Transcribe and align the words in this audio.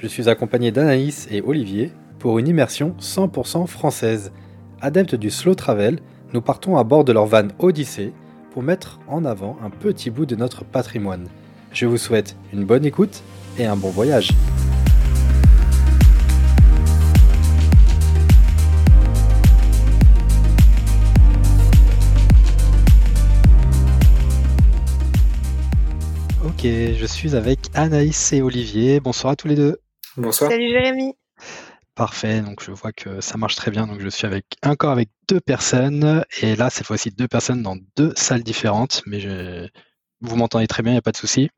Je 0.00 0.06
suis 0.06 0.28
accompagné 0.28 0.70
d'Anaïs 0.70 1.26
et 1.28 1.42
Olivier 1.42 1.90
pour 2.20 2.38
une 2.38 2.46
immersion 2.46 2.94
100% 3.00 3.66
française. 3.66 4.30
Adeptes 4.80 5.16
du 5.16 5.28
slow 5.28 5.56
travel, 5.56 5.98
nous 6.32 6.40
partons 6.40 6.76
à 6.76 6.84
bord 6.84 7.02
de 7.02 7.10
leur 7.10 7.26
van 7.26 7.48
Odyssée 7.58 8.12
pour 8.52 8.62
mettre 8.62 9.00
en 9.08 9.24
avant 9.24 9.58
un 9.60 9.70
petit 9.70 10.10
bout 10.10 10.24
de 10.24 10.36
notre 10.36 10.64
patrimoine. 10.64 11.26
Je 11.72 11.86
vous 11.86 11.96
souhaite 11.96 12.36
une 12.52 12.64
bonne 12.64 12.84
écoute 12.84 13.24
et 13.58 13.66
un 13.66 13.74
bon 13.74 13.90
voyage. 13.90 14.30
Ok, 26.46 26.62
je 26.62 27.04
suis 27.04 27.34
avec 27.34 27.58
Anaïs 27.74 28.32
et 28.32 28.42
Olivier. 28.42 29.00
Bonsoir 29.00 29.32
à 29.32 29.36
tous 29.36 29.48
les 29.48 29.56
deux. 29.56 29.80
Bonsoir. 30.18 30.50
Salut 30.50 30.68
Jérémy. 30.68 31.14
Parfait, 31.94 32.40
donc 32.40 32.60
je 32.64 32.72
vois 32.72 32.90
que 32.92 33.20
ça 33.20 33.38
marche 33.38 33.54
très 33.54 33.70
bien. 33.70 33.86
Donc 33.86 34.00
je 34.00 34.08
suis 34.08 34.26
avec 34.26 34.44
encore 34.66 34.90
avec 34.90 35.10
deux 35.28 35.40
personnes 35.40 36.24
et 36.42 36.56
là 36.56 36.70
cette 36.70 36.86
fois-ci 36.86 37.10
deux 37.12 37.28
personnes 37.28 37.62
dans 37.62 37.76
deux 37.96 38.12
salles 38.16 38.42
différentes, 38.42 39.02
mais 39.06 39.20
je... 39.20 39.68
vous 40.20 40.34
m'entendez 40.34 40.66
très 40.66 40.82
bien, 40.82 40.90
il 40.90 40.96
n'y 40.96 40.98
a 40.98 41.02
pas 41.02 41.12
de 41.12 41.16
souci? 41.16 41.50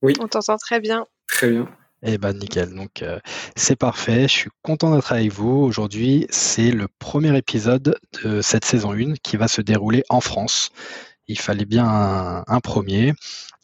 Oui. 0.00 0.14
On 0.20 0.26
t'entend 0.26 0.56
très 0.56 0.80
bien. 0.80 1.06
Très 1.26 1.50
bien. 1.50 1.68
Eh 2.02 2.16
ben 2.16 2.32
nickel, 2.32 2.74
donc 2.74 3.02
euh, 3.02 3.18
c'est 3.56 3.76
parfait. 3.76 4.22
Je 4.22 4.32
suis 4.32 4.50
content 4.62 4.94
d'être 4.94 5.12
avec 5.12 5.30
vous. 5.30 5.50
Aujourd'hui, 5.50 6.26
c'est 6.30 6.70
le 6.70 6.88
premier 6.98 7.36
épisode 7.36 7.98
de 8.22 8.40
cette 8.40 8.64
saison 8.64 8.92
1 8.92 9.14
qui 9.22 9.36
va 9.36 9.48
se 9.48 9.60
dérouler 9.60 10.02
en 10.08 10.22
France. 10.22 10.70
Il 11.28 11.38
fallait 11.38 11.66
bien 11.66 11.86
un, 12.46 12.60
premier. 12.60 13.12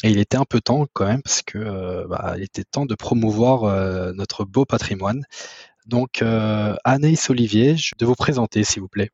Et 0.02 0.10
il 0.10 0.18
était 0.18 0.36
un 0.36 0.44
peu 0.44 0.60
temps 0.60 0.86
quand 0.92 1.06
même 1.06 1.22
parce 1.22 1.42
que 1.42 1.58
euh, 1.58 2.06
bah, 2.06 2.34
il 2.36 2.42
était 2.42 2.64
temps 2.64 2.84
de 2.84 2.94
promouvoir 2.94 3.64
euh, 3.64 4.12
notre 4.12 4.44
beau 4.44 4.64
patrimoine. 4.66 5.24
Donc 5.86 6.20
euh, 6.22 6.74
Anaïs 6.84 7.30
Olivier, 7.30 7.76
je- 7.76 7.94
de 7.98 8.04
vous 8.04 8.14
présenter 8.14 8.64
s'il 8.64 8.82
vous 8.82 8.88
plaît. 8.88 9.10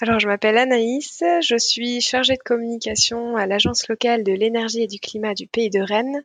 Alors, 0.00 0.20
je 0.20 0.28
m'appelle 0.28 0.58
Anaïs, 0.58 1.24
je 1.42 1.56
suis 1.56 2.00
chargée 2.00 2.34
de 2.34 2.42
communication 2.44 3.36
à 3.36 3.46
l'Agence 3.46 3.88
locale 3.88 4.22
de 4.22 4.32
l'énergie 4.32 4.82
et 4.82 4.86
du 4.86 5.00
climat 5.00 5.34
du 5.34 5.48
pays 5.48 5.70
de 5.70 5.80
Rennes. 5.80 6.22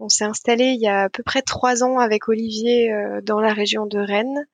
On 0.00 0.08
s'est 0.08 0.24
installé 0.24 0.64
il 0.70 0.80
y 0.80 0.88
a 0.88 1.02
à 1.02 1.08
peu 1.08 1.22
près 1.22 1.42
trois 1.42 1.84
ans 1.84 1.98
avec 1.98 2.28
Olivier 2.28 2.92
dans 3.22 3.38
la 3.38 3.52
région 3.52 3.86
de 3.86 3.98
Rennes 3.98 4.46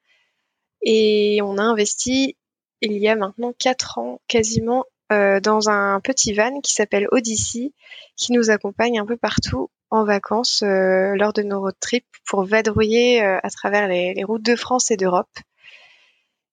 et 0.82 1.40
on 1.42 1.56
a 1.56 1.62
investi 1.62 2.36
il 2.82 2.98
y 2.98 3.08
a 3.08 3.16
maintenant 3.16 3.52
quatre 3.58 3.98
ans 3.98 4.20
quasiment 4.26 4.84
euh, 5.12 5.40
dans 5.40 5.68
un 5.68 6.00
petit 6.00 6.32
van 6.32 6.60
qui 6.60 6.72
s'appelle 6.72 7.06
Odyssey 7.10 7.72
qui 8.16 8.32
nous 8.32 8.50
accompagne 8.50 8.98
un 8.98 9.06
peu 9.06 9.16
partout 9.16 9.70
en 9.90 10.04
vacances 10.04 10.62
euh, 10.62 11.14
lors 11.16 11.32
de 11.32 11.42
nos 11.42 11.60
road 11.60 11.74
trips 11.80 12.06
pour 12.26 12.44
vadrouiller 12.44 13.22
euh, 13.22 13.38
à 13.42 13.50
travers 13.50 13.88
les, 13.88 14.24
routes 14.24 14.44
de 14.44 14.56
France 14.56 14.90
et 14.90 14.96
d'Europe 14.96 15.38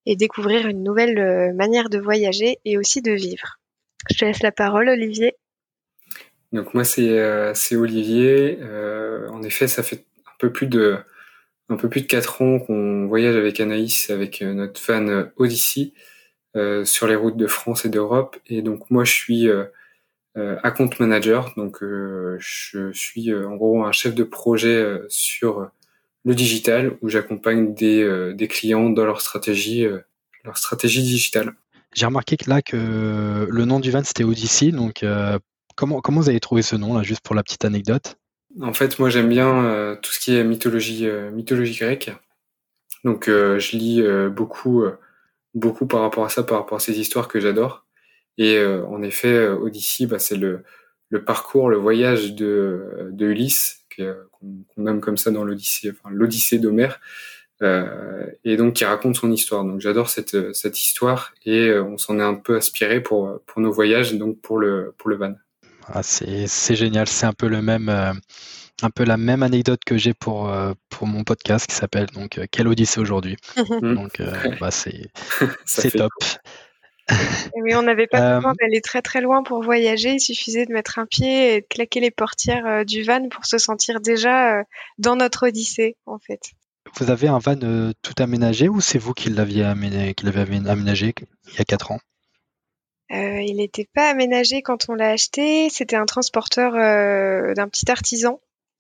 et 0.06 0.16
découvrir 0.16 0.68
une 0.68 0.84
nouvelle 0.84 1.54
manière 1.54 1.90
de 1.90 2.00
voyager 2.00 2.58
et 2.66 2.78
aussi 2.78 3.02
de 3.02 3.12
vivre. 3.12 3.60
Je 4.10 4.18
te 4.18 4.26
laisse 4.26 4.42
la 4.42 4.52
parole, 4.52 4.90
Olivier. 4.90 5.36
Donc 6.52 6.74
moi 6.74 6.84
c'est 6.84 7.76
Olivier. 7.76 8.60
En 9.32 9.44
effet, 9.44 9.68
ça 9.68 9.84
fait 9.84 10.06
un 10.26 10.36
peu 10.40 10.52
plus 10.52 10.68
de 10.68 10.98
un 11.68 11.76
peu 11.76 11.90
plus 11.90 12.02
de 12.02 12.08
quatre 12.08 12.42
ans 12.42 12.60
qu'on 12.60 13.06
voyage 13.08 13.36
avec 13.36 13.60
Anaïs, 13.60 14.10
avec 14.10 14.42
notre 14.42 14.82
fan 14.82 15.32
Odyssey, 15.38 15.94
sur 16.86 17.08
les 17.08 17.16
routes 17.16 17.38
de 17.38 17.48
France 17.48 17.86
et 17.86 17.90
d'Europe. 17.90 18.38
Et 18.48 18.62
donc 18.62 18.90
moi 18.90 19.04
je 19.04 19.14
suis 19.14 19.48
euh, 19.48 19.66
euh, 20.38 20.58
account 20.64 20.90
manager. 21.00 21.54
Donc 21.58 21.84
euh, 21.84 22.38
je 22.40 22.92
suis 22.92 23.32
euh, 23.32 23.48
en 23.48 23.56
gros 23.56 23.84
un 23.84 23.92
chef 23.92 24.16
de 24.16 24.24
projet 24.24 24.76
euh, 24.76 25.06
sur 25.10 25.70
le 26.26 26.36
digital 26.36 26.98
où 27.02 27.10
j'accompagne 27.10 27.74
des 27.74 28.02
euh, 28.02 28.34
des 28.34 28.48
clients 28.48 28.90
dans 28.90 29.06
leur 29.06 29.22
stratégie 29.22 29.86
euh, 29.86 30.00
leur 30.44 30.58
stratégie 30.58 31.02
digitale. 31.02 31.54
J'ai 31.96 32.06
remarqué 32.06 32.38
que 32.38 32.50
là 32.50 32.62
que 32.62 33.48
le 33.50 33.66
nom 33.66 33.80
du 33.80 33.92
van 33.92 34.04
c'était 34.04 34.24
Odyssey, 34.24 34.72
donc 34.72 35.04
euh, 35.04 35.40
comment 35.76 36.02
comment 36.02 36.22
vous 36.22 36.30
avez 36.30 36.40
trouvé 36.40 36.62
ce 36.62 36.76
nom 36.76 36.96
là, 36.96 37.04
juste 37.04 37.22
pour 37.22 37.36
la 37.36 37.44
petite 37.44 37.66
anecdote? 37.66 38.16
En 38.62 38.74
fait, 38.74 39.00
moi 39.00 39.10
j'aime 39.10 39.30
bien 39.30 39.64
euh, 39.64 39.96
tout 39.96 40.12
ce 40.12 40.20
qui 40.20 40.36
est 40.36 40.44
mythologie, 40.44 41.08
euh, 41.08 41.32
mythologie 41.32 41.78
grecque. 41.78 42.12
Donc 43.04 43.28
euh, 43.28 43.60
je 43.60 43.78
lis 43.78 44.02
euh, 44.02 44.30
beaucoup, 44.30 44.84
euh, 44.84 44.98
beaucoup 45.54 45.88
par 45.88 46.02
rapport 46.02 46.26
à 46.26 46.30
ça, 46.30 46.44
par 46.44 46.60
rapport 46.60 46.78
à 46.78 46.80
ces 46.80 47.00
histoires 47.00 47.28
que 47.28 47.40
j'adore. 47.40 47.86
Et 48.38 48.58
euh, 48.58 48.86
en 48.86 49.02
effet, 49.02 49.34
euh, 49.34 49.56
Odyssée, 49.56 50.06
bah, 50.06 50.20
c'est 50.20 50.38
le, 50.38 50.64
parcours, 51.26 51.70
le 51.70 51.78
voyage 51.78 52.34
de, 52.36 53.10
de 53.12 53.26
Ulysse, 53.28 53.80
euh, 54.00 54.16
qu'on 54.32 54.82
nomme 54.82 55.02
comme 55.02 55.18
ça 55.18 55.32
dans 55.32 55.44
l'Odyssée, 55.44 55.92
enfin 55.92 56.10
l'Odyssée 56.14 56.60
d'Homère, 56.60 57.00
euh, 57.62 58.26
et 58.46 58.56
donc 58.56 58.76
qui 58.76 58.86
raconte 58.86 59.18
son 59.18 59.32
histoire. 59.32 59.64
Donc 59.66 59.82
j'adore 59.82 60.10
cette, 60.10 60.54
cette 60.54 60.82
histoire 60.82 61.34
et 61.46 61.68
euh, 61.68 61.84
on 61.84 61.98
s'en 61.98 62.20
est 62.20 62.24
un 62.24 62.36
peu 62.36 62.56
aspiré 62.56 63.02
pour, 63.02 63.42
nos 63.58 63.72
voyages, 63.72 64.14
donc 64.14 64.40
pour 64.40 64.60
le, 64.60 64.94
pour 64.98 65.10
le 65.10 65.18
van. 65.18 65.34
Ah, 65.88 66.04
c'est 66.04 66.76
génial, 66.76 67.08
c'est 67.08 67.26
un 67.26 67.34
peu 67.34 67.48
le 67.48 67.62
même 67.62 67.90
euh, 67.90 68.14
un 68.84 68.90
peu 68.90 69.04
la 69.04 69.18
même 69.18 69.44
anecdote 69.44 69.82
que 69.86 69.98
j'ai 69.98 70.14
pour 70.14 70.50
euh, 70.50 70.74
pour 70.90 71.08
mon 71.08 71.24
podcast 71.24 71.68
qui 71.68 71.76
s'appelle 71.76 72.08
donc 72.08 72.38
euh, 72.38 72.46
Quelle 72.52 72.68
Odyssée 72.68 73.00
aujourd'hui. 73.00 73.38
Mm. 73.82 73.96
Donc 73.96 74.20
euh, 74.20 74.34
bah 74.60 74.72
c'est 74.72 75.12
top. 75.98 76.12
Et 77.10 77.16
oui, 77.62 77.76
on 77.76 77.82
n'avait 77.82 78.08
pas 78.08 78.36
besoin 78.36 78.54
d'aller 78.60 78.82
très 78.82 79.02
très 79.02 79.22
loin 79.22 79.44
pour 79.44 79.64
voyager. 79.64 80.14
Il 80.14 80.20
suffisait 80.20 80.66
de 80.66 80.74
mettre 80.74 81.00
un 81.00 81.06
pied 81.06 81.56
et 81.56 81.62
de 81.62 81.66
claquer 81.68 82.00
les 82.00 82.12
portières 82.12 82.66
euh, 82.66 82.84
du 82.84 83.04
van 83.04 83.30
pour 83.30 83.46
se 83.46 83.58
sentir 83.58 84.00
déjà 84.00 84.60
euh, 84.60 84.64
dans 84.98 85.16
notre 85.16 85.48
odyssée, 85.48 85.96
en 86.06 86.20
fait. 86.20 86.52
Vous 86.98 87.12
avez 87.12 87.28
un 87.28 87.40
van 87.40 87.58
euh, 87.64 87.92
tout 88.02 88.16
aménagé 88.20 88.70
ou 88.70 88.82
c'est 88.82 88.98
vous 88.98 89.14
qui 89.14 89.30
l'aviez 89.30 89.64
aménagé, 89.64 90.14
qui 90.14 90.28
aménagé 90.28 91.14
il 91.48 91.58
y 91.58 91.62
a 91.62 91.66
quatre 91.66 91.92
ans? 91.92 92.00
Euh, 93.12 93.42
il 93.42 93.56
n'était 93.56 93.88
pas 93.94 94.10
aménagé 94.10 94.62
quand 94.62 94.88
on 94.90 94.94
l'a 94.94 95.10
acheté. 95.10 95.70
C'était 95.70 95.96
un 95.96 96.06
transporteur 96.06 96.76
euh, 96.76 97.54
d'un 97.56 97.68
petit 97.68 97.90
artisan. 97.90 98.40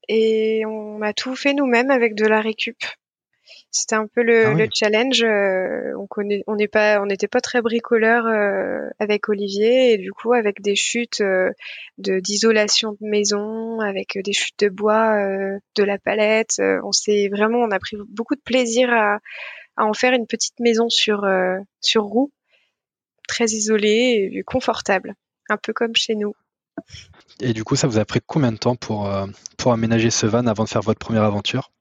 Et 0.09 0.63
on 0.65 1.01
a 1.01 1.13
tout 1.13 1.35
fait 1.35 1.53
nous-mêmes 1.53 1.91
avec 1.91 2.15
de 2.15 2.25
la 2.25 2.41
récup. 2.41 2.77
C'était 3.71 3.95
un 3.95 4.07
peu 4.07 4.23
le, 4.23 4.47
Ah 4.47 4.53
oui. 4.55 4.63
le 4.63 4.67
challenge. 4.73 5.21
euh, 5.23 5.93
on 5.99 6.07
connaît, 6.07 6.43
on 6.47 6.55
n'est 6.55 6.67
pas, 6.67 6.99
on 7.01 7.05
n'était 7.05 7.27
pas 7.27 7.39
très 7.41 7.61
bricoleur 7.61 8.25
euh, 8.25 8.89
avec 8.97 9.29
Olivier 9.29 9.93
et 9.93 9.97
du 9.99 10.11
coup 10.11 10.33
avec 10.33 10.61
des 10.61 10.75
chutes 10.75 11.21
euh, 11.21 11.51
de 11.99 12.19
d'isolation 12.19 12.93
de 12.93 13.07
maison, 13.07 13.79
avec 13.79 14.17
des 14.23 14.33
chutes 14.33 14.59
de 14.59 14.69
bois, 14.69 15.15
euh, 15.17 15.59
de 15.75 15.83
la 15.83 15.99
palette. 15.99 16.55
euh, 16.59 16.79
on 16.83 16.91
s'est 16.91 17.29
vraiment, 17.31 17.59
on 17.59 17.69
a 17.69 17.77
pris 17.79 17.95
beaucoup 18.09 18.35
de 18.35 18.41
plaisir 18.41 18.91
à, 18.91 19.19
à 19.77 19.85
en 19.85 19.93
faire 19.93 20.13
une 20.13 20.25
petite 20.25 20.59
maison 20.59 20.89
sur 20.89 21.23
euh, 21.23 21.57
sur 21.79 22.03
roue, 22.03 22.31
très 23.27 23.45
isolée 23.45 24.31
et 24.33 24.41
confortable, 24.43 25.13
un 25.49 25.57
peu 25.57 25.73
comme 25.73 25.95
chez 25.95 26.15
nous. 26.15 26.33
Et 27.41 27.53
du 27.53 27.63
coup, 27.63 27.75
ça 27.75 27.87
vous 27.87 27.99
a 27.99 28.05
pris 28.05 28.19
combien 28.25 28.51
de 28.51 28.57
temps 28.57 28.75
pour 28.75 29.07
euh, 29.07 29.27
pour 29.57 29.73
aménager 29.73 30.09
ce 30.11 30.25
van 30.25 30.45
avant 30.47 30.63
de 30.65 30.69
faire 30.69 30.81
votre 30.81 30.99
première 30.99 31.23
aventure? 31.23 31.71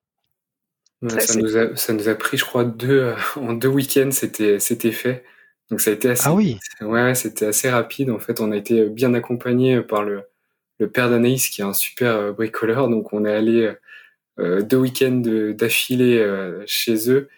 Ouais, 1.03 1.21
Ça, 1.21 1.35
nous 1.37 1.57
a, 1.57 1.77
ça 1.77 1.93
nous 1.93 2.09
a 2.09 2.15
pris, 2.15 2.37
je 2.39 2.45
crois, 2.45 2.65
deux, 2.65 3.01
euh, 3.01 3.17
en 3.37 3.53
deux 3.53 3.69
week-ends, 3.69 4.11
c'était, 4.11 4.59
c'était 4.59 4.93
fait. 4.93 5.25
Donc 5.71 5.81
ça 5.81 5.91
a 5.91 5.95
été 5.95 6.09
assez, 6.11 6.29
Ah 6.29 6.35
oui. 6.35 6.59
ouais, 6.81 7.15
c'était 7.15 7.47
assez 7.47 7.71
rapide. 7.71 8.11
En 8.11 8.19
fait, 8.19 8.41
on 8.41 8.51
a 8.53 8.57
été 8.57 8.89
bien 8.89 9.15
accompagné 9.15 9.81
par 9.83 10.03
le, 10.03 10.23
le 10.79 10.91
père 10.91 11.11
d'Anaïs, 11.11 11.49
qui 11.49 11.61
est 11.61 11.65
un 11.65 11.73
super 11.75 12.15
euh, 12.17 12.33
bricoleur. 12.33 12.89
Donc 12.89 13.13
on 13.13 13.25
est 13.25 13.33
allé 13.35 13.73
euh, 14.41 14.63
deux 14.63 14.79
week-ends 14.79 15.13
de- 15.13 15.53
d'affilée 15.53 16.19
euh, 16.19 16.65
chez 16.67 17.11
eux 17.11 17.29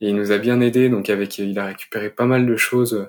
et 0.00 0.10
il 0.10 0.16
nous 0.16 0.32
a 0.32 0.38
bien 0.38 0.60
aidé. 0.60 0.88
Donc 0.90 1.10
avec, 1.10 1.38
il 1.38 1.58
a 1.58 1.66
récupéré 1.66 2.10
pas 2.10 2.26
mal 2.26 2.46
de 2.46 2.56
choses 2.56 2.94
euh, 2.94 3.06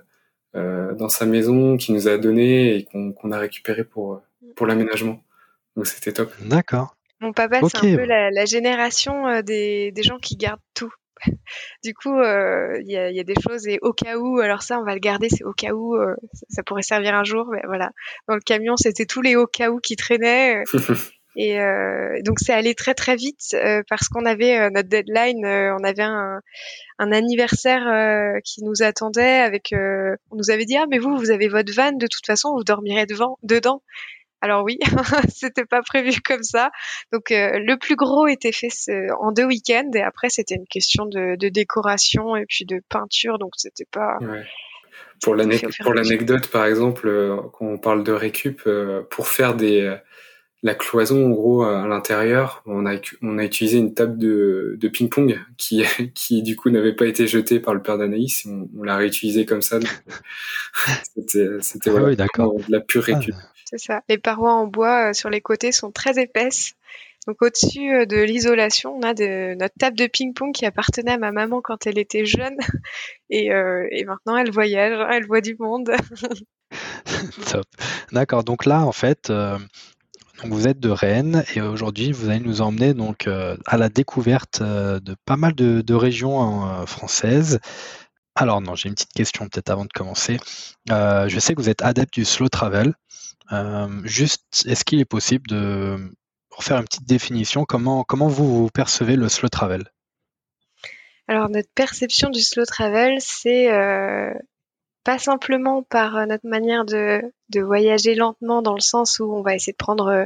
dans 0.98 1.10
sa 1.10 1.26
maison 1.26 1.78
qu'il 1.78 1.94
nous 1.96 2.08
a 2.08 2.18
donné 2.18 2.76
et 2.76 2.86
qu'on 2.86 3.32
a 3.32 3.38
récupéré 3.38 3.84
pour, 3.84 4.22
pour 4.56 4.68
l'aménagement. 4.68 5.22
Donc 5.76 5.88
c'était 5.88 6.12
top. 6.12 6.32
D'accord. 6.42 6.98
Mon 7.20 7.34
papa, 7.34 7.62
c'est 7.68 7.78
un 7.78 7.96
peu 7.96 8.06
la, 8.06 8.30
la 8.30 8.46
génération 8.46 9.28
euh, 9.28 9.42
des, 9.42 9.92
des 9.92 10.04
gens 10.04 10.18
qui 10.18 10.36
gardent 10.36 10.60
tout. 10.74 10.92
Du 11.84 11.94
coup, 11.94 12.16
euh, 12.16 12.80
il 12.82 12.92
y, 12.92 12.98
a, 12.98 13.10
il 13.10 13.16
y 13.16 13.20
a 13.20 13.24
des 13.24 13.36
choses 13.42 13.68
et 13.68 13.80
au 13.82 13.92
cas 13.92 14.18
où, 14.18 14.40
alors 14.40 14.62
ça, 14.62 14.80
on 14.80 14.84
va 14.84 14.94
le 14.94 15.00
garder, 15.00 15.30
c'est 15.30 15.44
au 15.44 15.54
cas 15.54 15.72
où, 15.72 15.96
euh, 15.96 16.14
ça, 16.34 16.46
ça 16.50 16.64
pourrait 16.64 16.84
servir 16.84 17.16
un 17.16 17.24
jour, 17.24 17.48
mais 17.52 17.62
voilà. 17.66 17.92
Dans 18.28 18.36
le 18.36 18.42
camion, 18.42 18.76
c'était 18.78 19.06
tous 19.06 19.22
les 19.22 19.36
au 19.36 19.48
cas 19.48 19.70
où 19.70 19.80
qui 19.80 19.96
traînaient. 19.96 20.64
Et 21.40 21.62
euh, 21.62 22.20
donc 22.24 22.40
c'est 22.40 22.52
allé 22.52 22.74
très 22.74 22.96
très 22.96 23.16
vite 23.16 23.54
euh, 23.54 23.84
parce 23.88 24.10
qu'on 24.10 24.26
avait 24.26 24.58
euh, 24.58 24.70
notre 24.72 24.90
deadline, 24.90 25.46
on 25.46 25.84
avait 25.84 26.02
un, 26.02 26.42
un 26.98 27.12
anniversaire 27.12 28.42
qui 28.44 28.64
nous 28.64 28.82
attendait 28.82 29.38
avec. 29.40 29.72
on 29.72 30.36
nous 30.36 30.50
avait 30.50 30.66
dit 30.66 30.76
ah 30.78 30.86
mais 30.90 30.98
vous 30.98 31.16
vous 31.16 31.30
avez 31.30 31.48
votre 31.48 31.72
van 31.74 31.92
de 31.92 32.08
toute 32.08 32.26
façon 32.26 32.56
vous 32.56 32.64
dormirez 32.64 33.06
devant 33.06 33.38
dedans. 33.44 33.84
Alors 34.42 34.64
oui, 34.64 34.80
c'était 35.34 35.66
pas 35.66 35.84
prévu 35.84 36.20
comme 36.22 36.42
ça. 36.42 36.72
Donc 37.14 37.26
le 37.30 37.76
plus 37.76 37.96
gros 37.96 38.26
était 38.26 38.52
fait 38.52 38.70
en 39.20 39.32
deux 39.32 39.46
week-ends 39.46 39.92
et 39.94 40.02
après 40.02 40.30
c'était 40.30 40.56
une 40.56 40.68
question 40.68 41.06
de, 41.06 41.36
de, 41.36 41.50
décoration 41.50 42.36
et 42.36 42.46
puis 42.48 42.66
de 42.66 42.82
peinture 42.90 43.38
donc 43.38 43.52
c'était 43.58 43.88
pas. 43.92 44.18
Ouais. 44.22 44.44
Pour 45.22 45.36
l'anecdote, 45.36 46.48
par 46.48 46.66
exemple, 46.66 47.10
quand 47.54 47.66
on 47.66 47.78
parle 47.78 48.04
de 48.04 48.12
récup, 48.12 48.68
pour 49.10 49.28
faire 49.28 49.56
des, 49.56 49.98
la 50.64 50.76
cloison, 50.76 51.28
en 51.28 51.30
gros, 51.30 51.64
à 51.64 51.88
l'intérieur, 51.88 52.64
on 52.66 52.86
a, 52.86 52.96
on 53.22 53.38
a 53.38 53.44
utilisé 53.44 53.78
une 53.78 53.94
table 53.94 54.18
de, 54.18 54.76
de 54.80 54.88
ping-pong 54.88 55.40
qui, 55.58 55.84
qui, 56.14 56.42
du 56.44 56.56
coup, 56.56 56.70
n'avait 56.70 56.96
pas 56.96 57.06
été 57.06 57.28
jetée 57.28 57.60
par 57.60 57.74
le 57.74 57.82
père 57.82 57.98
d'Anaïs. 57.98 58.46
On, 58.46 58.70
on 58.78 58.84
l'a 58.84 58.98
réutilisé 58.98 59.46
comme 59.46 59.62
ça. 59.62 59.80
C'était, 61.16 61.48
c'était 61.62 61.90
ah 61.90 62.14
de 62.14 62.72
la 62.72 62.80
pure 62.80 63.04
récup. 63.04 63.34
Ah. 63.36 63.52
C'est 63.66 63.80
ça. 63.80 64.02
Les 64.08 64.18
parois 64.18 64.54
en 64.54 64.68
bois 64.68 65.10
euh, 65.10 65.14
sur 65.14 65.30
les 65.30 65.42
côtés 65.42 65.72
sont 65.72 65.92
très 65.92 66.22
épaisses. 66.22 66.76
Donc 67.28 67.42
au-dessus 67.42 67.94
euh, 67.94 68.06
de 68.06 68.18
l'isolation, 68.18 68.96
on 68.96 69.02
a 69.02 69.14
de, 69.14 69.56
notre 69.56 69.76
table 69.78 69.98
de 69.98 70.08
ping-pong 70.08 70.54
qui 70.54 70.66
appartenait 70.66 71.12
à 71.12 71.18
ma 71.18 71.34
maman 71.34 71.62
quand 71.62 71.86
elle 71.86 72.00
était 72.00 72.26
jeune. 72.26 72.58
Et, 73.30 73.52
euh, 73.52 73.86
et 73.92 74.06
maintenant, 74.06 74.38
elle 74.38 74.52
voyage, 74.52 75.06
elle 75.12 75.26
voit 75.26 75.42
du 75.42 75.58
monde. 75.60 75.92
Top. 77.52 77.66
D'accord. 78.14 78.46
Donc 78.46 78.66
là, 78.66 78.86
en 78.86 78.94
fait, 78.94 79.30
euh, 79.30 79.58
vous 80.44 80.68
êtes 80.68 80.80
de 80.80 80.90
Rennes 80.90 81.44
et 81.56 81.62
aujourd'hui 81.62 82.12
vous 82.12 82.30
allez 82.30 82.40
nous 82.40 82.62
emmener 82.62 82.94
donc 82.94 83.28
euh, 83.28 83.58
à 83.66 83.78
la 83.78 83.90
découverte 83.90 84.62
euh, 84.62 85.00
de 85.00 85.16
pas 85.26 85.38
mal 85.38 85.54
de, 85.56 85.94
régions 85.94 86.70
euh, 86.70 86.86
françaises. 86.86 87.60
Alors 88.36 88.62
non, 88.62 88.76
j'ai 88.76 88.90
une 88.90 88.96
petite 88.96 89.14
question 89.14 89.48
peut-être 89.48 89.70
avant 89.72 89.86
de 89.86 89.94
commencer. 89.94 90.38
je 90.88 91.38
sais 91.40 91.56
que 91.56 91.62
vous 91.62 91.70
êtes 91.70 91.82
adepte 91.82 92.14
du 92.14 92.26
slow 92.26 92.50
travel. 92.50 92.94
juste, 94.04 94.66
est-ce 94.68 94.86
qu'il 94.86 95.00
est 95.00 95.06
possible 95.06 95.48
de 95.48 95.98
faire 96.60 96.78
une 96.78 96.86
petite 96.86 97.08
définition 97.08 97.66
Comment 97.66 98.04
comment 98.04 98.28
vous 98.28 98.70
percevez 98.70 99.16
le 99.16 99.28
slow 99.30 99.50
travel? 99.50 99.86
Alors 101.28 101.50
notre 101.50 101.70
perception 101.74 102.30
du 102.30 102.42
slow 102.42 102.66
travel, 102.66 103.18
c'est 103.20 103.70
pas 105.08 105.20
simplement 105.20 105.84
par 105.84 106.18
euh, 106.18 106.26
notre 106.26 106.46
manière 106.46 106.84
de, 106.84 107.22
de, 107.48 107.62
voyager 107.62 108.14
lentement 108.14 108.62
dans 108.62 108.74
le 108.74 108.82
sens 108.82 109.22
où 109.22 109.34
on 109.34 109.42
va 109.42 109.56
essayer 109.56 109.72
de 109.72 109.78
prendre 109.78 110.08
euh, 110.08 110.26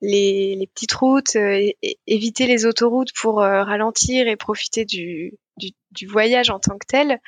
les, 0.00 0.56
les 0.56 0.66
petites 0.66 0.94
routes, 0.94 1.36
euh, 1.36 1.70
éviter 2.08 2.48
les 2.48 2.66
autoroutes 2.66 3.12
pour 3.14 3.36
ralentir 3.36 4.26
et 4.26 4.34
profiter 4.34 4.84
du, 4.84 5.38
du, 5.58 5.70
du, 5.92 6.08
voyage 6.08 6.50
en 6.50 6.58
tant 6.58 6.76
que 6.76 6.86
tel. 6.88 7.20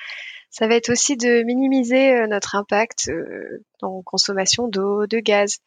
Ça 0.51 0.67
va 0.67 0.75
être 0.75 0.91
aussi 0.91 1.17
de 1.17 1.45
minimiser 1.45 2.27
notre 2.27 2.57
impact 2.57 3.11
en 3.81 4.03
consommation 4.03 4.67
d'eau, 4.67 5.07
de 5.07 5.19
gaz. 5.19 5.59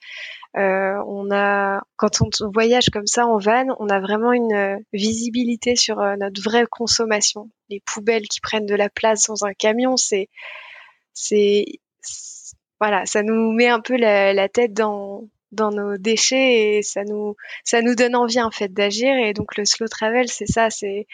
Euh, 0.58 1.02
on 1.08 1.32
a, 1.32 1.82
quand 1.96 2.22
on 2.22 2.52
voyage 2.52 2.90
comme 2.92 3.08
ça 3.08 3.26
en 3.26 3.38
van, 3.38 3.68
on 3.80 3.88
a 3.88 4.02
vraiment 4.02 4.34
une 4.34 4.84
visibilité 4.92 5.76
sur 5.76 5.98
notre 6.18 6.42
vraie 6.42 6.66
consommation. 6.70 7.50
Les 7.70 7.82
poubelles 7.86 8.28
qui 8.28 8.42
prennent 8.42 8.66
de 8.66 8.76
la 8.76 8.90
place 8.90 9.28
dans 9.28 9.46
un 9.46 9.54
camion, 9.54 9.96
c'est 9.96 10.28
c'est 11.16 11.66
voilà, 12.80 13.06
ça 13.06 13.24
nous 13.24 13.52
met 13.54 13.68
un 13.68 13.80
peu 13.80 13.96
la, 13.98 14.50
tête 14.50 14.74
dans 14.74 15.28
dans 15.52 15.72
nos 15.72 15.98
déchets 15.98 16.78
et 16.78 16.82
ça 16.84 17.04
nous 17.06 17.36
ça 17.64 17.82
nous 17.82 17.96
donne 17.96 18.16
envie 18.16 18.42
en 18.42 18.52
fait 18.52 18.72
d'agir. 18.74 19.16
Et 19.16 19.34
donc 19.34 19.58
le 19.58 19.66
slow 19.66 19.88
travel 19.88 20.28
c'est 20.28 20.46
ça 20.46 20.70
c'est 20.70 21.08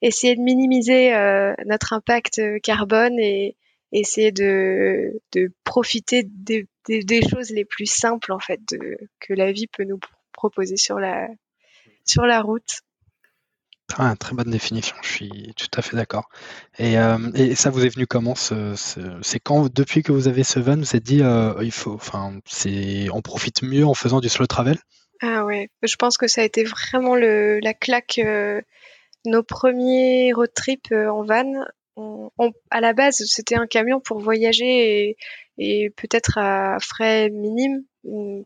essayer 0.00 0.34
de 0.34 0.40
minimiser 0.40 1.14
euh, 1.14 1.54
notre 1.66 1.92
impact 1.92 2.40
carbone 2.62 3.18
et 3.20 3.56
essayer 3.92 4.32
de, 4.32 5.20
de 5.32 5.52
profiter 5.64 6.24
des, 6.24 6.66
des, 6.88 7.28
choses 7.28 7.50
les 7.50 7.66
plus 7.66 7.86
simples 7.86 8.32
en 8.32 8.38
fait 8.38 8.60
de, 8.70 8.98
que 9.20 9.34
la 9.34 9.52
vie 9.52 9.66
peut 9.66 9.84
nous 9.84 10.00
proposer 10.32 10.76
sur 10.76 10.98
la 10.98 11.28
sur 12.04 12.24
la 12.24 12.40
route 12.40 12.80
ah, 13.98 14.14
très 14.18 14.34
bonne 14.34 14.50
définition, 14.50 14.96
je 15.02 15.08
suis 15.08 15.54
tout 15.56 15.68
à 15.76 15.82
fait 15.82 15.96
d'accord. 15.96 16.28
Et, 16.78 16.98
euh, 16.98 17.54
ça 17.54 17.70
vous 17.70 17.84
est 17.84 17.88
venu 17.88 18.06
comment 18.06 18.34
C'est 18.34 19.40
quand, 19.42 19.72
depuis 19.72 20.02
que 20.02 20.12
vous 20.12 20.28
avez 20.28 20.44
ce 20.44 20.58
van, 20.58 20.76
vous 20.76 20.80
vous 20.80 20.96
êtes 20.96 21.02
dit, 21.02 21.22
euh, 21.22 21.54
il 21.62 21.72
faut, 21.72 21.94
enfin, 21.94 22.32
on 23.12 23.22
profite 23.22 23.62
mieux 23.62 23.86
en 23.86 23.94
faisant 23.94 24.20
du 24.20 24.28
slow 24.28 24.46
travel? 24.46 24.78
Ah 25.20 25.44
ouais, 25.44 25.70
je 25.82 25.96
pense 25.96 26.18
que 26.18 26.26
ça 26.26 26.40
a 26.40 26.44
été 26.44 26.64
vraiment 26.64 27.14
la 27.14 27.74
claque. 27.74 28.18
Euh, 28.18 28.60
nos 29.24 29.44
premiers 29.44 30.32
road 30.32 30.52
trips 30.52 30.90
en 30.92 31.22
van, 31.22 31.64
à 32.70 32.80
la 32.80 32.92
base, 32.92 33.22
c'était 33.26 33.56
un 33.56 33.66
camion 33.66 34.00
pour 34.00 34.18
voyager 34.18 35.08
et, 35.08 35.16
et 35.58 35.90
peut-être 35.90 36.38
à 36.38 36.78
frais 36.80 37.30
minimes. 37.30 37.84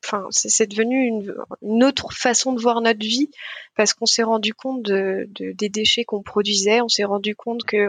Enfin 0.05 0.27
c'est 0.31 0.67
devenu 0.67 1.07
une, 1.07 1.83
autre 1.83 2.13
façon 2.13 2.53
de 2.53 2.61
voir 2.61 2.83
notre 2.83 3.01
vie 3.01 3.31
parce 3.75 3.95
qu'on 3.95 4.05
s'est 4.05 4.23
rendu 4.23 4.53
compte 4.53 4.83
de, 4.83 5.27
des 5.31 5.69
déchets 5.71 6.05
qu'on 6.05 6.23
produisait. 6.23 6.83
On 6.83 6.89
s'est 6.89 7.05
rendu 7.05 7.35
compte 7.35 7.65
que 7.65 7.89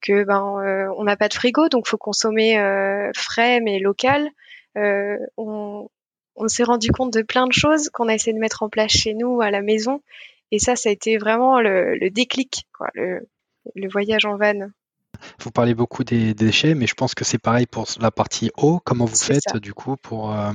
que 0.00 0.24
ben 0.24 0.58
euh, 0.58 0.92
on 0.96 1.04
n'a 1.04 1.16
pas 1.16 1.28
de 1.28 1.34
frigo 1.34 1.68
donc 1.68 1.86
faut 1.86 1.98
consommer 1.98 2.58
euh, 2.58 3.12
frais 3.14 3.60
mais 3.60 3.78
local. 3.78 4.28
Euh, 4.76 5.18
on, 5.36 5.88
on 6.34 6.48
s'est 6.48 6.64
rendu 6.64 6.90
compte 6.90 7.12
de 7.12 7.22
plein 7.22 7.46
de 7.46 7.52
choses 7.52 7.90
qu'on 7.90 8.08
a 8.08 8.14
essayé 8.14 8.34
de 8.34 8.40
mettre 8.40 8.64
en 8.64 8.68
place 8.68 8.90
chez 8.90 9.14
nous 9.14 9.40
à 9.40 9.52
la 9.52 9.62
maison. 9.62 10.02
Et 10.50 10.58
ça 10.58 10.74
ça 10.74 10.88
a 10.88 10.92
été 10.92 11.16
vraiment 11.16 11.60
le, 11.60 11.96
le 11.96 12.10
déclic 12.10 12.64
quoi 12.76 12.88
le, 12.94 13.28
le 13.76 13.88
voyage 13.88 14.24
en 14.24 14.36
van 14.36 14.70
vous 15.40 15.50
parlez 15.50 15.74
beaucoup 15.74 16.04
des, 16.04 16.34
déchets, 16.34 16.74
mais 16.74 16.86
je 16.86 16.94
pense 16.94 17.14
que 17.14 17.24
c'est 17.24 17.38
pareil 17.38 17.66
pour 17.66 17.86
la 18.00 18.10
partie 18.10 18.50
eau. 18.56 18.80
Comment 18.84 19.04
vous 19.04 19.16
faites 19.16 19.56
du 19.56 19.74
coup 19.74 19.96
pour, 19.96 20.32
euh, 20.32 20.52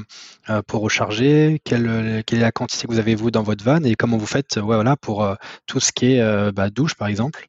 euh, 0.49 0.61
pour 0.61 0.81
recharger? 0.81 1.61
Quelle, 1.63 2.23
quelle, 2.25 2.39
est 2.39 2.43
la 2.43 2.51
quantité 2.51 2.87
que 2.87 2.91
vous 2.91 2.99
avez 2.99 3.15
vous 3.15 3.31
dans 3.31 3.43
votre 3.43 3.63
van 3.63 3.83
et 3.83 3.95
comment 3.95 4.17
vous 4.17 4.25
faites 4.25 4.57
voilà, 4.57 4.95
pour 4.95 5.23
euh, 5.23 5.35
tout 5.65 5.79
ce 5.79 5.91
qui 5.91 6.15
est 6.15 6.51
bah, 6.51 6.69
douche 6.69 6.95
par 6.95 7.07
exemple? 7.07 7.47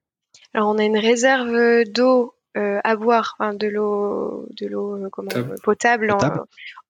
Alors 0.52 0.68
on 0.68 0.78
a 0.78 0.84
une 0.84 0.98
réserve 0.98 1.84
d'eau 1.84 2.34
à 2.54 2.96
boire, 2.96 3.36
de 3.40 3.66
l'eau 3.66 4.46
de 4.60 4.66
l'eau 4.66 4.98
potable. 5.62 6.14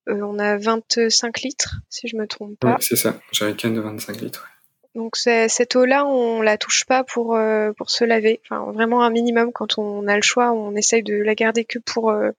on 0.07 0.39
a 0.39 0.59
25 0.59 1.41
litres 1.41 1.77
si 1.89 2.09
je 2.09 2.17
me 2.17 2.27
trompe 2.27 2.59
pas. 2.59 2.77
c'est 2.81 2.97
ça, 2.97 3.17
j'ai 3.33 3.47
un 3.47 3.71
de 3.71 3.81
25 3.81 4.21
litres. 4.21 4.47
Donc 4.95 5.17
cette 5.17 5.75
eau-là, 5.75 6.07
on 6.07 6.41
la 6.41 6.57
touche 6.57 6.85
pas 6.85 7.03
pour 7.03 7.35
euh, 7.35 7.73
pour 7.77 7.91
se 7.91 8.05
laver. 8.05 8.41
Enfin, 8.45 8.71
vraiment 8.73 9.03
un 9.03 9.11
minimum 9.11 9.53
quand 9.53 9.77
on 9.77 10.07
a 10.07 10.15
le 10.15 10.23
choix, 10.23 10.53
on 10.53 10.77
essaye 10.77 11.03
de 11.03 11.15
la 11.15 11.35
garder 11.35 11.65
que 11.65 11.81
pour 11.81 12.11
euh, 12.11 12.31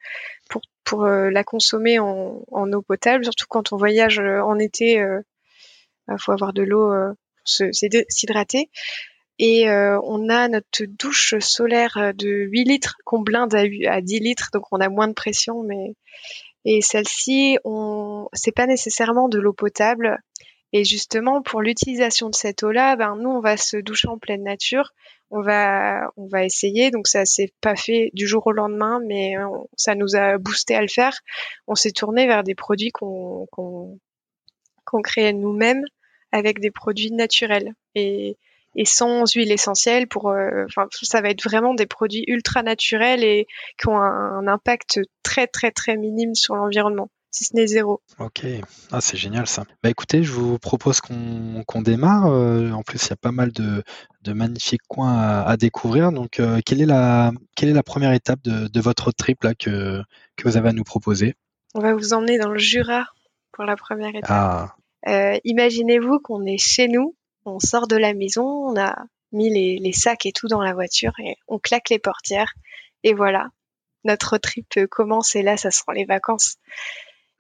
pour 0.50 0.62
pour 0.86 1.04
euh, 1.04 1.30
la 1.30 1.44
consommer 1.44 2.00
en, 2.00 2.44
en, 2.52 2.72
eau 2.72 2.82
potable. 2.82 3.26
Surtout 3.26 3.48
quand 3.50 3.74
on 3.74 3.78
voyage 3.78 4.20
en 4.20 4.58
été, 4.58 4.94
il 4.94 5.24
bah, 6.08 6.16
faut 6.18 6.32
avoir 6.32 6.54
de 6.54 6.64
l'eau 6.64 6.92
pour 6.92 7.74
s'hydrater. 7.74 8.70
Et 9.38 9.70
on 9.70 10.30
a 10.30 10.48
notre 10.48 10.86
douche 10.86 11.36
solaire 11.40 12.14
de 12.16 12.30
8 12.30 12.64
litres 12.64 12.96
qu'on 13.04 13.20
blinde 13.20 13.54
à, 13.54 13.64
à 13.92 14.02
10 14.02 14.20
litres, 14.20 14.50
donc 14.54 14.64
on 14.72 14.80
a 14.80 14.88
moins 14.88 15.10
de 15.10 15.14
pression. 15.14 15.62
Mais 15.64 15.96
et 16.64 16.82
celle-ci, 16.82 17.58
on 17.66 18.30
c'est 18.34 18.54
pas 18.54 18.66
nécessairement 18.66 19.28
de 19.28 19.40
l'eau 19.40 19.54
potable. 19.54 20.20
Et 20.78 20.84
justement, 20.84 21.42
pour 21.42 21.62
l'utilisation 21.62 22.30
de 22.30 22.36
cette 22.36 22.62
eau-là, 22.62 22.98
ben, 22.98 23.16
nous, 23.16 23.30
on 23.30 23.40
va 23.40 23.56
se 23.56 23.78
doucher 23.78 24.10
en 24.10 24.18
pleine 24.18 24.44
nature. 24.44 24.92
On 25.32 25.42
va, 25.42 26.12
on 26.18 26.28
va 26.28 26.44
essayer. 26.44 26.92
Donc, 26.92 27.08
ça 27.08 27.24
s'est 27.24 27.54
pas 27.62 27.78
fait 27.78 28.10
du 28.12 28.28
jour 28.28 28.46
au 28.46 28.52
lendemain, 28.52 29.00
mais 29.08 29.36
ça 29.78 29.96
nous 29.96 30.18
a 30.18 30.38
boosté 30.38 30.76
à 30.76 30.82
le 30.82 30.90
faire. 30.90 31.18
On 31.68 31.76
s'est 31.76 31.94
tourné 31.94 32.28
vers 32.28 32.44
des 32.44 32.56
produits 32.56 32.92
qu'on 32.92 33.48
qu'on 33.54 33.98
qu'on 34.84 35.02
crée 35.02 35.32
nous-mêmes 35.32 35.86
avec 36.34 36.60
des 36.60 36.72
produits 36.72 37.14
naturels 37.14 37.72
et, 37.96 38.38
sans 38.84 39.32
huile 39.34 39.54
essentielle. 39.54 40.08
Pour, 40.08 40.30
euh, 40.32 40.66
ça 40.92 41.22
va 41.22 41.30
être 41.30 41.46
vraiment 41.46 41.74
des 41.74 41.86
produits 41.86 42.26
ultra 42.28 42.64
naturels 42.64 43.24
et 43.24 43.48
qui 43.80 43.88
ont 43.88 43.98
un 43.98 44.46
impact 44.46 45.00
très 45.24 45.48
très 45.48 45.72
très 45.72 45.96
minime 45.96 46.36
sur 46.36 46.56
l'environnement 46.56 47.10
si 47.36 47.44
ce 47.44 47.54
n'est 47.54 47.68
zéro. 47.68 48.02
Ok, 48.18 48.46
ah, 48.94 49.02
c'est 49.02 49.18
génial 49.18 49.46
ça. 49.46 49.66
Bah 49.84 49.90
écoutez, 49.90 50.24
je 50.24 50.32
vous 50.32 50.58
propose 50.58 51.02
qu'on 51.02 51.82
démarre. 51.82 52.28
Euh, 52.28 52.72
en 52.72 52.82
plus, 52.82 53.06
il 53.06 53.10
y 53.10 53.14
a 53.14 53.18
pas 53.18 53.34
mal 53.34 53.52
de, 53.52 53.84
magnifiques 54.26 54.88
coins 54.88 55.42
à, 55.42 55.58
découvrir. 55.58 56.14
Donc, 56.14 56.40
euh, 56.40 56.62
quelle, 56.66 56.82
est 56.82 56.86
la, 56.86 57.34
quelle 57.58 57.68
est 57.68 57.74
la 57.74 57.84
première 57.84 58.14
étape 58.14 58.40
de, 58.46 58.80
votre 58.80 59.12
trip 59.12 59.44
là, 59.44 59.54
que, 59.54 60.02
que 60.38 60.48
vous 60.48 60.56
avez 60.56 60.70
à 60.70 60.72
nous 60.72 60.86
proposer? 60.86 61.36
On 61.74 61.82
va 61.82 61.94
vous 61.94 62.14
emmener 62.14 62.38
dans 62.40 62.52
le 62.52 62.58
Jura 62.58 63.06
pour 63.52 63.66
la 63.66 63.76
première 63.76 64.16
étape. 64.16 64.30
Ah. 64.30 64.76
Euh, 65.10 65.38
imaginez-vous 65.44 66.20
qu'on 66.20 66.46
est 66.46 66.58
chez 66.58 66.88
nous, 66.88 67.18
on 67.44 67.60
sort 67.60 67.88
de 67.88 67.98
la 67.98 68.14
maison, 68.14 68.46
on 68.46 68.80
a 68.80 68.96
mis 69.34 69.50
les, 69.50 69.78
les 69.78 69.94
sacs 69.94 70.26
et 70.26 70.32
tout 70.32 70.48
dans 70.48 70.62
la 70.62 70.74
voiture 70.74 71.12
et 71.20 71.36
on 71.50 71.60
claque 71.60 71.90
les 71.90 72.00
portières. 72.00 72.54
Et 73.04 73.14
voilà, 73.14 73.50
notre 74.06 74.38
trip 74.38 74.80
commence 74.90 75.36
et 75.36 75.42
là, 75.42 75.58
ça 75.58 75.70
sera 75.70 75.94
les 75.94 76.06
vacances. 76.06 76.56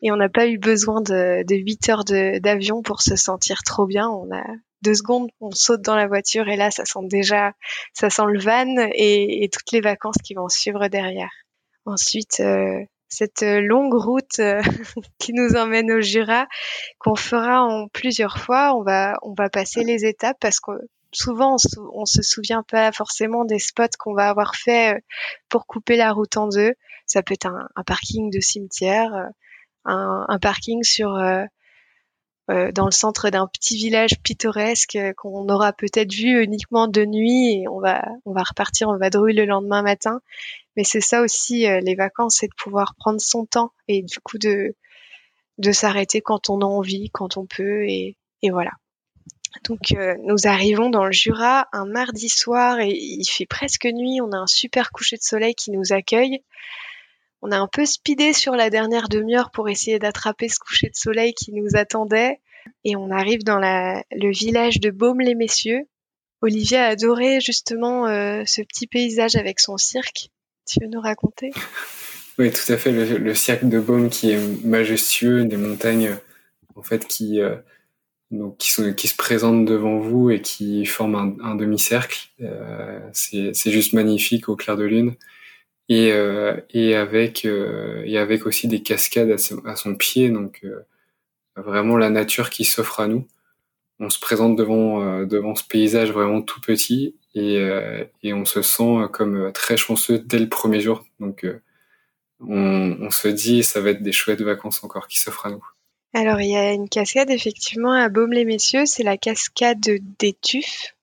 Et 0.05 0.11
on 0.11 0.17
n'a 0.17 0.29
pas 0.29 0.45
eu 0.45 0.59
besoin 0.59 1.01
de, 1.01 1.43
de 1.47 1.55
8 1.55 1.89
heures 1.89 2.03
d'avion 2.03 2.83
pour 2.83 3.01
se 3.01 3.15
sentir 3.15 3.63
trop 3.63 3.87
bien. 3.87 4.07
On 4.07 4.31
a 4.31 4.43
deux 4.83 4.93
secondes, 4.93 5.31
on 5.41 5.49
saute 5.49 5.81
dans 5.81 5.95
la 5.95 6.05
voiture 6.05 6.47
et 6.47 6.55
là, 6.55 6.69
ça 6.69 6.85
sent 6.85 7.07
déjà, 7.09 7.53
ça 7.91 8.11
sent 8.11 8.25
le 8.27 8.39
van 8.39 8.87
et, 8.93 9.43
et 9.43 9.49
toutes 9.49 9.71
les 9.71 9.81
vacances 9.81 10.19
qui 10.23 10.35
vont 10.35 10.47
suivre 10.47 10.89
derrière. 10.89 11.31
Ensuite, 11.85 12.39
euh, 12.39 12.83
cette 13.09 13.41
longue 13.41 13.95
route 13.95 14.37
euh, 14.37 14.61
qui 15.17 15.33
nous 15.33 15.55
emmène 15.55 15.91
au 15.91 16.01
Jura, 16.01 16.45
qu'on 16.99 17.15
fera 17.15 17.63
en 17.63 17.87
plusieurs 17.87 18.37
fois, 18.37 18.75
on 18.75 18.83
va, 18.83 19.17
on 19.23 19.33
va 19.33 19.49
passer 19.49 19.83
les 19.83 20.05
étapes 20.05 20.37
parce 20.39 20.59
que 20.59 20.71
souvent 21.13 21.55
on, 21.93 22.05
se 22.05 22.21
souvient 22.21 22.61
pas 22.61 22.91
forcément 22.91 23.43
des 23.43 23.57
spots 23.57 23.97
qu'on 23.97 24.13
va 24.13 24.29
avoir 24.29 24.55
fait 24.55 24.97
euh, 24.97 24.99
pour 25.49 25.65
couper 25.65 25.95
la 25.95 26.11
route 26.11 26.37
en 26.37 26.47
deux. 26.47 26.73
Ça 27.07 27.23
peut 27.23 27.33
être 27.33 27.47
un, 27.47 27.83
parking 27.87 28.29
de 28.29 28.39
cimetière, 28.39 29.11
un, 29.85 30.39
parking 30.39 30.83
sur 30.83 31.17
euh, 32.51 32.71
dans 32.71 32.85
le 32.85 32.91
centre 32.91 33.31
d'un 33.31 33.47
petit 33.47 33.75
village 33.75 34.19
pittoresque 34.21 34.97
euh, 34.97 35.13
qu'on 35.17 35.49
aura 35.49 35.73
peut-être 35.73 36.13
vu 36.13 36.43
uniquement 36.43 36.87
de 36.87 37.03
nuit 37.03 37.53
et 37.53 37.67
on 37.67 37.79
va 37.79 38.05
on 38.25 38.33
va 38.33 38.43
repartir 38.43 38.87
en 38.89 38.97
vadrouille 38.99 39.33
le 39.33 39.45
lendemain 39.45 39.81
matin. 39.81 40.21
Mais 40.77 40.83
c'est 40.83 41.01
ça 41.01 41.21
aussi 41.21 41.65
euh, 41.65 41.79
les 41.79 41.95
vacances, 41.95 42.37
c'est 42.39 42.47
de 42.47 42.53
pouvoir 42.55 42.93
prendre 42.99 43.19
son 43.19 43.47
temps 43.47 43.71
et 43.87 44.03
du 44.03 44.19
coup 44.19 44.37
de 44.37 44.75
de 45.57 45.71
s'arrêter 45.71 46.21
quand 46.21 46.51
on 46.51 46.61
a 46.61 46.65
envie, 46.65 47.09
quand 47.09 47.37
on 47.37 47.47
peut 47.47 47.85
et, 47.87 48.15
et 48.43 48.51
voilà. 48.51 48.71
Donc 49.63 49.95
nous 50.25 50.47
arrivons 50.47 50.89
dans 50.89 51.05
le 51.05 51.13
Jura 51.13 51.67
un 51.71 51.85
mardi 51.85 52.27
soir 52.27 52.79
et 52.79 52.91
il 52.91 53.25
fait 53.25 53.45
presque 53.45 53.85
nuit. 53.85 54.19
On 54.21 54.33
a 54.33 54.37
un 54.37 54.47
super 54.47 54.91
coucher 54.91 55.15
de 55.15 55.23
soleil 55.23 55.55
qui 55.55 55.71
nous 55.71 55.93
accueille. 55.93 56.43
On 57.47 57.51
a 57.51 57.59
un 57.59 57.67
peu 57.67 57.85
speedé 57.85 58.33
sur 58.33 58.55
la 58.55 58.71
dernière 58.71 59.07
demi-heure 59.07 59.51
pour 59.51 59.69
essayer 59.69 59.99
d'attraper 59.99 60.49
ce 60.49 60.57
coucher 60.57 60.89
de 60.89 60.95
soleil 60.95 61.35
qui 61.35 61.53
nous 61.53 61.75
attendait. 61.75 62.39
Et 62.83 62.95
on 62.95 63.11
arrive 63.11 63.43
dans 63.43 63.59
le 63.59 64.31
village 64.31 64.79
de 64.79 64.89
Baume-les-Messieurs. 64.89 65.83
Olivier 66.41 66.77
a 66.77 66.87
adoré 66.87 67.39
justement 67.41 68.07
euh, 68.07 68.41
ce 68.47 68.63
petit 68.63 68.87
paysage 68.87 69.35
avec 69.35 69.59
son 69.59 69.77
cirque. 69.77 70.31
Tu 70.67 70.79
veux 70.81 70.89
nous 70.89 71.01
raconter? 71.01 71.51
Oui, 72.37 72.51
tout 72.51 72.73
à 72.73 72.75
fait. 72.75 72.91
Le, 72.91 73.33
cirque 73.33 73.63
de 73.63 73.79
Baume 73.79 74.09
qui 74.09 74.31
est 74.31 74.65
majestueux, 74.65 75.45
des 75.45 75.55
montagnes 75.55 76.17
en 76.75 76.81
fait 76.81 77.07
qui 77.07 77.39
euh, 77.39 77.55
se 78.59 79.15
présentent 79.15 79.63
devant 79.63 79.99
vous 79.99 80.31
et 80.31 80.41
qui 80.41 80.85
forment 80.85 81.37
un, 81.41 81.55
demi-cercle. 81.55 82.27
Euh, 82.41 82.99
c'est 83.13 83.71
juste 83.71 83.93
magnifique 83.93 84.49
au 84.49 84.57
clair 84.57 84.75
de 84.75 84.83
lune 84.83 85.15
et, 85.89 86.11
euh, 86.11 86.59
et 86.71 86.95
avec 86.95 87.45
euh, 87.45 88.03
et 88.05 88.17
avec 88.17 88.45
aussi 88.45 88.67
des 88.67 88.81
cascades 88.81 89.31
à, 89.31 89.75
son, 89.75 89.95
pied 89.95 90.29
donc 90.29 90.61
euh, 90.63 90.85
vraiment 91.55 91.97
la 91.97 92.09
nature 92.09 92.49
qui 92.49 92.65
s'offre 92.65 92.99
à 92.99 93.07
nous. 93.07 93.27
On 93.99 94.09
se 94.09 94.19
présente 94.19 94.57
devant 94.57 95.23
devant 95.25 95.55
ce 95.55 95.63
paysage 95.63 96.11
vraiment 96.11 96.41
tout 96.41 96.59
petit 96.59 97.15
et, 97.33 97.57
et 98.23 98.33
on 98.33 98.43
se 98.43 98.61
sent 98.61 99.07
comme 99.13 99.53
très 99.53 99.77
chanceux 99.77 100.19
dès 100.19 100.39
le 100.39 100.49
premier 100.49 100.81
jour. 100.81 101.05
Donc 101.21 101.45
on, 102.41 102.97
on 102.99 103.09
se 103.09 103.29
dit 103.29 103.63
ça 103.63 103.79
va 103.79 103.91
être 103.91 104.03
des 104.03 104.11
chouettes 104.11 104.41
vacances 104.41 104.83
encore 104.83 105.07
qui 105.07 105.17
s'offrent 105.17 105.45
à 105.45 105.51
nous. 105.51 105.65
Alors 106.13 106.41
il 106.41 106.49
y 106.49 106.57
a 106.57 106.73
une 106.73 106.89
cascade 106.89 107.29
effectivement 107.29 107.93
à 107.93 108.09
Baume-les-Messieurs 108.09 108.85
c'est 108.85 109.03
la 109.03 109.15
cascade 109.15 109.79
des 110.19 110.33
Tuffes 110.33 110.94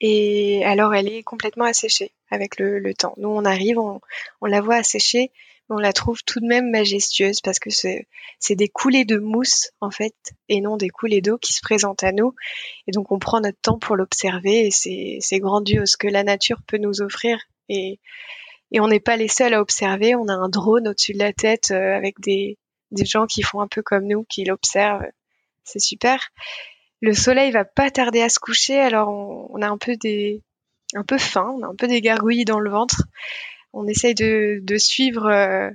et 0.00 0.64
alors 0.64 0.94
elle 0.94 1.08
est 1.08 1.22
complètement 1.22 1.64
asséchée 1.64 2.12
avec 2.30 2.58
le, 2.58 2.94
temps. 2.94 3.14
Nous, 3.16 3.28
on 3.28 3.44
arrive, 3.44 3.78
on, 3.78 4.00
la 4.42 4.60
voit 4.60 4.76
assécher, 4.76 5.30
mais 5.68 5.76
on 5.76 5.78
la 5.78 5.92
trouve 5.92 6.22
tout 6.24 6.40
de 6.40 6.46
même 6.46 6.70
majestueuse 6.70 7.40
parce 7.40 7.58
que 7.58 7.70
c'est 7.70 8.06
des 8.50 8.68
coulées 8.68 9.04
de 9.04 9.18
mousse 9.18 9.70
en 9.80 9.90
fait 9.90 10.14
et 10.48 10.60
non 10.60 10.76
des 10.76 10.90
coulées 10.90 11.20
d'eau 11.20 11.38
qui 11.38 11.52
se 11.52 11.62
présentent 11.62 12.04
à 12.04 12.12
nous. 12.12 12.34
Et 12.86 12.92
donc 12.92 13.10
on 13.12 13.18
prend 13.18 13.40
notre 13.40 13.60
temps 13.60 13.78
pour 13.78 13.96
l'observer 13.96 14.66
et 14.66 14.70
c'est 15.20 15.38
grandiose 15.38 15.96
que 15.96 16.08
la 16.08 16.22
nature 16.22 16.60
peut 16.66 16.78
nous 16.78 17.00
offrir. 17.00 17.40
Et, 17.68 17.98
et 18.70 18.80
on 18.80 18.88
n'est 18.88 19.00
pas 19.00 19.16
les 19.16 19.28
seuls 19.28 19.54
à 19.54 19.60
observer. 19.60 20.14
On 20.14 20.28
a 20.28 20.34
un 20.34 20.48
drone 20.48 20.88
au-dessus 20.88 21.12
de 21.12 21.18
la 21.18 21.32
tête 21.32 21.70
euh, 21.70 21.96
avec 21.96 22.20
des, 22.20 22.58
des 22.90 23.04
gens 23.04 23.26
qui 23.26 23.42
font 23.42 23.60
un 23.60 23.68
peu 23.68 23.82
comme 23.82 24.06
nous, 24.06 24.24
qui 24.24 24.44
l'observent. 24.44 25.06
C'est 25.64 25.80
super. 25.80 26.30
Le 27.00 27.14
soleil 27.14 27.50
va 27.52 27.64
pas 27.64 27.90
tarder 27.90 28.22
à 28.22 28.28
se 28.28 28.40
coucher, 28.40 28.78
alors 28.78 29.08
on 29.08 29.62
a 29.62 29.68
un 29.68 29.78
peu 29.78 29.96
des, 29.96 30.42
un 30.94 31.04
peu 31.04 31.18
faim, 31.18 31.54
on 31.56 31.62
a 31.62 31.68
un 31.68 31.74
peu 31.74 31.86
des 31.86 32.00
gargouilles 32.00 32.44
dans 32.44 32.60
le 32.60 32.70
ventre. 32.70 33.04
On 33.72 33.86
essaye 33.86 34.14
de, 34.14 34.62
suivre 34.78 35.26
euh, 35.26 35.70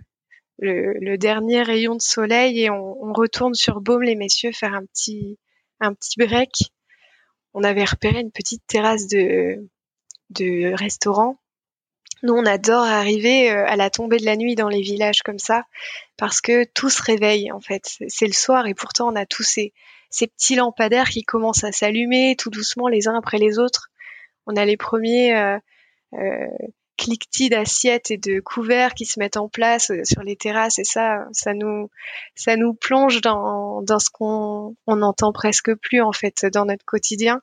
le, 0.60 1.16
dernier 1.18 1.62
rayon 1.62 1.96
de 1.96 2.02
soleil 2.02 2.62
et 2.62 2.70
on, 2.70 3.14
retourne 3.14 3.54
sur 3.54 3.80
Baume 3.80 4.02
les 4.02 4.16
messieurs 4.16 4.52
faire 4.52 4.74
un 4.74 4.86
petit 4.86 5.38
un 5.80 5.94
petit 5.94 6.18
break. 6.18 6.72
On 7.54 7.64
avait 7.64 7.86
repéré 7.86 8.20
une 8.20 8.32
petite 8.32 8.64
terrasse 8.68 9.08
de 9.08 9.68
de 10.32 10.74
restaurant. 10.74 11.38
Nous, 12.24 12.34
on 12.34 12.46
adore 12.46 12.86
arriver 12.86 13.52
euh, 13.52 13.68
à 13.68 13.76
la 13.76 13.90
tombée 13.90 14.18
de 14.18 14.26
la 14.26 14.38
nuit 14.38 14.56
dans 14.56 14.70
les 14.70 14.82
villages 14.82 15.22
comme 15.24 15.40
ça 15.40 15.66
parce 16.18 16.42
que 16.42 16.64
tout 16.64 16.90
se 16.90 17.04
réveille 17.04 17.52
en 17.52 17.60
fait. 17.60 17.98
C'est 18.08 18.28
le 18.28 18.34
soir 18.34 18.66
et 18.66 18.74
pourtant 18.74 19.12
on 19.12 19.16
a 19.16 19.26
tous 19.26 19.44
ces, 19.44 19.74
ces 20.14 20.28
petits 20.28 20.56
lampadaires 20.56 21.10
qui 21.10 21.24
commencent 21.24 21.66
à 21.66 21.72
s'allumer 21.72 22.36
tout 22.38 22.50
doucement 22.50 22.88
les 22.88 23.08
uns 23.08 23.18
après 23.18 23.38
les 23.38 23.60
autres 23.60 23.90
on 24.46 24.56
a 24.56 24.66
les 24.66 24.78
premiers 24.78 25.36
euh, 25.36 25.58
euh, 26.14 26.48
cliquetis 26.98 27.50
d'assiettes 27.50 28.12
et 28.12 28.18
de 28.18 28.40
couverts 28.40 28.94
qui 28.94 29.06
se 29.06 29.20
mettent 29.20 29.38
en 29.38 29.50
place 29.50 29.92
euh, 29.92 30.04
sur 30.04 30.24
les 30.24 30.36
terrasses 30.36 30.80
et 30.80 30.84
ça, 30.84 31.26
ça 31.32 31.54
nous, 31.54 31.90
ça 32.36 32.56
nous 32.56 32.74
plonge 32.74 33.22
dans, 33.22 33.82
dans 33.82 34.00
ce 34.00 34.10
qu'on 34.10 34.76
on 34.88 34.96
n'entend 34.98 35.34
presque 35.34 35.74
plus 35.76 36.02
en 36.02 36.12
fait 36.12 36.46
dans 36.46 36.66
notre 36.66 36.86
quotidien. 36.86 37.42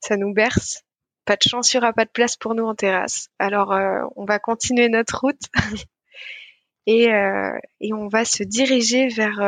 Ça 0.00 0.16
nous 0.16 0.32
berce. 0.32 0.82
Pas 1.24 1.36
de 1.36 1.42
chance, 1.48 1.72
il 1.72 1.76
n'y 1.76 1.82
aura 1.82 1.92
pas 1.92 2.04
de 2.04 2.10
place 2.10 2.36
pour 2.36 2.54
nous 2.54 2.64
en 2.64 2.74
terrasse. 2.74 3.28
Alors, 3.38 3.72
euh, 3.72 4.02
on 4.14 4.24
va 4.24 4.38
continuer 4.38 4.88
notre 4.88 5.20
route 5.20 5.40
et, 6.86 7.12
euh, 7.12 7.58
et 7.80 7.92
on 7.92 8.08
va 8.08 8.24
se 8.24 8.44
diriger 8.44 9.08
vers 9.08 9.40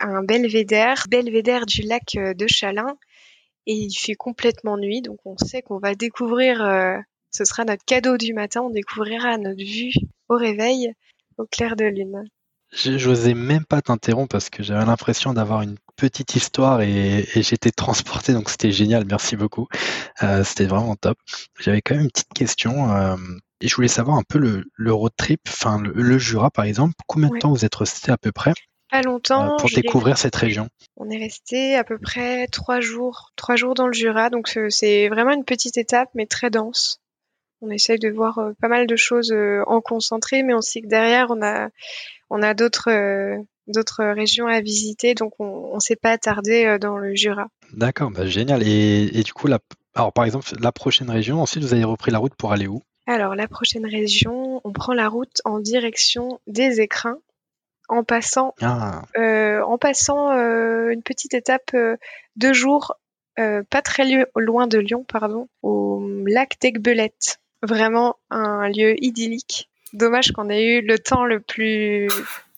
un 0.00 0.22
belvédère, 0.22 1.04
belvédère 1.08 1.66
du 1.66 1.82
lac 1.82 2.14
de 2.14 2.46
Chalin, 2.46 2.96
et 3.66 3.74
il 3.74 3.92
fait 3.92 4.14
complètement 4.14 4.76
nuit, 4.76 5.02
donc 5.02 5.18
on 5.24 5.36
sait 5.36 5.62
qu'on 5.62 5.78
va 5.78 5.94
découvrir, 5.94 6.62
euh, 6.62 6.98
ce 7.30 7.44
sera 7.44 7.64
notre 7.64 7.84
cadeau 7.84 8.16
du 8.16 8.34
matin, 8.34 8.62
on 8.62 8.70
découvrira 8.70 9.38
notre 9.38 9.62
vue 9.62 9.92
au 10.28 10.36
réveil 10.36 10.92
au 11.38 11.46
clair 11.46 11.76
de 11.76 11.84
lune. 11.84 12.24
J'osais 12.72 13.34
même 13.34 13.66
pas 13.66 13.82
t'interrompre 13.82 14.32
parce 14.32 14.48
que 14.48 14.62
j'avais 14.62 14.84
l'impression 14.86 15.34
d'avoir 15.34 15.60
une 15.60 15.76
petite 15.96 16.34
histoire 16.36 16.80
et, 16.80 17.28
j'étais 17.36 17.70
transporté, 17.70 18.32
donc 18.32 18.48
c'était 18.48 18.72
génial, 18.72 19.04
merci 19.04 19.36
beaucoup. 19.36 19.68
Euh, 20.22 20.42
c'était 20.42 20.64
vraiment 20.64 20.96
top. 20.96 21.18
J'avais 21.60 21.82
quand 21.82 21.94
même 21.94 22.04
une 22.04 22.10
petite 22.10 22.32
question. 22.32 22.90
Euh, 22.90 23.16
et 23.60 23.68
je 23.68 23.76
voulais 23.76 23.88
savoir 23.88 24.16
un 24.16 24.22
peu 24.22 24.38
le, 24.38 24.92
road 24.92 25.12
trip, 25.16 25.42
enfin 25.48 25.80
le, 25.80 26.18
Jura 26.18 26.50
par 26.50 26.64
exemple, 26.64 26.94
combien 27.06 27.28
de 27.28 27.38
temps 27.38 27.50
vous 27.50 27.64
êtes 27.64 27.74
resté 27.74 28.10
à 28.10 28.16
peu 28.16 28.32
près? 28.32 28.54
Pas 28.92 29.02
longtemps. 29.02 29.54
Euh, 29.54 29.56
pour 29.56 29.70
découvrir 29.70 30.18
cette 30.18 30.36
région. 30.36 30.68
On 30.96 31.08
est 31.08 31.16
resté 31.16 31.74
à 31.74 31.82
peu 31.82 31.98
près 31.98 32.46
trois 32.46 32.80
jours, 32.80 33.32
trois 33.36 33.56
jours 33.56 33.74
dans 33.74 33.86
le 33.86 33.94
Jura, 33.94 34.28
donc 34.28 34.52
euh, 34.56 34.68
c'est 34.68 35.08
vraiment 35.08 35.32
une 35.32 35.44
petite 35.44 35.78
étape, 35.78 36.10
mais 36.14 36.26
très 36.26 36.50
dense. 36.50 37.00
On 37.62 37.70
essaye 37.70 37.98
de 37.98 38.10
voir 38.10 38.38
euh, 38.38 38.52
pas 38.60 38.68
mal 38.68 38.86
de 38.86 38.96
choses 38.96 39.34
en 39.66 39.80
concentré, 39.80 40.42
mais 40.42 40.54
on 40.54 40.60
sait 40.60 40.82
que 40.82 40.88
derrière 40.88 41.28
on 41.30 41.42
a, 41.42 41.70
on 42.28 42.42
a 42.42 42.52
d'autres, 42.52 42.90
d'autres 43.66 44.04
régions 44.04 44.46
à 44.46 44.60
visiter, 44.60 45.14
donc 45.14 45.32
on, 45.40 45.74
ne 45.74 45.80
s'est 45.80 45.96
pas 45.96 46.10
attardé 46.10 46.76
dans 46.78 46.98
le 46.98 47.14
Jura. 47.14 47.48
D'accord, 47.72 48.10
bah 48.10 48.26
génial. 48.26 48.62
Et, 48.62 49.18
et, 49.18 49.22
du 49.22 49.32
coup, 49.32 49.46
la, 49.46 49.58
alors 49.94 50.12
par 50.12 50.26
exemple, 50.26 50.46
la 50.60 50.72
prochaine 50.72 51.10
région, 51.10 51.40
ensuite 51.40 51.64
vous 51.64 51.72
avez 51.72 51.84
repris 51.84 52.10
la 52.10 52.18
route 52.18 52.34
pour 52.34 52.52
aller 52.52 52.66
où? 52.66 52.82
Alors, 53.06 53.34
la 53.34 53.48
prochaine 53.48 53.86
région, 53.86 54.60
on 54.62 54.72
prend 54.72 54.92
la 54.92 55.08
route 55.08 55.40
en 55.44 55.58
direction 55.58 56.40
des 56.46 56.80
écrins 56.80 57.18
en 57.92 58.04
passant, 58.04 58.54
ah. 58.62 59.02
euh, 59.18 59.62
en 59.62 59.76
passant 59.76 60.32
euh, 60.32 60.88
une 60.88 61.02
petite 61.02 61.34
étape 61.34 61.70
euh, 61.74 61.96
de 62.36 62.52
jours, 62.52 62.94
pas 63.36 63.82
très 63.82 64.04
loin 64.36 64.66
de 64.66 64.78
Lyon, 64.78 65.04
pardon, 65.06 65.48
au 65.62 66.02
lac 66.26 66.56
d'Aigbelette. 66.60 67.40
Vraiment 67.62 68.16
un 68.30 68.68
lieu 68.68 68.94
idyllique. 69.02 69.70
Dommage 69.92 70.32
qu'on 70.32 70.48
ait 70.48 70.64
eu 70.64 70.80
le 70.80 70.98
temps 70.98 71.24
le 71.24 71.40
plus 71.40 72.08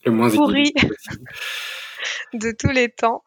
pourri 0.04 0.72
de 2.32 2.52
tous 2.52 2.70
les 2.70 2.88
temps. 2.88 3.22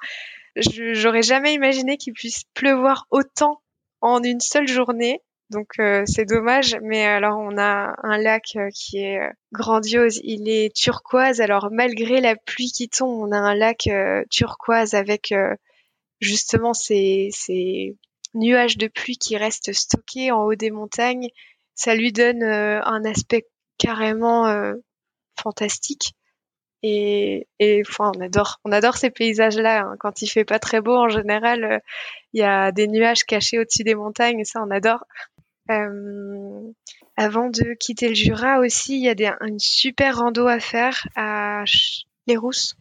J'aurais 0.55 1.21
jamais 1.21 1.53
imaginé 1.53 1.97
qu'il 1.97 2.13
puisse 2.13 2.43
pleuvoir 2.53 3.05
autant 3.11 3.61
en 4.01 4.21
une 4.23 4.41
seule 4.41 4.67
journée. 4.67 5.21
Donc 5.49 5.79
euh, 5.79 6.03
c'est 6.05 6.25
dommage, 6.25 6.77
mais 6.81 7.05
alors 7.05 7.37
on 7.37 7.57
a 7.57 7.95
un 8.03 8.17
lac 8.17 8.57
euh, 8.57 8.69
qui 8.73 8.97
est 8.97 9.21
euh, 9.21 9.31
grandiose, 9.53 10.19
il 10.23 10.49
est 10.49 10.75
turquoise. 10.75 11.39
Alors 11.39 11.69
malgré 11.71 12.19
la 12.19 12.35
pluie 12.35 12.71
qui 12.71 12.89
tombe, 12.89 13.17
on 13.21 13.31
a 13.31 13.37
un 13.37 13.55
lac 13.55 13.89
turquoise 14.29 14.93
avec 14.93 15.33
justement 16.19 16.73
ces, 16.73 17.29
nuages 18.33 18.77
de 18.77 18.87
pluie 18.87 19.17
qui 19.17 19.37
restent 19.37 19.73
stockés 19.73 20.31
en 20.31 20.43
haut 20.43 20.55
des 20.55 20.71
montagnes. 20.71 21.29
Ça 21.75 21.95
lui 21.95 22.11
donne 22.11 22.43
un 22.43 23.05
aspect 23.05 23.47
carrément 23.77 24.73
fantastique. 25.39 26.13
Et, 26.83 27.47
et 27.59 27.81
enfin, 27.87 28.11
on 28.15 28.21
adore, 28.21 28.59
on 28.63 28.71
adore 28.71 28.97
ces 28.97 29.09
paysages-là. 29.09 29.81
Hein. 29.81 29.95
Quand 29.99 30.21
il 30.21 30.27
fait 30.27 30.45
pas 30.45 30.59
très 30.59 30.81
beau, 30.81 30.95
en 30.95 31.09
général, 31.09 31.81
il 32.33 32.41
y 32.41 32.43
a 32.43 32.71
des 32.71 32.87
nuages 32.87 33.23
cachés 33.23 33.59
au-dessus 33.59 33.83
des 33.83 33.95
montagnes, 33.95 34.39
et 34.39 34.45
ça, 34.45 34.61
on 34.63 34.69
adore. 34.69 35.03
Euh, 35.69 36.61
avant 37.15 37.49
de 37.49 37.73
quitter 37.73 38.09
le 38.09 38.15
Jura 38.15 38.59
aussi, 38.59 38.95
il 38.95 39.03
y 39.03 39.09
a 39.09 39.15
des, 39.15 39.31
une 39.41 39.59
super 39.59 40.17
rando 40.17 40.47
à 40.47 40.59
faire 40.59 41.07
à 41.15 41.63
les 42.27 42.37
Rousses. 42.37 42.75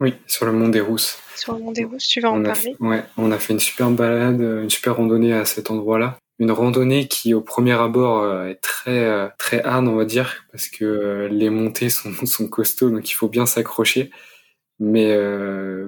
Oui, 0.00 0.14
sur 0.26 0.46
le 0.46 0.52
mont 0.52 0.68
des 0.68 0.80
Rousses. 0.80 1.18
Sur 1.36 1.54
le 1.54 1.60
mont 1.60 1.72
des 1.72 1.84
Rousses, 1.84 2.06
tu 2.06 2.20
vas 2.20 2.30
en 2.30 2.42
parler 2.42 2.76
Ouais, 2.80 3.04
on 3.16 3.30
a 3.30 3.38
fait 3.38 3.52
une 3.52 3.60
super 3.60 3.90
balade, 3.90 4.40
une 4.40 4.70
super 4.70 4.96
randonnée 4.96 5.32
à 5.32 5.44
cet 5.44 5.70
endroit-là 5.70 6.18
une 6.40 6.50
randonnée 6.50 7.06
qui 7.06 7.32
au 7.32 7.40
premier 7.40 7.74
abord 7.74 8.22
euh, 8.22 8.48
est 8.48 8.56
très 8.56 9.04
euh, 9.04 9.28
très 9.38 9.62
hard 9.62 9.86
on 9.86 9.94
va 9.94 10.04
dire 10.04 10.44
parce 10.50 10.66
que 10.66 11.28
les 11.30 11.48
montées 11.48 11.90
sont, 11.90 12.12
sont 12.26 12.48
costauds 12.48 12.90
donc 12.90 13.08
il 13.08 13.14
faut 13.14 13.28
bien 13.28 13.46
s'accrocher 13.46 14.10
mais 14.80 15.16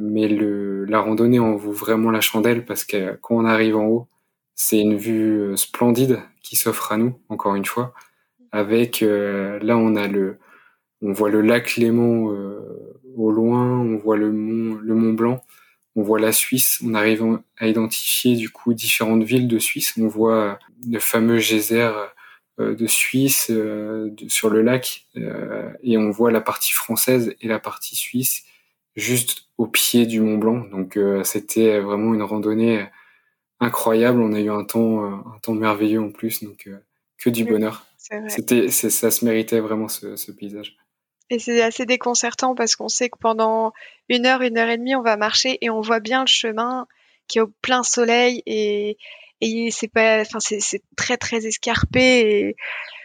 mais 0.00 0.28
le 0.28 0.84
la 0.84 1.00
randonnée 1.00 1.40
en 1.40 1.56
vaut 1.56 1.72
vraiment 1.72 2.12
la 2.12 2.20
chandelle 2.20 2.64
parce 2.64 2.84
que 2.84 3.18
quand 3.20 3.34
on 3.34 3.44
arrive 3.44 3.76
en 3.76 3.86
haut 3.86 4.08
c'est 4.56 4.80
une 4.80 4.96
vue 4.96 5.56
splendide 5.56 6.18
qui 6.42 6.56
s'offre 6.56 6.90
à 6.92 6.96
nous 6.96 7.20
encore 7.28 7.54
une 7.54 7.64
fois 7.64 7.94
avec 8.50 9.00
là 9.02 9.76
on 9.76 9.94
a 9.94 10.08
le 10.08 10.38
on 11.02 11.12
voit 11.12 11.30
le 11.30 11.42
lac 11.42 11.76
Léman 11.76 12.24
au 13.16 13.30
loin 13.30 13.80
on 13.80 13.98
voit 13.98 14.16
le 14.16 14.32
mont 14.32 14.78
le 14.82 14.94
Mont 14.94 15.12
Blanc 15.12 15.44
on 15.96 16.02
voit 16.02 16.20
la 16.20 16.30
Suisse, 16.30 16.78
on 16.84 16.94
arrive 16.94 17.24
à 17.56 17.66
identifier 17.66 18.36
du 18.36 18.50
coup 18.50 18.74
différentes 18.74 19.22
villes 19.24 19.48
de 19.48 19.58
Suisse. 19.58 19.94
On 19.98 20.06
voit 20.06 20.58
le 20.86 21.00
fameux 21.00 21.38
geyser 21.38 21.90
euh, 22.60 22.74
de 22.74 22.86
Suisse 22.86 23.46
euh, 23.50 24.10
sur 24.28 24.50
le 24.50 24.60
lac 24.60 25.06
euh, 25.16 25.70
et 25.82 25.96
on 25.96 26.10
voit 26.10 26.30
la 26.30 26.42
partie 26.42 26.72
française 26.72 27.34
et 27.40 27.48
la 27.48 27.58
partie 27.58 27.96
suisse 27.96 28.44
juste 28.94 29.48
au 29.56 29.66
pied 29.66 30.04
du 30.04 30.20
Mont 30.20 30.36
Blanc. 30.36 30.66
Donc 30.70 30.98
c'était 31.24 31.80
vraiment 31.80 32.14
une 32.14 32.22
randonnée 32.22 32.86
incroyable. 33.60 34.20
On 34.20 34.32
a 34.32 34.40
eu 34.40 34.50
un 34.50 34.64
temps 34.64 35.04
un 35.04 35.38
temps 35.42 35.54
merveilleux 35.54 36.00
en 36.00 36.10
plus, 36.10 36.42
donc 36.42 36.68
que 37.18 37.30
du 37.30 37.44
bonheur. 37.44 37.86
C'était 38.28 38.68
ça 38.70 39.10
se 39.10 39.24
méritait 39.24 39.60
vraiment 39.60 39.88
ce 39.88 40.30
paysage. 40.32 40.76
Et 41.28 41.38
c'est 41.38 41.60
assez 41.62 41.86
déconcertant 41.86 42.54
parce 42.54 42.76
qu'on 42.76 42.88
sait 42.88 43.08
que 43.08 43.18
pendant 43.18 43.72
une 44.08 44.26
heure, 44.26 44.42
une 44.42 44.58
heure 44.58 44.68
et 44.68 44.78
demie, 44.78 44.94
on 44.94 45.02
va 45.02 45.16
marcher 45.16 45.58
et 45.60 45.70
on 45.70 45.80
voit 45.80 46.00
bien 46.00 46.20
le 46.20 46.28
chemin 46.28 46.86
qui 47.26 47.38
est 47.38 47.42
au 47.42 47.48
plein 47.62 47.82
soleil 47.82 48.42
et, 48.46 48.96
et 49.40 49.70
c'est 49.72 49.88
pas, 49.88 50.20
enfin 50.20 50.38
c'est 50.40 50.82
très 50.96 51.16
très 51.16 51.44
escarpé 51.44 52.00
et 52.00 52.56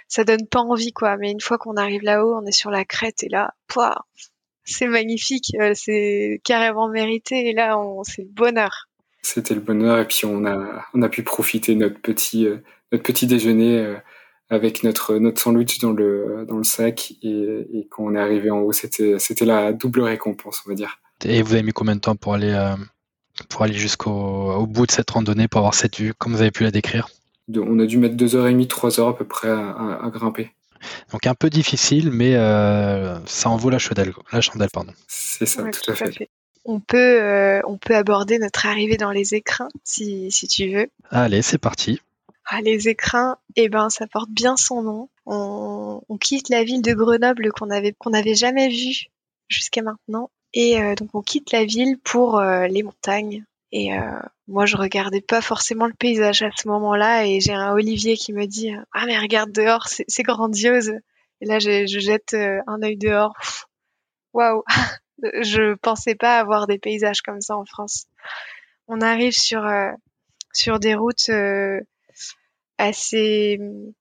ça 0.08 0.24
donne 0.24 0.48
pas 0.48 0.60
envie 0.60 0.94
quoi. 0.94 1.18
Mais 1.18 1.32
une 1.32 1.42
fois 1.42 1.58
qu'on 1.58 1.78
arrive 1.78 2.04
là-haut, 2.04 2.36
on 2.36 2.46
est 2.46 2.52
sur 2.52 2.70
la 2.70 2.86
crête 2.86 3.24
et 3.24 3.30
là, 3.30 3.56
c'est 4.64 4.88
magnifique, 4.88 5.56
euh, 5.60 5.72
c'est 5.74 6.42
carrément 6.44 6.90
mérité 6.90 7.50
et 7.50 7.54
là, 7.54 7.80
on, 7.80 8.04
c'est 8.04 8.22
le 8.22 8.30
bonheur. 8.30 8.90
C'était 9.22 9.54
le 9.54 9.62
bonheur 9.62 10.00
et 10.00 10.08
puis 10.08 10.26
on 10.26 10.46
a 10.46 10.86
on 10.94 11.02
a 11.02 11.10
pu 11.10 11.24
profiter 11.24 11.76
de 11.76 11.80
notre 11.80 12.00
petit 12.00 12.46
euh, 12.48 12.58
notre 12.92 13.04
petit 13.04 13.28
déjeuner 13.28 13.80
euh, 13.80 13.96
avec 14.50 14.84
notre 14.84 15.16
notre 15.18 15.40
sandwich 15.40 15.80
dans 15.80 15.92
le 15.92 16.46
dans 16.48 16.58
le 16.58 16.64
sac 16.64 17.14
et, 17.22 17.68
et 17.74 17.88
quand 17.90 18.04
on 18.04 18.16
est 18.16 18.20
arrivé 18.20 18.50
en 18.50 18.60
haut, 18.60 18.72
c'était 18.72 19.20
c'était 19.20 19.46
la 19.46 19.74
double 19.74 20.02
récompense, 20.02 20.64
on 20.66 20.70
va 20.70 20.76
dire. 20.76 21.00
Et 21.24 21.42
vous 21.42 21.54
avez 21.54 21.64
mis 21.64 21.72
combien 21.72 21.96
de 21.96 22.02
temps 22.02 22.16
pour 22.16 22.34
aller 22.34 22.52
euh, 22.52 22.76
pour 23.50 23.64
aller 23.64 23.74
jusqu'au 23.74 24.12
au 24.12 24.68
bout 24.68 24.86
de 24.86 24.92
cette 24.92 25.10
randonnée 25.10 25.48
pour 25.48 25.60
avoir 25.60 25.74
cette 25.74 25.98
vue? 25.98 26.14
Comme 26.14 26.34
vous 26.34 26.42
avez 26.42 26.52
pu 26.52 26.64
la 26.64 26.72
décrire? 26.72 27.08
On 27.56 27.80
a 27.80 27.86
dû 27.86 27.98
mettre 27.98 28.16
deux 28.16 28.36
heures 28.36 28.48
et 28.48 28.52
demie, 28.52 28.68
trois 28.68 29.00
heures 29.00 29.10
à 29.10 29.18
peu 29.18 29.26
près 29.26 29.50
à, 29.50 30.00
à, 30.04 30.10
grimper. 30.10 30.52
Donc 31.12 31.28
un 31.28 31.36
peu 31.36 31.50
difficile, 31.50 32.12
mais 32.12 32.36
euh, 32.36 33.20
ça 33.26 33.50
en 33.50 33.58
vaut 33.58 33.70
la 33.70 33.78
chandelle, 33.78 34.14
la 34.32 34.42
chandelle 34.42 34.70
pardon. 34.72 34.94
C'est 35.08 35.46
ça, 35.46 35.64
tout, 35.64 35.92
à 35.92 35.96
fait. 35.96 36.30
On 36.64 36.80
peut, 36.80 37.22
euh, 37.22 37.62
on 37.66 37.78
peut 37.78 37.96
aborder 37.96 38.38
notre 38.38 38.66
arrivée 38.66 38.98
dans 38.98 39.12
les 39.12 39.34
écrins 39.34 39.70
si, 39.84 40.32
si 40.32 40.48
tu 40.48 40.70
veux. 40.72 40.90
Allez, 41.10 41.42
c'est 41.42 41.58
parti. 41.58 42.00
Ah, 42.46 42.62
les 42.62 42.90
écrins, 42.90 43.38
eh 43.56 43.70
ben, 43.70 43.90
ça 43.90 44.08
porte 44.08 44.30
bien 44.30 44.58
son 44.58 44.82
nom. 44.82 45.10
On, 45.26 46.02
quitte 46.20 46.50
la 46.50 46.66
ville 46.66 46.82
de 46.82 46.94
Grenoble 46.94 47.52
qu'on 47.54 47.70
avait 47.70 47.94
qu'on 47.94 48.10
n'avait 48.10 48.36
jamais 48.36 48.68
vue 48.68 49.06
jusqu'à 49.48 49.82
maintenant, 49.82 50.30
et 50.54 50.82
euh, 50.82 50.96
donc 50.96 51.10
on 51.14 51.22
quitte 51.22 51.52
la 51.52 51.64
ville 51.64 51.98
pour 51.98 52.40
euh, 52.40 52.68
les 52.68 52.84
montagnes. 52.84 53.46
Et 53.72 53.94
euh, 53.94 54.20
moi, 54.48 54.66
je 54.66 54.76
regardais 54.76 55.22
pas 55.22 55.42
forcément 55.42 55.88
le 55.88 55.94
paysage 55.94 56.42
à 56.42 56.50
ce 56.56 56.68
moment-là, 56.68 57.26
et 57.26 57.40
j'ai 57.40 57.54
un 57.54 57.72
Olivier 57.72 58.18
qui 58.18 58.34
me 58.34 58.46
dit 58.46 58.72
ah 58.92 59.06
mais 59.06 59.18
regarde 59.18 59.54
dehors, 59.54 59.88
c'est 59.88 60.24
grandiose. 60.24 60.92
Et 61.40 61.46
là, 61.46 61.60
je, 61.60 61.88
je 61.88 62.00
jette 62.00 62.34
un 62.34 62.84
œil 62.84 62.98
dehors. 62.98 63.34
Waouh, 64.34 64.64
je 65.42 65.76
pensais 65.76 66.16
pas 66.16 66.40
avoir 66.40 66.68
des 66.68 66.80
paysages 66.80 67.22
comme 67.22 67.42
ça 67.42 67.58
en 67.58 67.66
France. 67.66 68.06
On 68.88 69.02
arrive 69.02 69.34
sur 69.34 69.66
sur 70.54 70.80
des 70.80 70.96
routes 70.96 71.30
assez 72.78 73.58
hum, 73.60 73.94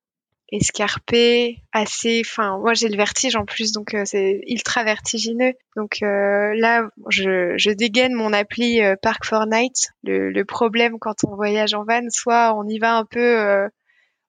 escarpé, 0.53 1.63
assez. 1.73 2.23
Enfin, 2.25 2.59
moi 2.59 2.75
j'ai 2.75 2.89
le 2.89 2.97
vertige 2.97 3.37
en 3.37 3.45
plus, 3.45 3.73
donc 3.73 3.95
euh, 3.95 4.03
c'est 4.05 4.41
ultra 4.49 4.83
vertigineux. 4.85 5.53
Donc 5.77 6.03
euh, 6.03 6.53
là, 6.57 6.89
je, 7.09 7.55
je, 7.57 7.71
dégaine 7.71 8.15
mon 8.15 8.33
appli 8.33 8.83
euh, 8.83 8.97
Park 9.01 9.25
Night. 9.47 9.91
Le, 10.03 10.31
le, 10.31 10.45
problème 10.45 10.99
quand 10.99 11.25
on 11.25 11.37
voyage 11.37 11.75
en 11.75 11.85
van, 11.85 12.09
soit 12.11 12.55
on 12.57 12.67
y 12.67 12.79
va 12.79 12.97
un 12.97 13.05
peu 13.05 13.69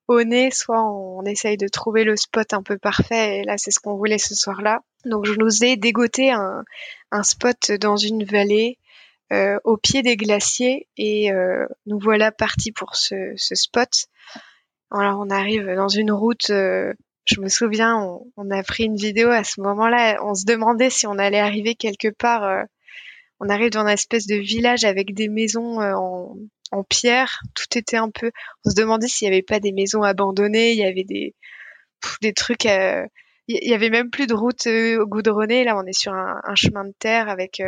au 0.07 0.23
nez, 0.23 0.51
soit 0.51 0.83
on, 0.83 1.23
essaye 1.23 1.57
de 1.57 1.67
trouver 1.67 2.03
le 2.03 2.15
spot 2.15 2.53
un 2.53 2.63
peu 2.63 2.77
parfait. 2.77 3.39
Et 3.39 3.43
là, 3.43 3.57
c'est 3.57 3.71
ce 3.71 3.79
qu'on 3.79 3.95
voulait 3.95 4.17
ce 4.17 4.35
soir-là. 4.35 4.81
Donc 5.05 5.25
je 5.25 5.33
nous 5.33 5.63
ai 5.63 5.77
dégoté 5.77 6.31
un, 6.31 6.63
spot 7.23 7.71
dans 7.79 7.95
une 7.95 8.23
vallée. 8.23 8.77
au 9.63 9.77
pied 9.77 10.01
des 10.01 10.17
glaciers 10.17 10.87
et 10.97 11.31
nous 11.85 11.99
voilà 11.99 12.31
partis 12.31 12.71
pour 12.71 12.95
ce, 12.95 13.33
spot 13.37 14.07
alors 14.91 15.19
on 15.19 15.29
arrive 15.29 15.73
dans 15.75 15.87
une 15.87 16.11
route. 16.11 16.49
Euh, 16.49 16.93
je 17.25 17.39
me 17.39 17.47
souviens, 17.47 18.19
on, 18.35 18.51
a 18.51 18.63
pris 18.63 18.83
une 18.83 18.97
vidéo 18.97 19.29
à 19.29 19.43
ce 19.43 19.61
moment-là. 19.61 20.17
On 20.23 20.35
se 20.35 20.45
demandait 20.45 20.89
si 20.89 21.07
on 21.07 21.17
allait 21.17 21.39
arriver 21.39 21.75
quelque 21.75 22.09
part. 22.09 22.43
Euh, 22.43 22.63
on 23.39 23.49
arrive 23.49 23.71
dans 23.71 23.81
une 23.81 23.89
espèce 23.89 24.27
de 24.27 24.35
village 24.35 24.83
avec 24.83 25.13
des 25.13 25.29
maisons 25.29 25.81
euh, 25.81 25.93
en, 25.95 26.35
en, 26.71 26.83
pierre. 26.83 27.41
Tout 27.55 27.77
était 27.77 27.97
un 27.97 28.09
peu. 28.09 28.31
On 28.65 28.69
se 28.69 28.75
demandait 28.75 29.07
s'il 29.07 29.27
n'y 29.27 29.35
avait 29.35 29.43
pas 29.43 29.59
des 29.59 29.71
maisons 29.71 30.03
abandonnées. 30.03 30.71
Il 30.71 30.77
y 30.77 30.85
avait 30.85 31.03
des 31.03 32.33
trucs. 32.33 32.65
il 32.65 33.09
y 33.47 33.73
avait 33.73 33.89
même 33.89 34.09
plus 34.09 34.27
de 34.27 34.33
route 34.33 34.67
goudronnée. 35.07 35.63
Là, 35.63 35.77
on 35.77 35.85
est 35.85 35.97
sur 35.97 36.13
un, 36.13 36.55
chemin 36.55 36.85
de 36.85 36.93
terre 36.99 37.29
avec. 37.29 37.61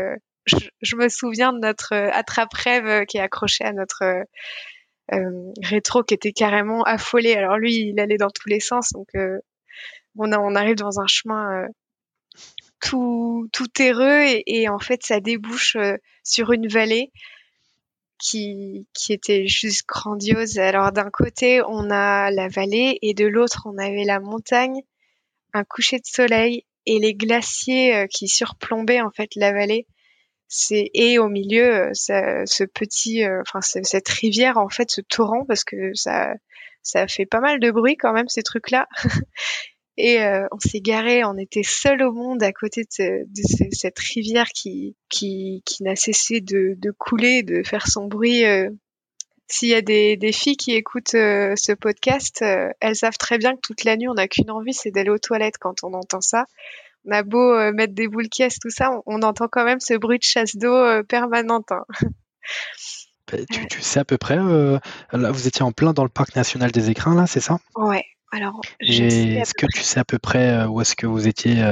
Je, 0.46 0.58
je, 0.82 0.96
me 0.98 1.08
souviens 1.08 1.54
de 1.54 1.60
notre 1.60 1.94
attrape-rêve 1.94 3.06
qui 3.06 3.18
est 3.18 3.22
accroché 3.22 3.64
à 3.64 3.72
notre 3.72 4.26
euh, 5.12 5.52
rétro 5.62 6.02
qui 6.04 6.14
était 6.14 6.32
carrément 6.32 6.84
affolé. 6.84 7.34
Alors 7.34 7.58
lui, 7.58 7.90
il 7.90 8.00
allait 8.00 8.18
dans 8.18 8.30
tous 8.30 8.48
les 8.48 8.62
sens, 8.62 8.92
donc 8.94 9.08
euh, 9.16 9.38
on, 10.16 10.56
arrive 10.56 10.76
dans 10.76 11.02
un 11.02 11.08
chemin 11.08 11.64
euh, 11.64 11.68
tout 12.80 13.68
terreux 13.74 14.24
et, 14.46 14.70
en 14.70 14.80
fait 14.80 15.04
ça 15.04 15.20
débouche 15.20 15.78
sur 16.24 16.52
une 16.54 16.68
vallée 16.68 17.12
qui, 18.24 18.88
qui 18.94 19.14
était 19.14 19.48
juste 19.48 19.88
grandiose. 19.88 20.58
Alors 20.60 20.92
d'un 20.92 21.10
côté 21.10 21.62
on 21.68 21.92
a 21.92 22.32
la 22.32 22.48
vallée 22.48 23.00
et 23.02 23.14
de 23.14 23.26
l'autre 23.26 23.64
on 23.66 23.78
avait 23.78 24.06
la 24.06 24.20
montagne, 24.20 24.82
un 25.54 25.64
coucher 25.64 25.98
de 25.98 26.06
soleil 26.06 26.66
et 26.86 27.00
les 27.00 27.14
glaciers 27.14 28.08
qui 28.10 28.28
surplombaient 28.28 29.02
en 29.02 29.12
fait 29.12 29.36
la 29.36 29.52
vallée 29.52 29.88
c'est 30.56 30.92
et 30.94 31.18
au 31.18 31.30
milieu 31.30 31.88
euh, 31.88 31.92
ce 31.94 32.64
petit 32.64 33.26
euh, 33.26 33.42
enfin 33.42 33.60
cette 33.62 34.08
rivière 34.08 34.58
en 34.58 34.70
fait 34.70 34.92
ce 34.92 35.02
torrent 35.02 35.46
parce 35.48 35.64
que 35.64 35.94
ça 35.96 36.36
ça 36.84 37.08
fait 37.08 37.26
pas 37.26 37.40
mal 37.40 37.60
de 37.60 37.72
bruit 37.72 37.98
quand 37.98 38.14
même 38.14 38.28
ces 38.28 38.44
trucs 38.44 38.70
là 38.70 38.88
et 39.98 40.22
euh, 40.22 40.48
on 40.52 40.60
s'est 40.60 40.82
garé 40.82 41.24
on 41.24 41.38
était 41.38 41.64
seul 41.64 42.02
au 42.02 42.12
monde 42.12 42.42
à 42.42 42.52
côté 42.52 42.84
de, 43.00 43.26
cette 43.72 44.00
rivière 44.00 44.48
qui 44.48 44.96
qui, 45.10 45.62
qui 45.66 45.84
n'a 45.84 45.96
cessé 45.96 46.42
de, 46.42 46.76
de 46.78 46.92
couler 46.92 47.44
de 47.44 47.64
faire 47.64 47.88
son 47.88 48.08
bruit 48.08 48.44
s'il 49.48 49.70
y 49.70 49.76
a 49.76 49.82
des, 49.82 50.18
des 50.18 50.32
filles 50.32 50.58
qui 50.58 50.74
écoutent 50.74 51.12
ce 51.12 51.74
podcast, 51.74 52.44
elles 52.80 52.96
savent 52.96 53.18
très 53.18 53.38
bien 53.38 53.54
que 53.54 53.60
toute 53.62 53.84
la 53.84 53.98
nuit, 53.98 54.08
on 54.08 54.16
n'a 54.16 54.28
qu'une 54.28 54.50
envie, 54.50 54.74
c'est 54.74 54.90
d'aller 54.90 55.12
aux 55.12 55.20
toilettes 55.20 55.58
quand 55.60 55.84
on 55.84 55.94
entend 55.94 56.22
ça 56.22 56.46
on 57.06 57.12
a 57.12 57.24
beau 57.24 57.54
euh, 57.54 57.72
mettre 57.72 57.94
des 57.94 58.08
boules 58.08 58.30
caisses, 58.30 58.60
tout 58.60 58.70
ça, 58.70 58.92
on, 59.06 59.22
entend 59.22 59.48
quand 59.52 59.66
même 59.66 59.80
ce 59.80 59.94
bruit 59.96 60.20
de 60.20 60.24
chasse 60.24 60.56
d'eau 60.56 60.74
euh, 60.74 61.04
permanente. 61.04 61.72
Hein. 61.72 61.86
Bah, 63.32 63.38
tu, 63.70 63.82
sais 63.82 64.02
à 64.02 64.06
peu 64.06 64.18
près, 64.18 64.38
euh, 64.38 64.78
là, 65.14 65.32
vous 65.32 65.48
étiez 65.48 65.64
en 65.64 65.72
plein 65.72 65.94
dans 65.94 66.04
le 66.04 66.10
parc 66.10 66.36
national 66.36 66.72
des 66.72 66.90
écrins, 66.90 67.16
là, 67.16 67.26
c'est 67.26 67.40
ça? 67.40 67.60
Ouais. 67.76 68.04
Alors, 68.36 68.62
est-ce 68.80 69.54
que 69.54 69.68
tu 69.68 69.84
sais 69.84 70.00
à 70.00 70.04
peu 70.04 70.18
près 70.18 70.66
où 70.66 70.82
est-ce 70.82 70.96
que 70.96 71.06
vous 71.06 71.28
étiez, 71.28 71.64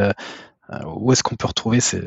où 0.85 1.11
est-ce 1.11 1.23
qu'on 1.23 1.35
peut 1.35 1.47
retrouver 1.47 1.79
ce, 1.79 1.97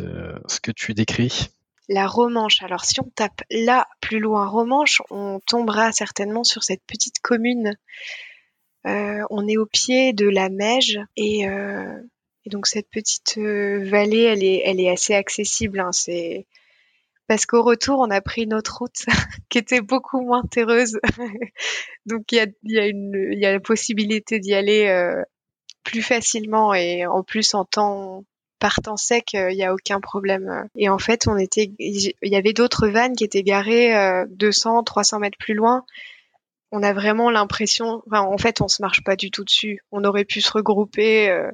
ce 0.46 0.60
que 0.60 0.70
tu 0.70 0.94
décris? 0.94 1.48
La 1.88 2.06
Romanche. 2.06 2.62
Alors 2.62 2.84
si 2.84 3.00
on 3.00 3.10
tape 3.14 3.42
là 3.50 3.86
plus 4.00 4.20
loin 4.20 4.46
Romanche, 4.46 5.02
on 5.10 5.40
tombera 5.46 5.90
certainement 5.90 6.44
sur 6.44 6.62
cette 6.62 6.82
petite 6.86 7.18
commune. 7.20 7.76
on 8.84 9.48
est 9.48 9.56
au 9.56 9.66
pied 9.66 10.12
de 10.12 10.28
la 10.28 10.48
Meige 10.50 11.00
et 11.16 11.46
Et 12.46 12.50
donc 12.50 12.66
cette 12.66 12.90
petite 12.90 13.38
vallée, 13.38 14.22
elle 14.22 14.44
est, 14.44 14.62
elle 14.64 14.80
est 14.80 14.90
assez 14.90 15.14
accessible. 15.14 15.80
Hein. 15.80 15.92
C'est 15.92 16.46
parce 17.26 17.46
qu'au 17.46 17.62
retour, 17.62 17.98
on 18.00 18.10
a 18.10 18.20
pris 18.20 18.42
une 18.42 18.54
autre 18.54 18.78
route 18.78 19.06
qui 19.48 19.58
était 19.58 19.80
beaucoup 19.80 20.20
moins 20.20 20.42
terreuse. 20.50 20.98
donc 22.06 22.30
il 22.32 22.37
y 22.37 22.40
a, 22.40 22.46
y, 22.64 22.78
a 22.78 22.88
y 22.88 23.46
a 23.46 23.52
la 23.52 23.60
possibilité 23.60 24.38
d'y 24.40 24.54
aller 24.54 25.12
plus 25.84 26.02
facilement 26.02 26.74
et 26.74 27.06
en 27.06 27.22
plus 27.22 27.54
en 27.54 27.64
temps 27.64 28.24
partant 28.58 28.96
sec, 28.96 29.34
il 29.34 29.56
n'y 29.56 29.64
a 29.64 29.74
aucun 29.74 30.00
problème. 30.00 30.68
Et 30.76 30.88
en 30.88 30.98
fait, 30.98 31.26
on 31.26 31.37
était, 31.37 31.72
il 31.78 32.14
y 32.22 32.37
avait 32.37 32.54
d'autres 32.54 32.88
vannes 32.88 33.14
qui 33.14 33.24
étaient 33.24 33.42
garées 33.42 34.24
200, 34.28 34.84
300 34.84 35.18
mètres 35.18 35.38
plus 35.38 35.54
loin 35.54 35.84
on 36.74 36.82
a 36.82 36.92
vraiment 36.92 37.30
l'impression, 37.30 38.02
enfin, 38.08 38.22
en 38.22 38.37
fait, 38.37 38.60
on 38.60 38.66
se 38.66 38.82
marche 38.82 39.04
pas 39.04 39.14
du 39.14 39.30
tout 39.30 39.44
dessus. 39.44 39.80
On 39.92 40.02
aurait 40.02 40.24
pu 40.24 40.40
se 40.40 40.50
regrouper 40.50 41.30
euh, 41.30 41.52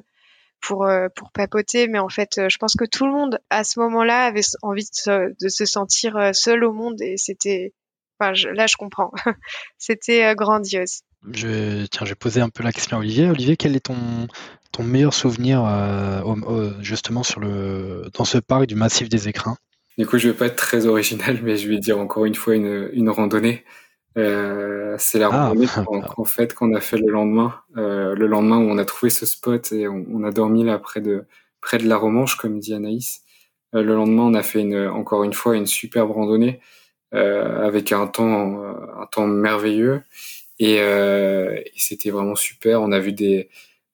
pour 0.61 0.85
euh, 0.85 1.07
pour 1.15 1.31
papoter, 1.31 1.87
mais 1.87 1.99
en 1.99 2.09
fait, 2.09 2.37
euh, 2.37 2.47
je 2.49 2.57
pense 2.57 2.75
que 2.75 2.85
tout 2.85 3.05
le 3.05 3.11
monde 3.11 3.39
à 3.49 3.63
ce 3.63 3.79
moment-là 3.79 4.25
avait 4.25 4.41
envie 4.61 4.85
de 4.85 5.49
se, 5.49 5.65
sentir 5.65 6.31
seul 6.33 6.63
au 6.63 6.73
monde 6.73 7.01
et 7.01 7.17
c'était, 7.17 7.73
enfin, 8.19 8.33
là, 8.53 8.67
je 8.67 8.75
comprends. 8.77 9.11
c'était 9.77 10.33
grandiose. 10.35 11.01
Je 11.31 11.85
tiens, 11.85 12.05
je 12.05 12.11
vais 12.11 12.15
poser 12.15 12.41
un 12.41 12.49
peu 12.49 12.63
la 12.63 12.71
question 12.71 12.97
à 12.97 12.99
Olivier. 12.99 13.29
Olivier, 13.29 13.57
quel 13.57 13.75
est 13.75 13.85
ton 13.85 14.27
ton 14.71 14.83
meilleur 14.83 15.13
souvenir 15.13 15.65
justement 16.79 17.23
sur 17.23 17.41
le 17.41 18.09
dans 18.13 18.25
ce 18.25 18.37
parc 18.37 18.67
du 18.67 18.75
massif 18.75 19.09
des 19.09 19.27
écrins? 19.27 19.57
Du 19.97 20.07
coup, 20.07 20.17
je 20.17 20.29
vais 20.29 20.33
pas 20.33 20.45
être 20.45 20.55
très 20.55 20.85
original, 20.85 21.39
mais 21.43 21.57
je 21.57 21.67
vais 21.67 21.77
dire 21.77 21.99
encore 21.99 22.25
une 22.25 22.35
fois 22.35 22.55
une, 22.55 22.89
une 22.93 23.09
randonnée. 23.09 23.65
Euh, 24.17 24.95
c'est 24.99 25.19
la 25.19 25.27
ah. 25.31 25.47
randonnée 25.47 25.67
qu'en 25.67 26.23
fait 26.25 26.53
qu'on 26.53 26.73
a 26.73 26.81
fait 26.81 26.97
le 26.97 27.11
lendemain, 27.11 27.55
euh, 27.77 28.13
le 28.15 28.27
lendemain 28.27 28.57
où 28.57 28.69
on 28.69 28.77
a 28.77 28.85
trouvé 28.85 29.09
ce 29.09 29.25
spot 29.25 29.71
et 29.71 29.87
on, 29.87 30.23
a 30.23 30.31
dormi 30.31 30.63
là 30.63 30.77
près 30.79 31.01
de 31.01 31.25
près 31.61 31.77
de 31.77 31.87
la 31.87 31.97
Romanche, 31.97 32.35
comme 32.35 32.59
dit 32.59 32.73
Anaïs. 32.73 33.21
Euh, 33.73 33.83
le 33.83 33.95
lendemain, 33.95 34.23
on 34.23 34.33
a 34.33 34.43
fait 34.43 34.61
une, 34.61 34.87
encore 34.87 35.23
une 35.23 35.33
fois 35.33 35.55
une 35.55 35.67
superbe 35.67 36.11
randonnée 36.11 36.59
euh, 37.13 37.65
avec 37.65 37.91
un 37.91 38.07
temps 38.07 38.63
un 38.63 39.05
temps 39.07 39.27
merveilleux 39.27 40.03
et, 40.59 40.75
et 40.75 41.71
c'était 41.77 42.11
vraiment 42.11 42.35
super. 42.35 42.81
On 42.81 42.91
a 42.91 42.99
vu 42.99 43.13
des 43.13 43.49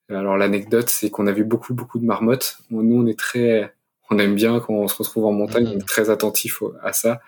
alors 0.10 0.38
l'anecdote, 0.38 0.90
c'est 0.90 1.10
qu'on 1.10 1.28
a 1.28 1.32
vu 1.32 1.44
beaucoup 1.44 1.74
beaucoup 1.74 2.00
de 2.00 2.06
marmottes. 2.06 2.60
Nous, 2.72 3.02
on 3.04 3.06
est 3.08 3.20
très 3.20 3.74
on 4.10 4.20
aime 4.20 4.36
bien 4.36 4.60
quand 4.60 4.74
on 4.74 4.88
se 4.88 4.96
retrouve 4.96 5.26
en 5.26 5.34
montagne, 5.34 5.66
mmh. 5.66 5.74
on 5.76 5.80
est 5.80 5.88
très 5.88 6.10
attentif 6.10 6.64
à 6.82 6.94
ça. 6.94 7.20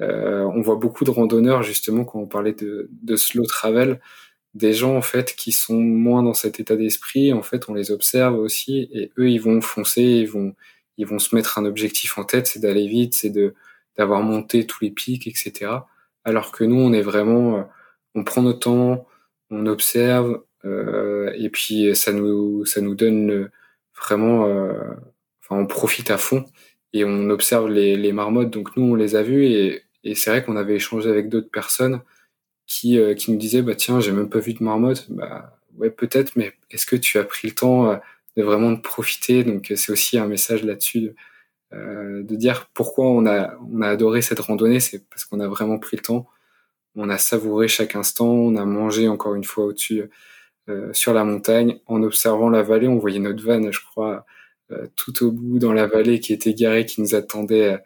Euh, 0.00 0.44
on 0.54 0.60
voit 0.60 0.76
beaucoup 0.76 1.04
de 1.04 1.10
randonneurs 1.10 1.62
justement 1.62 2.04
quand 2.04 2.20
on 2.20 2.26
parlait 2.26 2.52
de, 2.52 2.88
de, 2.90 3.16
slow 3.16 3.46
travel, 3.46 4.00
des 4.54 4.72
gens 4.74 4.96
en 4.96 5.02
fait 5.02 5.34
qui 5.36 5.52
sont 5.52 5.80
moins 5.80 6.22
dans 6.22 6.34
cet 6.34 6.60
état 6.60 6.76
d'esprit. 6.76 7.32
En 7.32 7.42
fait, 7.42 7.68
on 7.68 7.74
les 7.74 7.90
observe 7.90 8.38
aussi 8.38 8.88
et 8.92 9.10
eux 9.18 9.30
ils 9.30 9.40
vont 9.40 9.60
foncer, 9.60 10.02
ils 10.02 10.28
vont 10.28 10.54
ils 10.98 11.06
vont 11.06 11.18
se 11.18 11.34
mettre 11.34 11.58
un 11.58 11.64
objectif 11.66 12.18
en 12.18 12.24
tête, 12.24 12.46
c'est 12.46 12.60
d'aller 12.60 12.86
vite, 12.86 13.14
c'est 13.14 13.30
de 13.30 13.54
d'avoir 13.96 14.22
monté 14.22 14.66
tous 14.66 14.84
les 14.84 14.90
pics, 14.90 15.26
etc. 15.26 15.72
Alors 16.24 16.52
que 16.52 16.64
nous, 16.64 16.76
on 16.76 16.92
est 16.92 17.02
vraiment, 17.02 17.58
euh, 17.58 17.62
on 18.14 18.24
prend 18.24 18.42
notre 18.42 18.60
temps, 18.60 19.06
on 19.50 19.66
observe 19.66 20.42
euh, 20.64 21.32
et 21.36 21.50
puis 21.50 21.94
ça 21.96 22.12
nous 22.12 22.64
ça 22.66 22.80
nous 22.80 22.94
donne 22.94 23.50
vraiment, 23.96 24.46
euh, 24.46 24.72
enfin 25.42 25.60
on 25.60 25.66
profite 25.66 26.10
à 26.10 26.18
fond 26.18 26.44
et 26.92 27.04
on 27.04 27.30
observe 27.30 27.68
les, 27.68 27.96
les 27.96 28.12
marmottes. 28.12 28.50
Donc 28.50 28.76
nous, 28.76 28.84
on 28.84 28.94
les 28.94 29.16
a 29.16 29.22
vus 29.22 29.44
et 29.46 29.85
et 30.10 30.14
c'est 30.14 30.30
vrai 30.30 30.44
qu'on 30.44 30.56
avait 30.56 30.76
échangé 30.76 31.10
avec 31.10 31.28
d'autres 31.28 31.50
personnes 31.50 32.02
qui, 32.66 32.98
euh, 32.98 33.14
qui 33.14 33.30
nous 33.32 33.38
disaient, 33.38 33.62
bah 33.62 33.74
tiens, 33.74 34.00
j'ai 34.00 34.12
même 34.12 34.28
pas 34.28 34.40
vu 34.40 34.54
de 34.54 34.62
marmotte. 34.62 35.06
Bah 35.10 35.58
ouais, 35.76 35.90
peut-être, 35.90 36.36
mais 36.36 36.54
est-ce 36.70 36.86
que 36.86 36.96
tu 36.96 37.18
as 37.18 37.24
pris 37.24 37.48
le 37.48 37.54
temps 37.54 37.90
euh, 37.90 37.96
de 38.36 38.42
vraiment 38.42 38.72
de 38.72 38.80
profiter? 38.80 39.44
Donc 39.44 39.72
c'est 39.76 39.92
aussi 39.92 40.18
un 40.18 40.26
message 40.26 40.64
là-dessus 40.64 41.14
euh, 41.72 42.22
de 42.22 42.36
dire 42.36 42.70
pourquoi 42.74 43.06
on 43.06 43.26
a, 43.26 43.56
on 43.72 43.82
a 43.82 43.88
adoré 43.88 44.22
cette 44.22 44.38
randonnée, 44.40 44.80
c'est 44.80 45.08
parce 45.08 45.24
qu'on 45.24 45.40
a 45.40 45.48
vraiment 45.48 45.78
pris 45.78 45.96
le 45.96 46.02
temps. 46.02 46.28
On 46.94 47.10
a 47.10 47.18
savouré 47.18 47.68
chaque 47.68 47.96
instant, 47.96 48.28
on 48.28 48.56
a 48.56 48.64
mangé 48.64 49.08
encore 49.08 49.34
une 49.34 49.44
fois 49.44 49.66
au-dessus 49.66 50.04
euh, 50.68 50.92
sur 50.92 51.12
la 51.12 51.24
montagne. 51.24 51.80
En 51.86 52.02
observant 52.02 52.50
la 52.50 52.62
vallée, 52.62 52.88
on 52.88 52.98
voyait 52.98 53.18
notre 53.18 53.42
van, 53.44 53.70
je 53.70 53.80
crois, 53.84 54.24
euh, 54.72 54.86
tout 54.96 55.24
au 55.24 55.32
bout 55.32 55.58
dans 55.58 55.72
la 55.72 55.86
vallée 55.86 56.20
qui 56.20 56.32
était 56.32 56.54
garée, 56.54 56.86
qui 56.86 57.00
nous 57.00 57.14
attendait 57.14 57.78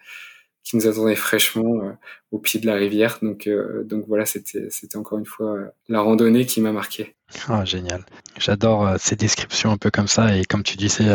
qui 0.64 0.76
nous 0.76 0.86
attendait 0.86 1.16
fraîchement 1.16 1.82
euh, 1.82 1.92
au 2.30 2.38
pied 2.38 2.60
de 2.60 2.66
la 2.66 2.74
rivière. 2.74 3.18
Donc, 3.22 3.46
euh, 3.46 3.82
donc 3.84 4.04
voilà, 4.06 4.26
c'était, 4.26 4.68
encore 4.94 5.18
une 5.18 5.26
fois 5.26 5.54
euh, 5.54 5.66
la 5.88 6.00
randonnée 6.00 6.46
qui 6.46 6.60
m'a 6.60 6.72
marqué. 6.72 7.16
Ah, 7.48 7.64
génial. 7.64 8.04
J'adore 8.38 8.96
ces 8.98 9.16
descriptions 9.16 9.70
un 9.70 9.76
peu 9.76 9.90
comme 9.90 10.08
ça. 10.08 10.36
Et 10.36 10.44
comme 10.44 10.62
tu 10.62 10.76
disais, 10.76 11.06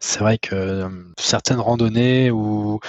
c'est 0.00 0.18
vrai 0.18 0.38
que 0.38 0.88
certaines 1.18 1.60
randonnées 1.60 2.32
où 2.32 2.80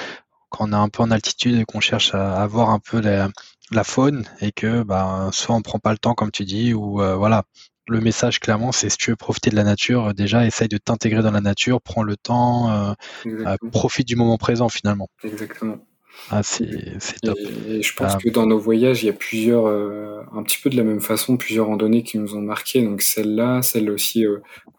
quand 0.49 0.67
on 0.67 0.73
est 0.73 0.75
un 0.75 0.89
peu 0.89 1.03
en 1.03 1.11
altitude 1.11 1.59
et 1.59 1.65
qu'on 1.65 1.79
cherche 1.79 2.15
à, 2.15 2.45
voir 2.47 2.71
un 2.71 2.79
peu 2.79 2.99
la, 2.99 3.83
faune 3.83 4.25
et 4.39 4.51
que 4.51 4.81
bah, 4.81 5.29
soit 5.31 5.55
on 5.55 5.61
prend 5.61 5.77
pas 5.77 5.91
le 5.91 5.99
temps 5.99 6.15
comme 6.15 6.31
tu 6.31 6.43
dis 6.43 6.73
ou 6.73 6.93
voilà 6.93 7.43
le 7.91 7.99
message 7.99 8.39
clairement, 8.39 8.71
c'est 8.71 8.89
si 8.89 8.97
tu 8.97 9.11
veux 9.11 9.15
profiter 9.15 9.49
de 9.49 9.55
la 9.55 9.63
nature, 9.63 10.07
euh, 10.07 10.13
déjà 10.13 10.45
essaye 10.45 10.67
de 10.67 10.77
t'intégrer 10.77 11.21
dans 11.21 11.31
la 11.31 11.41
nature, 11.41 11.81
prends 11.81 12.03
le 12.03 12.15
temps, 12.17 12.71
euh, 12.71 12.93
euh, 13.27 13.55
profite 13.71 14.07
du 14.07 14.15
moment 14.15 14.37
présent 14.37 14.69
finalement. 14.69 15.09
Exactement. 15.23 15.77
Ah, 16.29 16.43
c'est 16.43 16.67
top. 17.21 17.37
Et, 17.67 17.81
je 17.81 17.95
pense 17.95 18.15
que 18.17 18.29
dans 18.29 18.45
nos 18.45 18.59
voyages, 18.59 19.03
il 19.03 19.07
y 19.07 19.09
a 19.09 19.13
plusieurs, 19.13 19.65
un 19.67 20.43
petit 20.43 20.57
peu 20.61 20.69
de 20.69 20.77
la 20.77 20.83
même 20.83 21.01
façon, 21.01 21.37
plusieurs 21.37 21.67
randonnées 21.67 22.03
qui 22.03 22.17
nous 22.17 22.35
ont 22.35 22.41
marqué. 22.41 22.83
Donc 22.83 23.01
celle-là, 23.01 23.61
celle 23.61 23.89
aussi 23.89 24.25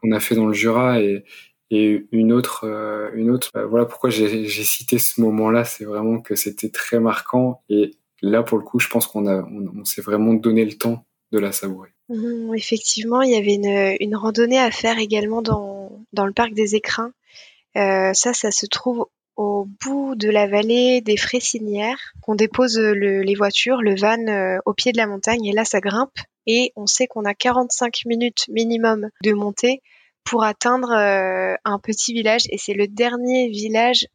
qu'on 0.00 0.12
a 0.12 0.20
fait 0.20 0.34
dans 0.34 0.46
le 0.46 0.52
Jura 0.52 1.00
et, 1.00 1.24
et 1.70 2.06
une 2.12 2.32
autre, 2.32 2.66
une 3.14 3.30
autre. 3.30 3.50
voilà 3.66 3.86
pourquoi 3.86 4.10
j'ai 4.10 4.46
cité 4.46 4.98
ce 4.98 5.20
moment-là, 5.22 5.64
c'est 5.64 5.84
vraiment 5.84 6.20
que 6.20 6.36
c'était 6.36 6.68
très 6.68 7.00
marquant. 7.00 7.62
Et 7.70 7.92
là, 8.20 8.42
pour 8.42 8.58
le 8.58 8.64
coup, 8.64 8.78
je 8.78 8.88
pense 8.88 9.06
qu'on 9.06 9.26
a, 9.26 9.42
on 9.42 9.84
s'est 9.84 10.02
vraiment 10.02 10.34
donné 10.34 10.64
le 10.64 10.74
temps 10.74 11.06
de 11.32 11.38
la 11.38 11.50
savourer. 11.50 11.91
Mhm, 12.12 12.54
effectivement, 12.54 13.22
il 13.22 13.30
y 13.30 13.36
avait 13.36 13.96
une, 14.00 14.16
randonnée 14.16 14.58
à 14.58 14.70
faire 14.70 14.98
également 14.98 15.40
dans, 15.40 15.90
dans 16.12 16.26
le 16.26 16.32
parc 16.32 16.52
des 16.52 16.74
Écrins. 16.74 17.12
Euh, 17.76 18.12
ça, 18.12 18.34
ça 18.34 18.50
se 18.50 18.66
trouve 18.66 19.06
au 19.36 19.66
bout 19.82 20.14
de 20.14 20.28
la 20.28 20.46
vallée 20.46 21.00
des 21.00 21.16
Fressinières. 21.16 22.12
On 22.28 22.34
dépose 22.34 22.78
le, 22.78 23.22
les 23.22 23.34
voitures, 23.34 23.80
le 23.80 23.94
van 23.96 24.26
euh, 24.28 24.58
au 24.66 24.74
pied 24.74 24.92
de 24.92 24.98
la 24.98 25.06
montagne 25.06 25.46
et 25.46 25.52
là, 25.52 25.64
ça 25.64 25.80
grimpe. 25.80 26.18
Et 26.46 26.72
on 26.76 26.86
sait 26.86 27.06
qu'on 27.06 27.24
a 27.24 27.32
45 27.32 28.02
minutes 28.04 28.44
minimum 28.48 29.08
de 29.22 29.32
montée 29.32 29.80
pour 30.22 30.44
atteindre 30.44 30.92
euh, 30.92 31.54
un 31.64 31.78
petit 31.78 32.12
village. 32.12 32.42
Et 32.50 32.58
c'est 32.58 32.74
le 32.74 32.88
dernier 32.88 33.48
village 33.48 34.06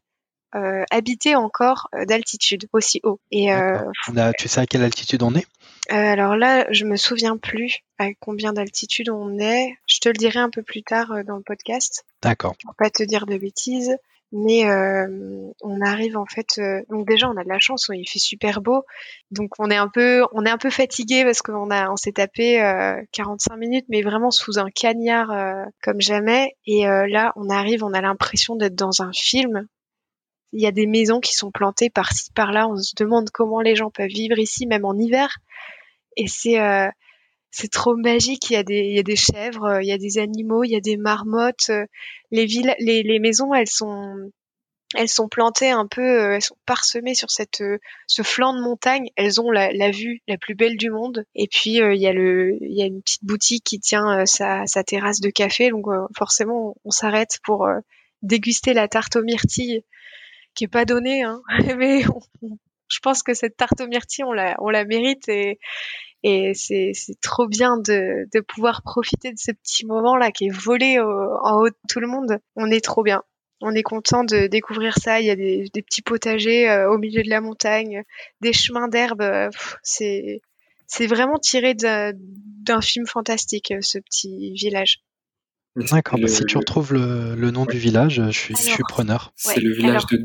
euh, 0.56 0.84
habité 0.92 1.36
encore 1.36 1.90
euh, 1.94 2.06
d'altitude, 2.06 2.68
aussi 2.72 3.02
haut. 3.04 3.20
Et 3.32 3.52
euh, 3.52 3.80
tu 4.38 4.48
sais 4.48 4.62
à 4.62 4.66
quelle 4.66 4.84
altitude 4.84 5.22
on 5.22 5.36
est? 5.36 5.46
Alors 5.90 6.36
là, 6.36 6.66
je 6.72 6.86
me 6.86 6.96
souviens 6.96 7.38
plus 7.38 7.80
à 7.98 8.10
combien 8.20 8.54
d'altitude 8.54 9.10
on 9.10 9.40
est. 9.40 9.76
Je 9.88 10.00
te 10.00 10.10
le 10.10 10.14
dirai 10.14 10.40
un 10.40 10.50
peu 10.50 10.64
plus 10.64 10.84
tard 10.84 11.24
dans 11.26 11.38
le 11.38 11.44
podcast. 11.44 12.06
D'accord. 12.22 12.56
Pour 12.64 12.76
pas 12.76 12.90
te 12.90 13.04
dire 13.04 13.26
de 13.26 13.38
bêtises. 13.38 13.96
Mais 14.34 14.66
on 15.62 15.82
arrive 15.82 16.18
en 16.18 16.26
fait. 16.26 16.60
donc 16.90 17.08
déjà, 17.08 17.30
on 17.30 17.38
a 17.38 17.44
de 17.44 17.50
la 17.50 17.60
chance. 17.60 17.90
Il 17.94 18.08
fait 18.08 18.20
super 18.20 18.62
beau. 18.62 18.84
Donc 19.32 19.52
on 19.58 19.70
est 19.72 19.78
un 19.78 19.88
peu, 19.88 20.26
on 20.34 20.46
est 20.46 20.50
un 20.50 20.58
peu 20.58 20.70
fatigué 20.70 21.24
parce 21.24 21.42
qu'on 21.42 21.72
a, 21.72 21.90
on 21.90 21.96
s'est 21.96 22.12
tapé 22.12 22.58
45 23.14 23.56
minutes, 23.56 23.86
mais 23.88 24.02
vraiment 24.02 24.32
sous 24.32 24.60
un 24.60 24.70
cagnard 24.70 25.34
comme 25.82 26.02
jamais. 26.02 26.56
Et 26.66 26.84
là, 26.84 27.32
on 27.38 27.50
arrive, 27.50 27.86
on 27.86 27.94
a 27.94 28.02
l'impression 28.02 28.58
d'être 28.58 28.76
dans 28.76 29.02
un 29.02 29.14
film 29.14 29.68
il 30.54 30.62
y 30.62 30.68
a 30.68 30.72
des 30.72 30.88
maisons 30.88 31.20
qui 31.20 31.34
sont 31.34 31.52
plantées 31.52 31.90
par-ci 31.90 32.32
par-là. 32.34 32.68
On 32.68 32.78
se 32.78 32.94
demande 32.96 33.30
comment 33.32 33.62
les 33.62 33.76
gens 33.76 33.92
peuvent 33.92 34.08
vivre 34.08 34.40
ici, 34.40 34.66
même 34.66 34.86
en 34.86 34.98
hiver. 34.98 35.38
Et 36.18 36.28
c'est 36.28 36.60
euh, 36.60 36.90
c'est 37.52 37.72
trop 37.72 37.96
magique. 37.96 38.50
Il 38.50 38.54
y 38.54 38.58
a 38.58 38.64
des 38.64 38.80
il 38.80 38.96
y 38.96 39.00
a 39.00 39.04
des 39.04 39.16
chèvres, 39.16 39.66
euh, 39.66 39.82
il 39.82 39.88
y 39.88 39.94
a 39.94 39.98
des 39.98 40.18
animaux, 40.18 40.64
il 40.64 40.72
y 40.72 40.76
a 40.76 40.82
des 40.82 40.98
marmottes. 40.98 41.70
Euh, 41.70 41.86
les 42.32 42.46
villes, 42.46 42.76
les, 42.80 43.04
les 43.04 43.20
maisons, 43.20 43.54
elles 43.54 43.70
sont 43.70 44.32
elles 44.96 45.10
sont 45.10 45.28
plantées 45.28 45.70
un 45.70 45.86
peu, 45.86 46.34
elles 46.34 46.42
sont 46.42 46.58
parsemées 46.66 47.14
sur 47.14 47.30
cette 47.30 47.64
ce 48.08 48.24
flanc 48.24 48.54
de 48.54 48.62
montagne. 48.62 49.10
Elles 49.16 49.40
ont 49.40 49.52
la, 49.52 49.72
la 49.72 49.92
vue 49.92 50.22
la 50.28 50.38
plus 50.38 50.56
belle 50.56 50.78
du 50.78 50.90
monde. 50.90 51.26
Et 51.36 51.48
puis 51.48 51.76
il 51.76 52.02
y 52.02 52.08
a 52.08 52.14
le 52.14 52.58
il 52.62 52.74
y 52.78 52.82
a 52.82 52.86
une 52.86 53.02
petite 53.02 53.26
boutique 53.26 53.64
qui 53.64 53.80
tient 53.80 54.26
sa, 54.26 54.66
sa 54.66 54.84
terrasse 54.84 55.22
de 55.22 55.30
café. 55.30 55.70
Donc 55.70 55.86
forcément 56.18 56.76
on, 56.84 56.92
s'arrête 56.92 57.40
pour 57.44 57.68
déguster 58.24 58.74
la 58.74 58.88
tarte 58.88 59.18
aux 59.18 59.24
myrtilles 59.24 59.84
qui 60.56 60.64
est 60.64 60.70
pas 60.70 60.86
donné, 60.86 61.22
hein. 61.24 61.42
mais 61.78 62.02
je 62.90 63.00
pense 63.00 63.24
que 63.24 63.34
cette 63.34 63.58
tarte 63.58 63.80
aux 63.82 63.88
myrtilles, 63.88 64.24
on 64.24 64.34
la, 64.34 64.56
on 64.60 64.70
la 64.70 64.86
mérite 64.86 65.28
et, 65.30 65.60
et 66.24 66.54
c'est, 66.54 66.92
c'est 66.94 67.20
trop 67.22 67.48
bien 67.48 67.78
de, 67.78 68.28
de 68.34 68.40
pouvoir 68.40 68.82
profiter 68.82 69.32
de 69.32 69.38
ce 69.38 69.52
petit 69.52 69.86
moment-là 69.86 70.32
qui 70.32 70.48
est 70.48 70.56
volé 70.56 71.00
en 71.00 71.60
haut 71.60 71.70
de 71.70 71.76
tout 71.88 72.00
le 72.00 72.08
monde. 72.08 72.40
On 72.56 72.72
est 72.72 72.84
trop 72.84 73.04
bien. 73.04 73.24
On 73.62 73.74
est 73.74 73.84
content 73.84 74.24
de 74.24 74.48
découvrir 74.48 74.98
ça. 74.98 75.20
Il 75.20 75.26
y 75.26 75.32
a 75.32 75.36
des, 75.36 75.68
des 75.74 75.82
petits 75.82 76.02
potagers 76.02 76.70
euh, 76.70 76.92
au 76.92 76.98
milieu 76.98 77.24
de 77.24 77.30
la 77.30 77.42
montagne, 77.42 78.04
des 78.42 78.54
chemins 78.54 78.88
d'herbe. 78.88 79.24
c'est, 79.84 80.42
c'est 80.86 81.08
vraiment 81.08 81.38
tiré 81.38 81.74
d'un 81.74 82.82
film 82.82 83.06
fantastique, 83.06 83.74
ce 83.82 84.00
petit 84.00 84.54
village. 84.54 85.02
D'accord, 85.76 86.20
bah, 86.20 86.28
si 86.28 86.44
tu 86.46 86.58
retrouves 86.58 86.94
le, 86.94 87.52
nom 87.52 87.66
du 87.66 87.78
village, 87.78 88.22
je 88.32 88.32
suis, 88.32 88.56
je 88.56 88.62
suis 88.62 88.84
preneur. 88.88 89.32
C'est 89.36 89.60
le 89.60 89.72
village 89.72 90.08
de 90.08 90.18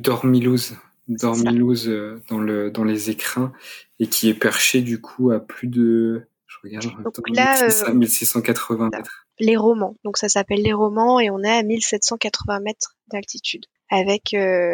Dormilouz, 1.16 1.86
Dormilouz 1.86 2.22
dans, 2.28 2.38
le, 2.38 2.70
dans 2.70 2.84
les 2.84 3.10
écrins, 3.10 3.52
et 4.00 4.06
qui 4.06 4.28
est 4.28 4.34
perché 4.34 4.80
du 4.80 5.00
coup 5.00 5.30
à 5.30 5.40
plus 5.40 5.68
de, 5.68 6.26
je 6.46 6.56
regarde, 6.62 7.02
Donc 7.02 7.28
là, 7.30 7.68
1680 7.92 8.90
mètres. 8.90 9.26
Les 9.38 9.56
romans, 9.56 9.96
donc 10.04 10.18
ça 10.18 10.28
s'appelle 10.28 10.62
les 10.62 10.72
romans, 10.72 11.20
et 11.20 11.30
on 11.30 11.42
est 11.42 11.50
à 11.50 11.62
1780 11.62 12.60
mètres 12.60 12.96
d'altitude 13.08 13.66
avec 13.92 14.32
euh, 14.32 14.72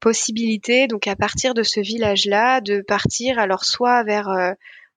possibilité, 0.00 0.86
donc 0.86 1.06
à 1.06 1.14
partir 1.14 1.52
de 1.52 1.62
ce 1.62 1.78
village-là, 1.78 2.62
de 2.62 2.80
partir 2.80 3.38
alors 3.38 3.64
soit 3.64 4.02
vers 4.02 4.30
euh, 4.30 4.52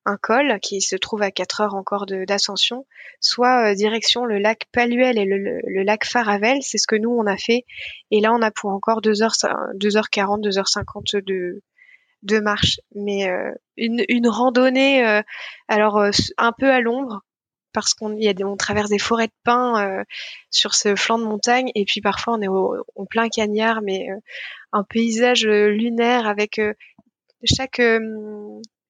un 0.10 0.18
col 0.18 0.60
qui 0.62 0.82
se 0.82 0.96
trouve 0.96 1.22
à 1.22 1.32
4 1.32 1.62
heures 1.62 1.76
encore 1.76 2.06
d'ascension, 2.06 2.86
soit 3.20 3.72
euh, 3.72 3.76
direction 3.76 4.26
le 4.26 4.40
lac 4.40 4.66
Paluel 4.72 5.18
et 5.18 5.26
le, 5.26 5.84
lac 5.84 6.06
Faravel, 6.06 6.60
c'est 6.62 6.78
ce 6.78 6.88
que 6.88 6.96
nous 6.96 7.12
on 7.12 7.26
a 7.26 7.38
fait. 7.38 7.66
Et 8.12 8.22
là 8.22 8.34
on 8.34 8.42
a 8.42 8.52
pour 8.52 8.72
encore 8.72 9.02
2h, 9.02 9.46
2h40, 9.76 10.42
2h50 10.42 11.24
de, 11.24 11.62
de 12.24 12.40
marche. 12.40 12.80
Mais 12.96 13.30
une, 13.78 14.04
une 14.10 14.28
randonnée, 14.28 15.22
alors 15.68 16.04
un 16.38 16.52
peu 16.52 16.70
à 16.72 16.80
l'ombre, 16.80 17.24
parce 17.74 17.94
qu'on 17.94 18.16
y 18.18 18.28
a 18.28 18.34
on 18.46 18.58
traverse 18.58 18.90
des 18.90 19.00
forêts 19.00 19.28
de 19.28 19.34
pins 19.44 19.82
euh, 19.84 20.04
sur 20.50 20.74
ce 20.74 20.96
flanc 20.96 21.20
de 21.20 21.24
montagne 21.24 21.72
et 21.76 21.86
puis 21.86 22.02
parfois 22.02 22.36
on 22.36 22.42
est 22.42 22.48
au, 22.48 23.06
plein 23.10 23.30
cagnard 23.30 23.82
mais 23.82 24.10
euh, 24.10 24.20
un 24.72 24.84
paysage 24.84 25.46
euh, 25.46 25.70
lunaire 25.70 26.28
avec 26.28 26.60
chaque 27.44 27.82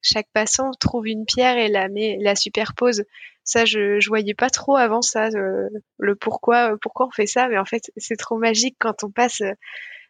chaque 0.01 0.29
passant 0.33 0.71
trouve 0.79 1.07
une 1.07 1.25
pierre 1.25 1.57
et 1.57 1.67
la 1.67 1.89
met 1.89 2.17
la 2.21 2.35
superpose. 2.35 3.03
Ça 3.43 3.65
je, 3.65 3.99
je 3.99 4.07
voyais 4.09 4.33
pas 4.33 4.49
trop 4.49 4.75
avant 4.75 5.01
ça 5.01 5.29
le 5.97 6.15
pourquoi 6.15 6.77
pourquoi 6.81 7.07
on 7.07 7.11
fait 7.11 7.25
ça 7.25 7.47
mais 7.47 7.57
en 7.57 7.65
fait 7.65 7.91
c'est 7.97 8.15
trop 8.15 8.37
magique 8.37 8.75
quand 8.79 9.03
on 9.03 9.09
passe 9.09 9.41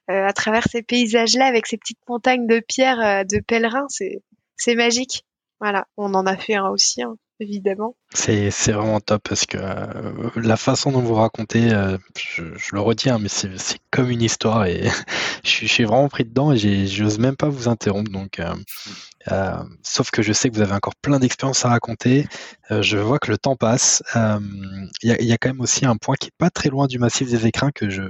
à 0.07 0.33
travers 0.33 0.65
ces 0.69 0.81
paysages 0.81 1.35
là 1.35 1.45
avec 1.45 1.67
ces 1.67 1.77
petites 1.77 1.99
montagnes 2.07 2.47
de 2.47 2.59
pierres 2.59 3.25
de 3.25 3.39
pèlerins 3.39 3.87
c'est 3.89 4.21
c'est 4.57 4.75
magique. 4.75 5.25
Voilà 5.61 5.87
on 5.97 6.13
en 6.13 6.25
a 6.25 6.35
fait 6.37 6.55
un 6.55 6.69
aussi 6.69 7.01
hein 7.03 7.17
évidemment. 7.39 7.95
C'est, 8.13 8.49
vraiment 8.71 8.99
top 8.99 9.21
parce 9.27 9.45
que 9.45 9.57
euh, 9.57 10.29
la 10.35 10.57
façon 10.57 10.91
dont 10.91 11.01
vous 11.01 11.15
racontez, 11.15 11.71
euh, 11.71 11.97
je, 12.17 12.43
le 12.43 13.11
hein, 13.11 13.19
mais 13.19 13.29
c'est, 13.29 13.79
comme 13.91 14.09
une 14.09 14.21
histoire 14.21 14.65
et 14.65 14.87
je, 15.43 15.65
suis, 15.65 15.83
vraiment 15.83 16.09
pris 16.09 16.25
dedans 16.25 16.51
et 16.51 16.87
j'ose 16.87 17.19
même 17.19 17.35
pas 17.35 17.49
vous 17.49 17.67
interrompre. 17.67 18.11
Donc, 18.11 18.39
euh, 18.39 19.63
sauf 19.83 20.11
que 20.11 20.21
je 20.21 20.33
sais 20.33 20.49
que 20.49 20.55
vous 20.55 20.61
avez 20.61 20.73
encore 20.73 20.95
plein 20.95 21.19
d'expériences 21.19 21.65
à 21.65 21.69
raconter. 21.69 22.27
je 22.69 22.97
vois 22.97 23.19
que 23.19 23.31
le 23.31 23.37
temps 23.37 23.55
passe. 23.55 24.03
Il 24.15 24.89
y, 25.03 25.31
a, 25.31 25.37
quand 25.37 25.49
même 25.49 25.61
aussi 25.61 25.85
un 25.85 25.97
point 25.97 26.15
qui 26.19 26.27
est 26.27 26.37
pas 26.37 26.49
très 26.49 26.69
loin 26.69 26.87
du 26.87 26.99
massif 26.99 27.29
des 27.29 27.45
écrins 27.45 27.71
que 27.71 27.89
je, 27.89 28.01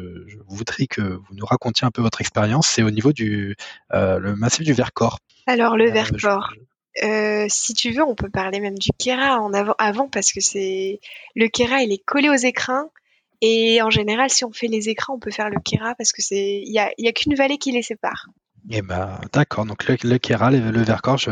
voudrais 0.48 0.88
que 0.88 1.02
vous 1.02 1.36
nous 1.36 1.46
racontiez 1.46 1.86
un 1.86 1.92
peu 1.92 2.02
votre 2.02 2.22
expérience. 2.22 2.68
C'est 2.68 2.84
au 2.84 2.92
niveau 2.92 3.14
du 3.14 3.56
le 3.92 4.36
massif 4.36 4.66
du 4.66 4.74
Vercors. 4.74 5.20
Alors 5.48 5.78
le 5.78 5.90
Vercors. 5.92 6.54
Euh, 7.04 7.46
si 7.50 7.74
tu 7.74 7.92
veux, 7.92 8.04
on 8.04 8.16
peut 8.16 8.30
parler 8.30 8.60
même 8.60 8.78
du 8.78 8.90
Kera 8.98 9.40
en 9.40 9.54
avant, 9.54 9.76
avant 9.78 10.08
parce 10.08 10.32
que 10.32 10.42
c'est 10.42 11.00
le 11.36 11.48
Kera, 11.48 11.82
il 11.82 11.92
est 11.92 12.04
collé 12.04 12.30
aux 12.30 12.36
écrins. 12.36 12.90
Et 13.42 13.82
en 13.82 13.90
général, 13.90 14.30
si 14.30 14.44
on 14.44 14.52
fait 14.52 14.68
les 14.68 14.90
écrins, 14.90 15.14
on 15.14 15.20
peut 15.20 15.32
faire 15.32 15.50
le 15.50 15.60
Kera 15.64 15.96
parce 15.96 16.12
que 16.12 16.22
c'est 16.22 16.62
il 16.66 16.74
y 16.74 16.80
a, 16.80 16.92
y 16.98 17.08
a 17.08 17.12
qu'une 17.14 17.36
vallée 17.36 17.58
qui 17.58 17.72
les 17.72 17.84
sépare. 17.84 18.28
Eh 18.70 18.82
ben, 18.82 19.20
d'accord. 19.32 19.66
Donc 19.66 19.88
le, 19.88 19.98
le 20.04 20.18
Kera, 20.18 20.52
le, 20.52 20.72
le 20.72 20.82
Vercors, 20.82 21.18
je, 21.18 21.32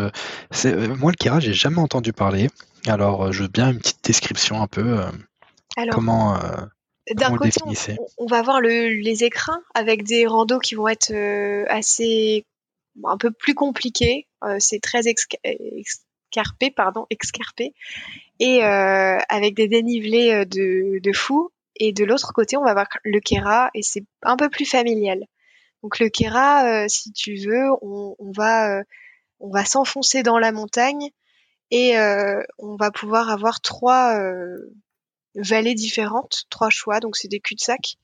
euh, 0.66 0.96
moi 0.96 1.12
le 1.12 1.18
Kera, 1.18 1.40
j'ai 1.40 1.54
jamais 1.54 1.80
entendu 1.80 2.14
parler. 2.14 2.50
Alors, 2.86 3.26
euh, 3.26 3.32
je 3.32 3.44
veux 3.44 3.50
bien 3.50 3.72
une 3.72 3.80
petite 3.80 4.04
description 4.04 4.62
un 4.62 4.68
peu. 4.68 5.02
Alors, 5.76 5.96
comment 5.96 6.40
d'un 7.14 7.38
côté, 7.38 7.60
on, 8.18 8.26
va 8.26 8.42
voir 8.42 8.60
le, 8.60 8.90
les 9.02 9.24
écrins 9.24 9.62
avec 9.74 10.04
des 10.04 10.28
randos 10.28 10.60
qui 10.60 10.76
vont 10.76 10.88
être 10.88 11.14
assez 11.70 12.46
un 13.06 13.18
peu 13.18 13.32
plus 13.32 13.54
compliqués, 13.54 14.27
c'est 14.60 14.82
très 14.82 15.02
escarpé, 15.08 16.72
pardon, 16.72 17.06
escarpé, 17.10 17.74
et 18.40 18.64
euh, 18.64 19.18
avec 19.30 19.56
des 19.56 19.68
dénivelés 19.68 20.32
euh, 20.32 20.46
de, 20.46 21.00
de 21.00 21.14
fou. 21.14 21.50
Et 21.80 21.94
de 21.94 22.06
l'autre 22.06 22.34
côté, 22.34 22.58
on 22.58 22.64
va 22.64 22.74
voir 22.74 22.88
le 23.04 23.20
Kera, 23.20 23.70
et 23.76 23.84
c'est 23.84 24.04
un 24.24 24.36
peu 24.36 24.50
plus 24.50 24.66
familial. 24.66 25.26
Donc 25.84 26.00
le 26.00 26.10
Kera, 26.10 26.90
si 26.90 27.12
tu 27.12 27.36
veux, 27.36 27.70
on, 27.82 28.16
on 28.18 28.32
va 28.32 28.82
on 29.40 29.52
va 29.52 29.64
s'enfoncer 29.64 30.24
dans 30.24 30.40
la 30.40 30.52
montagne 30.52 31.12
et 31.70 31.96
on 32.58 32.76
va 32.78 32.90
pouvoir 32.90 33.30
avoir 33.30 33.62
trois 33.62 34.20
vallées 35.36 35.76
différentes, 35.76 36.46
trois 36.50 36.72
choix. 36.72 37.00
Donc 37.00 37.16
c'est 37.16 37.28
des 37.28 37.40
cul-de-sac. 37.40 37.98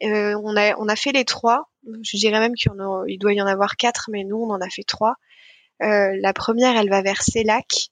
on 0.00 0.56
a 0.56 0.76
on 0.76 0.88
a 0.88 0.96
fait 0.96 1.12
les 1.12 1.24
trois. 1.24 1.70
Je 2.02 2.16
dirais 2.16 2.40
même 2.40 2.54
qu'il 2.54 3.18
doit 3.18 3.32
y 3.32 3.40
en 3.40 3.46
avoir 3.46 3.76
quatre, 3.76 4.08
mais 4.10 4.24
nous 4.24 4.38
on 4.38 4.50
en 4.50 4.60
a 4.60 4.68
fait 4.68 4.82
trois. 4.82 5.14
Euh, 5.84 6.16
la 6.20 6.32
première, 6.32 6.76
elle 6.76 6.88
va 6.88 7.02
vers 7.02 7.22
Célac. 7.22 7.90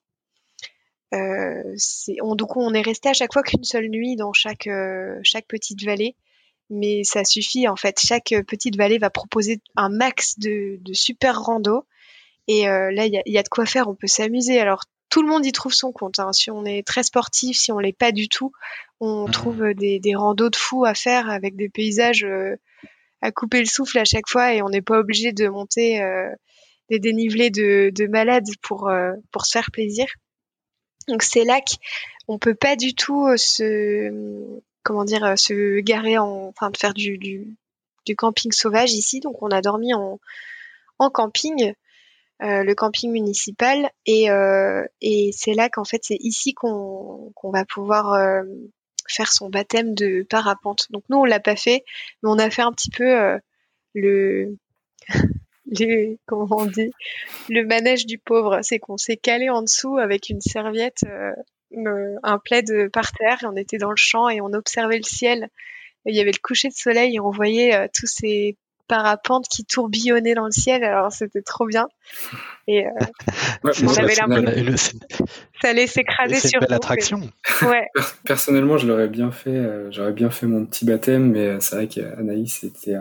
Euh, 1.14 1.76
on, 2.22 2.35
donc 2.35 2.57
on 2.57 2.72
est 2.72 2.81
resté 2.81 3.11
à 3.11 3.12
chaque 3.12 3.33
fois 3.35 3.42
qu'une 3.42 3.64
seule 3.64 3.88
nuit 3.88 4.16
dans 4.16 4.33
chaque, 4.33 4.66
euh, 4.66 5.20
chaque 5.22 5.46
petite 5.46 5.85
vallée 5.85 6.16
mais 6.70 7.05
ça 7.05 7.22
suffit 7.22 7.68
en 7.68 7.76
fait. 7.76 8.00
Chaque 8.00 8.33
petite 8.48 8.76
vallée 8.76 8.96
va 8.96 9.11
proposer 9.11 9.61
un 9.76 9.90
max 9.90 10.38
de, 10.38 10.78
de 10.81 10.94
super 10.94 11.38
rando. 11.38 11.85
Et 12.48 12.64
là, 12.64 13.05
il 13.05 13.22
y 13.26 13.38
a, 13.38 13.42
de 13.42 13.48
quoi 13.50 13.66
faire, 13.66 13.88
on 13.88 13.94
peut 13.94 14.07
s'amuser. 14.07 14.59
Alors, 14.59 14.85
tout 15.11 15.22
le 15.22 15.28
monde 15.28 15.44
y 15.44 15.52
trouve 15.52 15.74
son 15.74 15.92
compte. 15.92 16.18
Hein. 16.18 16.33
Si 16.33 16.50
on 16.50 16.64
est 16.64 16.87
très 16.87 17.02
sportif, 17.02 17.59
si 17.59 17.72
on 17.72 17.78
l'est 17.78 17.92
pas 17.92 18.11
du 18.11 18.31
tout, 18.31 18.52
on 19.00 19.28
mmh. 19.28 19.31
trouve 19.33 19.74
des, 19.74 20.00
des 20.00 20.14
randos 20.14 20.48
de 20.48 20.57
fous 20.57 20.87
à 20.87 20.94
faire 20.94 21.28
avec 21.28 21.57
des 21.57 21.68
paysages 21.68 22.26
à 23.20 23.33
couper 23.33 23.59
le 23.59 23.66
souffle 23.66 23.98
à 23.98 24.07
chaque 24.07 24.28
fois 24.28 24.55
et 24.55 24.62
on 24.62 24.70
n'est 24.70 24.81
pas 24.81 24.98
obligé 24.98 25.33
de 25.33 25.48
monter 25.48 26.00
des 26.90 26.98
dénivelés 26.98 27.50
de, 27.50 27.90
de 27.94 28.06
malades 28.06 28.48
pour, 28.62 28.88
euh, 28.88 29.12
pour 29.30 29.46
se 29.46 29.52
faire 29.52 29.70
plaisir. 29.70 30.06
Donc 31.08 31.22
c'est 31.22 31.44
là 31.44 31.60
qu'on 32.26 32.38
peut 32.38 32.54
pas 32.54 32.76
du 32.76 32.94
tout 32.94 33.26
euh, 33.26 33.36
se 33.36 34.60
comment 34.82 35.04
dire 35.04 35.24
euh, 35.24 35.36
se 35.36 35.80
garer 35.80 36.18
en 36.18 36.48
enfin 36.48 36.70
de 36.70 36.76
faire 36.76 36.94
du, 36.94 37.56
camping 38.16 38.52
sauvage 38.52 38.92
ici. 38.92 39.20
Donc 39.20 39.42
on 39.42 39.48
a 39.48 39.60
dormi 39.60 39.94
en, 39.94 40.18
camping. 40.98 41.72
le 42.40 42.74
camping 42.74 43.10
municipal 43.10 43.90
et, 44.06 44.28
et 45.00 45.30
c'est 45.32 45.54
là 45.54 45.68
qu'en 45.68 45.84
fait 45.84 46.02
c'est 46.04 46.18
ici 46.20 46.54
qu'on 46.54 47.32
qu'on 47.34 47.50
va 47.50 47.64
pouvoir 47.64 48.44
faire 49.08 49.32
son 49.32 49.48
baptême 49.48 49.94
de 49.94 50.24
parapente. 50.28 50.86
Donc 50.90 51.04
nous 51.08 51.18
on 51.18 51.24
l'a 51.24 51.40
pas 51.40 51.56
fait, 51.56 51.84
mais 52.22 52.30
on 52.30 52.38
a 52.38 52.50
fait 52.50 52.62
un 52.62 52.72
petit 52.72 52.90
peu 52.90 53.38
le 53.94 54.56
comment 56.26 56.46
on 56.50 56.66
dit, 56.66 56.90
le 57.48 57.64
manège 57.64 58.06
du 58.06 58.18
pauvre. 58.18 58.61
C'est 58.62 58.78
qu'on 58.78 58.96
s'est 58.96 59.16
calé 59.16 59.48
en 59.50 59.62
dessous 59.62 59.98
avec 59.98 60.28
une 60.28 60.40
serviette, 60.40 61.04
euh, 61.08 62.16
un 62.22 62.38
plaid 62.38 62.90
par 62.92 63.12
terre, 63.12 63.38
et 63.42 63.46
on 63.46 63.56
était 63.56 63.78
dans 63.78 63.90
le 63.90 63.96
champ 63.96 64.28
et 64.28 64.40
on 64.40 64.52
observait 64.52 64.98
le 64.98 65.04
ciel. 65.04 65.48
il 66.06 66.14
y 66.14 66.20
avait 66.20 66.32
le 66.32 66.40
coucher 66.42 66.68
de 66.68 66.74
soleil 66.74 67.16
et 67.16 67.20
on 67.20 67.30
voyait 67.30 67.74
euh, 67.74 67.87
tous 67.94 68.06
ces 68.06 68.56
parapentes 68.88 69.46
qui 69.48 69.64
tourbillonnaient 69.64 70.35
dans 70.35 70.44
le 70.44 70.52
ciel. 70.52 70.85
Alors 70.85 71.12
c'était 71.12 71.40
trop 71.40 71.66
bien. 71.66 71.88
Et 72.66 72.87
euh, 72.87 72.90
on 73.64 73.96
avait 73.96 74.14
l'impression 74.14 74.98
ça 75.62 75.68
allait 75.68 75.87
s'écraser 75.87 76.37
sur 76.37 76.61
une 76.61 76.66
belle 76.66 76.76
attraction. 76.76 77.20
Ouais. 77.62 77.87
Personnellement, 78.24 78.78
je 78.78 78.87
l'aurais 78.87 79.08
bien 79.08 79.30
fait. 79.30 79.90
J'aurais 79.90 80.12
bien 80.12 80.28
fait 80.28 80.46
mon 80.46 80.66
petit 80.66 80.85
baptême, 80.85 81.30
mais 81.30 81.61
c'est 81.61 81.76
vrai 81.76 81.87
qu'Anaïs 81.87 82.64
était 82.64 82.96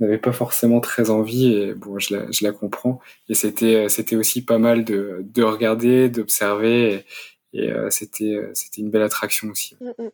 n'avait 0.00 0.18
pas 0.18 0.32
forcément 0.32 0.80
très 0.80 1.10
envie 1.10 1.54
et 1.54 1.74
bon 1.74 1.98
je 1.98 2.16
la, 2.16 2.30
je 2.30 2.44
la 2.44 2.52
comprends. 2.52 3.00
Et 3.28 3.34
c'était 3.34 3.88
c'était 3.88 4.16
aussi 4.16 4.44
pas 4.44 4.58
mal 4.58 4.84
de, 4.84 5.22
de 5.22 5.42
regarder 5.42 6.08
d'observer 6.08 6.92
et, 6.92 7.04
et 7.58 7.70
euh, 7.72 7.88
c'était 7.90 8.34
euh, 8.34 8.50
c'était 8.54 8.82
une 8.82 8.90
belle 8.90 9.02
attraction 9.02 9.48
aussi. 9.48 9.76
Mm, 9.80 10.04
mm. 10.04 10.10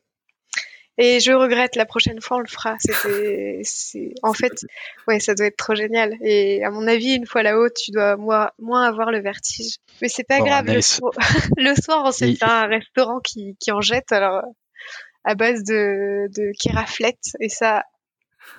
et 0.99 1.21
je 1.21 1.33
regrette 1.33 1.75
la 1.75 1.87
prochaine 1.87 2.21
fois 2.21 2.37
on 2.37 2.41
le 2.41 2.47
fera. 2.47 2.77
C'était 2.79 3.61
c'est 3.65 4.15
en 4.23 4.33
fait 4.33 4.65
ouais 5.09 5.19
ça 5.19 5.35
doit 5.35 5.47
être 5.47 5.57
trop 5.57 5.75
génial. 5.75 6.17
Et 6.23 6.63
à 6.65 6.71
mon 6.71 6.87
avis 6.87 7.15
une 7.15 7.27
fois 7.27 7.43
là-haut 7.43 7.69
tu 7.71 7.91
dois 7.91 8.17
moins 8.17 8.51
moins 8.61 8.85
avoir 8.85 9.11
le 9.11 9.21
vertige. 9.21 9.79
Mais 10.01 10.09
c'est 10.09 10.27
pas 10.27 10.41
grave 10.41 10.67
le, 10.67 10.81
soir, 10.81 11.13
le 11.57 11.75
soir 11.75 12.03
on 12.05 12.13
s'est 12.13 12.35
fait 12.35 12.45
un 12.45 12.67
restaurant 12.67 13.21
qui 13.21 13.57
qui 13.59 13.73
en 13.73 13.81
jette. 13.81 14.13
Alors 14.13 14.43
à 15.25 15.35
base 15.35 15.65
de 15.65 16.29
de 16.37 16.53
qui 16.59 16.71
raflette 16.71 17.37
et 17.41 17.49
ça 17.49 17.85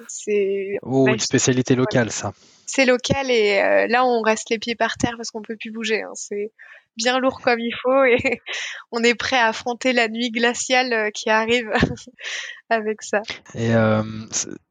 c'est 0.08 0.78
oh, 0.82 1.08
une 1.08 1.20
spécialité 1.20 1.76
locale, 1.76 2.12
ça. 2.12 2.34
C'est 2.76 2.86
local 2.86 3.30
et 3.30 3.60
euh, 3.60 3.86
là, 3.88 4.04
on 4.04 4.22
reste 4.22 4.50
les 4.50 4.58
pieds 4.58 4.74
par 4.74 4.98
terre 4.98 5.14
parce 5.16 5.30
qu'on 5.30 5.44
peut 5.44 5.56
plus 5.56 5.72
bouger. 5.72 6.02
Hein. 6.02 6.12
C'est 6.16 6.52
bien 6.98 7.20
lourd 7.20 7.40
comme 7.42 7.60
il 7.60 7.74
faut 7.82 8.04
et 8.04 8.18
on 8.92 9.04
est 9.04 9.14
prêt 9.14 9.38
à 9.38 9.48
affronter 9.48 9.94
la 9.94 10.08
nuit 10.08 10.32
glaciale 10.32 11.12
qui 11.14 11.30
arrive 11.30 11.70
avec 12.70 13.02
ça. 13.02 13.22
Et 13.56 13.74
euh, 13.76 14.02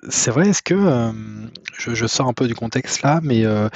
c'est 0.08 0.30
vrai, 0.30 0.48
est-ce 0.48 0.62
que 0.62 0.74
euh, 0.74 1.12
je, 1.78 2.06
sors 2.06 2.26
un 2.26 2.32
peu 2.32 2.46
du 2.46 2.54
contexte 2.54 3.02
là, 3.02 3.20
mais 3.22 3.44
euh, 3.44 3.68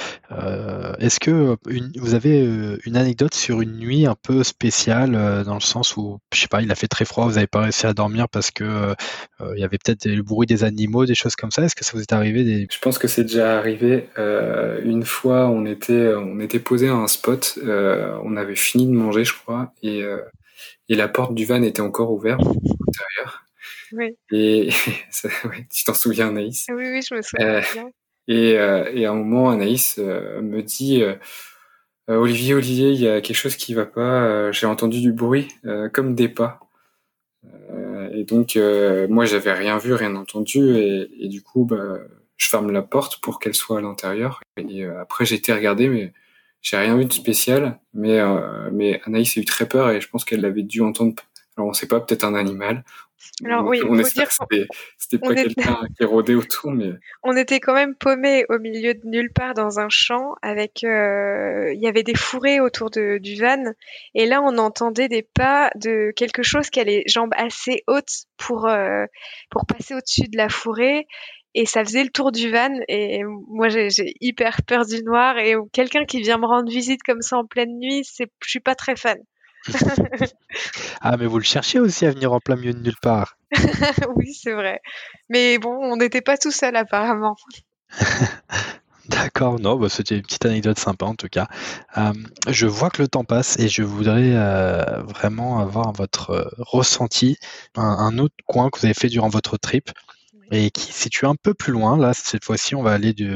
est-ce 0.99 1.19
que 1.19 1.55
vous 1.95 2.13
avez 2.13 2.39
une 2.85 2.97
anecdote 2.97 3.33
sur 3.33 3.61
une 3.61 3.77
nuit 3.77 4.05
un 4.05 4.15
peu 4.15 4.43
spéciale 4.43 5.43
dans 5.45 5.53
le 5.53 5.61
sens 5.61 5.95
où 5.97 6.19
je 6.33 6.41
sais 6.41 6.47
pas, 6.47 6.61
il 6.61 6.71
a 6.71 6.75
fait 6.75 6.87
très 6.87 7.05
froid, 7.05 7.25
vous 7.25 7.35
n'avez 7.35 7.47
pas 7.47 7.61
réussi 7.61 7.85
à 7.85 7.93
dormir 7.93 8.27
parce 8.29 8.51
que 8.51 8.95
il 9.55 9.59
y 9.59 9.63
avait 9.63 9.77
peut-être 9.77 10.05
le 10.05 10.23
bruit 10.23 10.47
des 10.47 10.63
animaux, 10.63 11.05
des 11.05 11.15
choses 11.15 11.35
comme 11.35 11.51
ça? 11.51 11.63
Est-ce 11.63 11.75
que 11.75 11.85
ça 11.85 11.91
vous 11.93 12.01
est 12.01 12.13
arrivé 12.13 12.43
des... 12.43 12.67
Je 12.71 12.79
pense 12.79 12.97
que 12.97 13.07
c'est 13.07 13.23
déjà 13.23 13.57
arrivé. 13.57 14.09
Une 14.17 15.03
fois, 15.03 15.47
on 15.47 15.65
était 15.65 16.13
on 16.15 16.39
était 16.39 16.59
posé 16.59 16.87
à 16.89 16.95
un 16.95 17.07
spot, 17.07 17.59
on 17.63 18.35
avait 18.35 18.55
fini 18.55 18.87
de 18.87 18.91
manger, 18.91 19.23
je 19.23 19.33
crois, 19.33 19.73
et 19.83 20.03
et 20.89 20.95
la 20.95 21.07
porte 21.07 21.35
du 21.35 21.45
van 21.45 21.61
était 21.63 21.81
encore 21.81 22.11
ouverte. 22.11 22.41
Oui. 23.91 24.17
Et 24.31 24.69
tu 25.73 25.83
t'en 25.85 25.93
souviens, 25.93 26.29
Anaïs? 26.29 26.65
Oui, 26.69 26.83
oui, 26.89 27.01
je 27.01 27.15
me 27.15 27.21
souviens. 27.21 27.47
Euh, 27.47 27.61
et, 28.27 28.57
euh, 28.57 28.91
et, 28.93 29.05
à 29.05 29.11
un 29.11 29.15
moment, 29.15 29.49
Anaïs 29.49 29.97
euh, 29.99 30.41
me 30.41 30.61
dit 30.61 31.03
Olivier, 32.07 32.53
Olivier, 32.53 32.91
il 32.91 32.99
y 32.99 33.07
a 33.07 33.21
quelque 33.21 33.37
chose 33.37 33.55
qui 33.55 33.73
va 33.73 33.85
pas. 33.85 34.51
J'ai 34.51 34.65
entendu 34.65 35.01
du 35.01 35.11
bruit, 35.11 35.47
comme 35.93 36.15
des 36.15 36.29
pas. 36.29 36.59
et 38.13 38.23
donc, 38.23 38.57
moi, 39.09 39.25
j'avais 39.25 39.53
rien 39.53 39.77
vu, 39.77 39.93
rien 39.93 40.15
entendu, 40.15 40.75
et, 40.77 41.09
et 41.19 41.27
du 41.27 41.41
coup, 41.41 41.65
bah, 41.65 41.99
je 42.37 42.49
ferme 42.49 42.71
la 42.71 42.81
porte 42.81 43.19
pour 43.21 43.39
qu'elle 43.39 43.55
soit 43.55 43.79
à 43.79 43.81
l'intérieur. 43.81 44.41
Et 44.57 44.85
après, 44.85 45.25
j'ai 45.25 45.35
été 45.35 45.53
regarder, 45.53 45.89
mais 45.89 46.13
j'ai 46.61 46.77
rien 46.77 46.95
vu 46.95 47.05
de 47.05 47.13
spécial. 47.13 47.79
Mais, 47.93 48.19
mais 48.71 49.01
Anaïs 49.05 49.37
a 49.37 49.41
eu 49.41 49.45
très 49.45 49.67
peur, 49.67 49.89
et 49.89 50.01
je 50.01 50.09
pense 50.09 50.23
qu'elle 50.25 50.45
avait 50.45 50.63
dû 50.63 50.81
entendre. 50.81 51.13
Alors, 51.57 51.69
on 51.69 51.73
sait 51.73 51.87
pas, 51.87 51.99
peut-être 51.99 52.23
un 52.23 52.35
animal, 52.35 52.83
alors 53.45 53.65
oui, 53.65 53.81
on 53.87 53.97
espère 53.99 54.29
que 54.29 54.65
c'était 54.97 55.19
pas 55.19 55.35
quelqu'un 55.35 55.79
qui 55.97 56.05
rôdait 56.05 56.33
autour, 56.33 56.71
mais 56.71 56.91
on 57.23 57.35
était 57.35 57.59
quand 57.59 57.73
même 57.73 57.95
paumé 57.95 58.45
au 58.49 58.57
milieu 58.57 58.93
de 58.93 59.01
nulle 59.05 59.31
part 59.31 59.53
dans 59.53 59.79
un 59.79 59.89
champ 59.89 60.35
avec, 60.41 60.83
euh, 60.83 61.71
il 61.73 61.79
y 61.79 61.87
avait 61.87 62.03
des 62.03 62.15
fourrés 62.15 62.59
autour 62.59 62.89
de, 62.89 63.17
du 63.19 63.35
van, 63.39 63.73
et 64.15 64.25
là 64.25 64.41
on 64.41 64.57
entendait 64.57 65.07
des 65.07 65.21
pas 65.23 65.69
de 65.75 66.11
quelque 66.15 66.41
chose 66.41 66.69
qui 66.69 66.79
a 66.79 66.83
les 66.83 67.03
jambes 67.07 67.33
assez 67.35 67.83
hautes 67.87 68.25
pour 68.37 68.67
euh, 68.67 69.05
pour 69.49 69.65
passer 69.65 69.93
au-dessus 69.93 70.29
de 70.29 70.37
la 70.37 70.49
fourrée, 70.49 71.07
et 71.57 71.65
ça 71.65 71.83
faisait 71.83 72.03
le 72.03 72.11
tour 72.11 72.31
du 72.31 72.51
van, 72.51 72.69
et 72.87 73.23
moi 73.25 73.67
j'ai 73.67 73.89
hyper 74.21 74.61
peur 74.61 74.85
du 74.85 75.01
noir, 75.03 75.39
et 75.39 75.55
quelqu'un 75.73 76.05
qui 76.05 76.21
vient 76.21 76.37
me 76.37 76.45
rendre 76.45 76.69
visite 76.69 77.01
comme 77.01 77.23
ça 77.23 77.37
en 77.37 77.45
pleine 77.45 77.79
nuit, 77.79 78.03
c'est, 78.03 78.31
je 78.43 78.49
suis 78.49 78.59
pas 78.59 78.75
très 78.75 78.95
fan. 78.95 79.17
ah, 81.01 81.17
mais 81.17 81.25
vous 81.25 81.39
le 81.39 81.43
cherchez 81.43 81.79
aussi 81.79 82.05
à 82.05 82.11
venir 82.11 82.31
en 82.31 82.39
plein 82.39 82.57
milieu 82.57 82.73
de 82.73 82.79
nulle 82.79 82.99
part. 83.01 83.37
oui, 84.15 84.35
c'est 84.35 84.53
vrai. 84.53 84.81
Mais 85.29 85.57
bon, 85.57 85.75
on 85.81 85.97
n'était 85.97 86.21
pas 86.21 86.37
tout 86.37 86.51
seul 86.51 86.75
apparemment. 86.75 87.35
D'accord, 89.07 89.59
non, 89.59 89.77
bah, 89.77 89.87
c'était 89.89 90.15
une 90.15 90.21
petite 90.21 90.45
anecdote 90.45 90.77
sympa 90.77 91.05
en 91.05 91.15
tout 91.15 91.29
cas. 91.29 91.47
Euh, 91.97 92.13
je 92.49 92.67
vois 92.67 92.91
que 92.91 93.01
le 93.01 93.07
temps 93.07 93.23
passe 93.23 93.57
et 93.57 93.67
je 93.67 93.81
voudrais 93.81 94.33
euh, 94.35 95.01
vraiment 95.03 95.59
avoir 95.59 95.91
votre 95.93 96.31
euh, 96.31 96.49
ressenti, 96.59 97.37
un, 97.75 98.17
autre 98.19 98.35
coin 98.45 98.69
que 98.69 98.79
vous 98.79 98.85
avez 98.85 98.93
fait 98.93 99.07
durant 99.07 99.29
votre 99.29 99.57
trip 99.57 99.89
et 100.51 100.71
qui 100.71 100.93
se 100.93 100.93
situe 100.93 101.25
un 101.25 101.35
peu 101.35 101.53
plus 101.53 101.73
loin. 101.73 101.97
Là, 101.97 102.13
cette 102.13 102.45
fois-ci, 102.45 102.75
on 102.75 102.83
va 102.83 102.93
aller 102.93 103.13
du, 103.13 103.31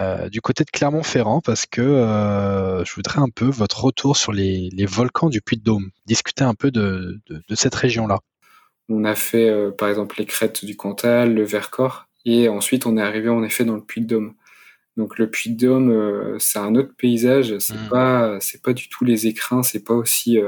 euh, 0.00 0.28
du 0.28 0.40
côté 0.40 0.64
de 0.64 0.70
Clermont-Ferrand 0.70 1.40
parce 1.40 1.66
que 1.66 1.80
euh, 1.80 2.84
je 2.84 2.94
voudrais 2.94 3.20
un 3.20 3.28
peu 3.28 3.46
votre 3.46 3.84
retour 3.84 4.16
sur 4.16 4.32
les, 4.32 4.68
les 4.72 4.86
volcans 4.86 5.28
du 5.28 5.40
Puy-de-Dôme, 5.40 5.90
discuter 6.06 6.44
un 6.44 6.54
peu 6.54 6.70
de, 6.70 7.20
de, 7.26 7.42
de 7.48 7.54
cette 7.54 7.74
région-là. 7.74 8.20
On 8.88 9.04
a 9.04 9.14
fait 9.14 9.48
euh, 9.48 9.72
par 9.72 9.88
exemple 9.88 10.16
les 10.18 10.26
crêtes 10.26 10.64
du 10.64 10.76
Cantal, 10.76 11.34
le 11.34 11.42
Vercors, 11.42 12.06
et 12.24 12.48
ensuite 12.48 12.86
on 12.86 12.96
est 12.96 13.02
arrivé 13.02 13.28
en 13.28 13.42
effet 13.42 13.64
dans 13.64 13.74
le 13.74 13.84
Puy-de-Dôme. 13.84 14.34
Donc 14.96 15.18
le 15.18 15.28
Puy-de-Dôme, 15.28 16.38
c'est 16.38 16.58
un 16.58 16.74
autre 16.74 16.94
paysage. 16.96 17.58
C'est 17.58 17.74
mmh. 17.74 17.88
pas, 17.90 18.38
c'est 18.40 18.62
pas 18.62 18.72
du 18.72 18.88
tout 18.88 19.04
les 19.04 19.26
écrins. 19.26 19.62
C'est 19.62 19.84
pas 19.84 19.92
aussi, 19.92 20.38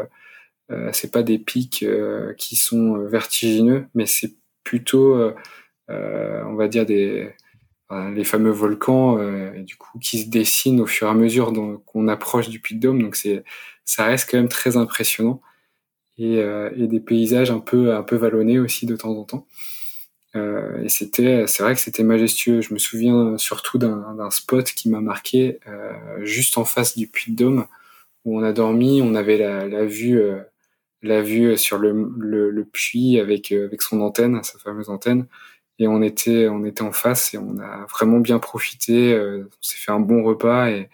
c'est 0.93 1.13
pas 1.13 1.23
des 1.23 1.39
pics 1.39 1.85
qui 2.39 2.57
sont 2.57 2.97
vertigineux, 2.97 3.85
mais 3.95 4.07
c'est 4.07 4.33
plutôt 4.65 5.35
on 5.88 6.55
va 6.55 6.68
dire 6.68 6.87
des 6.87 7.33
les 8.14 8.24
fameux 8.24 8.51
volcans 8.51 9.18
euh, 9.18 9.62
du 9.62 9.77
coup 9.77 9.98
qui 9.98 10.18
se 10.18 10.29
dessinent 10.29 10.81
au 10.81 10.87
fur 10.87 11.07
et 11.07 11.11
à 11.11 11.14
mesure 11.14 11.53
qu'on 11.87 12.09
approche 12.09 12.48
du 12.48 12.61
Puy 12.61 12.77
de 12.77 12.81
Dôme. 12.81 13.03
Donc 13.03 13.16
c'est 13.16 13.44
ça 13.85 14.05
reste 14.05 14.31
quand 14.31 14.37
même 14.38 14.48
très 14.48 14.77
impressionnant. 14.77 15.40
Et, 16.18 16.38
euh, 16.38 16.70
et, 16.77 16.88
des 16.88 16.98
paysages 17.01 17.51
un 17.53 17.61
peu 17.61 17.94
un 17.94 18.03
peu 18.03 18.16
vallonnés 18.16 18.59
aussi 18.59 18.87
de 18.87 18.96
temps 18.96 19.12
en 19.16 19.24
temps. 19.24 19.46
Euh, 20.37 20.83
et 20.83 20.88
c'était 20.88 21.46
c'est 21.46 21.62
vrai 21.62 21.74
que 21.74 21.81
c'était 21.81 22.03
majestueux. 22.03 22.61
Je 22.61 22.74
me 22.74 22.79
souviens 22.79 23.38
surtout 23.38 23.79
d'un 23.79 24.31
spot 24.31 24.64
qui 24.72 24.90
m'a 24.90 25.01
marqué 25.01 25.61
euh, 25.68 25.92
juste 26.24 26.59
en 26.59 26.64
face 26.64 26.96
du 26.96 27.07
Puy 27.09 27.33
de 27.33 27.37
Dôme 27.37 27.66
où 28.24 28.38
on 28.38 28.42
a 28.42 28.53
dormi 28.53 29.01
on 29.03 29.14
avait 29.14 29.38
la, 29.38 29.68
la 29.68 29.87
vue 29.87 30.20
la 31.03 31.22
vue 31.22 31.57
sur 31.57 31.79
le, 31.79 32.11
le, 32.18 32.51
le 32.51 32.64
puits 32.64 33.20
avec 33.20 33.53
avec 33.53 33.81
son 33.83 34.01
antenne 34.01 34.42
sa 34.42 34.59
fameuse 34.59 34.90
antenne 34.90 35.27
et 35.79 35.87
on 35.88 36.03
était 36.03 36.49
on 36.49 36.64
était 36.64 36.83
en 36.83 36.93
face 36.93 37.35
et 37.35 37.38
on 37.38 37.59
a 37.59 37.87
vraiment 37.87 38.19
bien 38.19 38.38
profité. 38.38 39.12
Euh, 39.12 39.49
on 39.51 39.62
s'est 39.62 39.79
fait 39.79 39.93
un 39.93 40.01
bon 40.01 40.23
repas 40.25 40.71
et, 40.71 40.88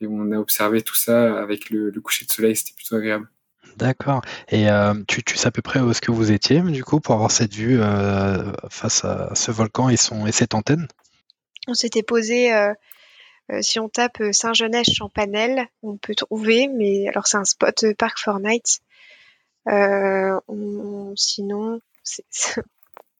et, 0.00 0.06
on 0.06 0.32
a 0.32 0.38
observé 0.38 0.82
tout 0.82 0.94
ça 0.94 1.40
avec 1.40 1.70
le, 1.70 1.90
le 1.90 2.00
coucher 2.00 2.24
de 2.24 2.30
soleil. 2.30 2.56
C'était 2.56 2.74
plutôt 2.74 2.96
agréable. 2.96 3.28
D'accord. 3.76 4.22
Et 4.48 4.68
euh, 4.68 4.94
tu, 5.08 5.22
tu 5.22 5.36
sais 5.36 5.48
à 5.48 5.50
peu 5.50 5.62
près 5.62 5.80
où 5.80 5.90
est-ce 5.90 6.00
que 6.00 6.10
vous 6.10 6.32
étiez 6.32 6.60
du 6.60 6.84
coup 6.84 7.00
pour 7.00 7.14
avoir 7.14 7.30
cette 7.30 7.54
vue 7.54 7.80
euh, 7.80 8.52
face 8.68 9.04
à 9.04 9.34
ce 9.34 9.50
volcan 9.50 9.88
et 9.88 9.96
son 9.96 10.26
et 10.26 10.32
cette 10.32 10.54
antenne? 10.54 10.86
On 11.68 11.74
s'était 11.74 12.02
posé. 12.02 12.52
Euh, 12.52 12.72
euh, 13.52 13.58
si 13.62 13.80
on 13.80 13.88
tape 13.88 14.22
Saint-Genès-Champanel, 14.32 15.66
on 15.82 15.96
peut 15.96 16.14
trouver, 16.14 16.68
mais 16.68 17.08
alors 17.08 17.26
c'est 17.26 17.36
un 17.36 17.44
spot 17.44 17.84
Park 17.98 18.18
for 18.18 18.38
Night. 18.38 18.80
On, 19.66 21.14
sinon, 21.16 21.80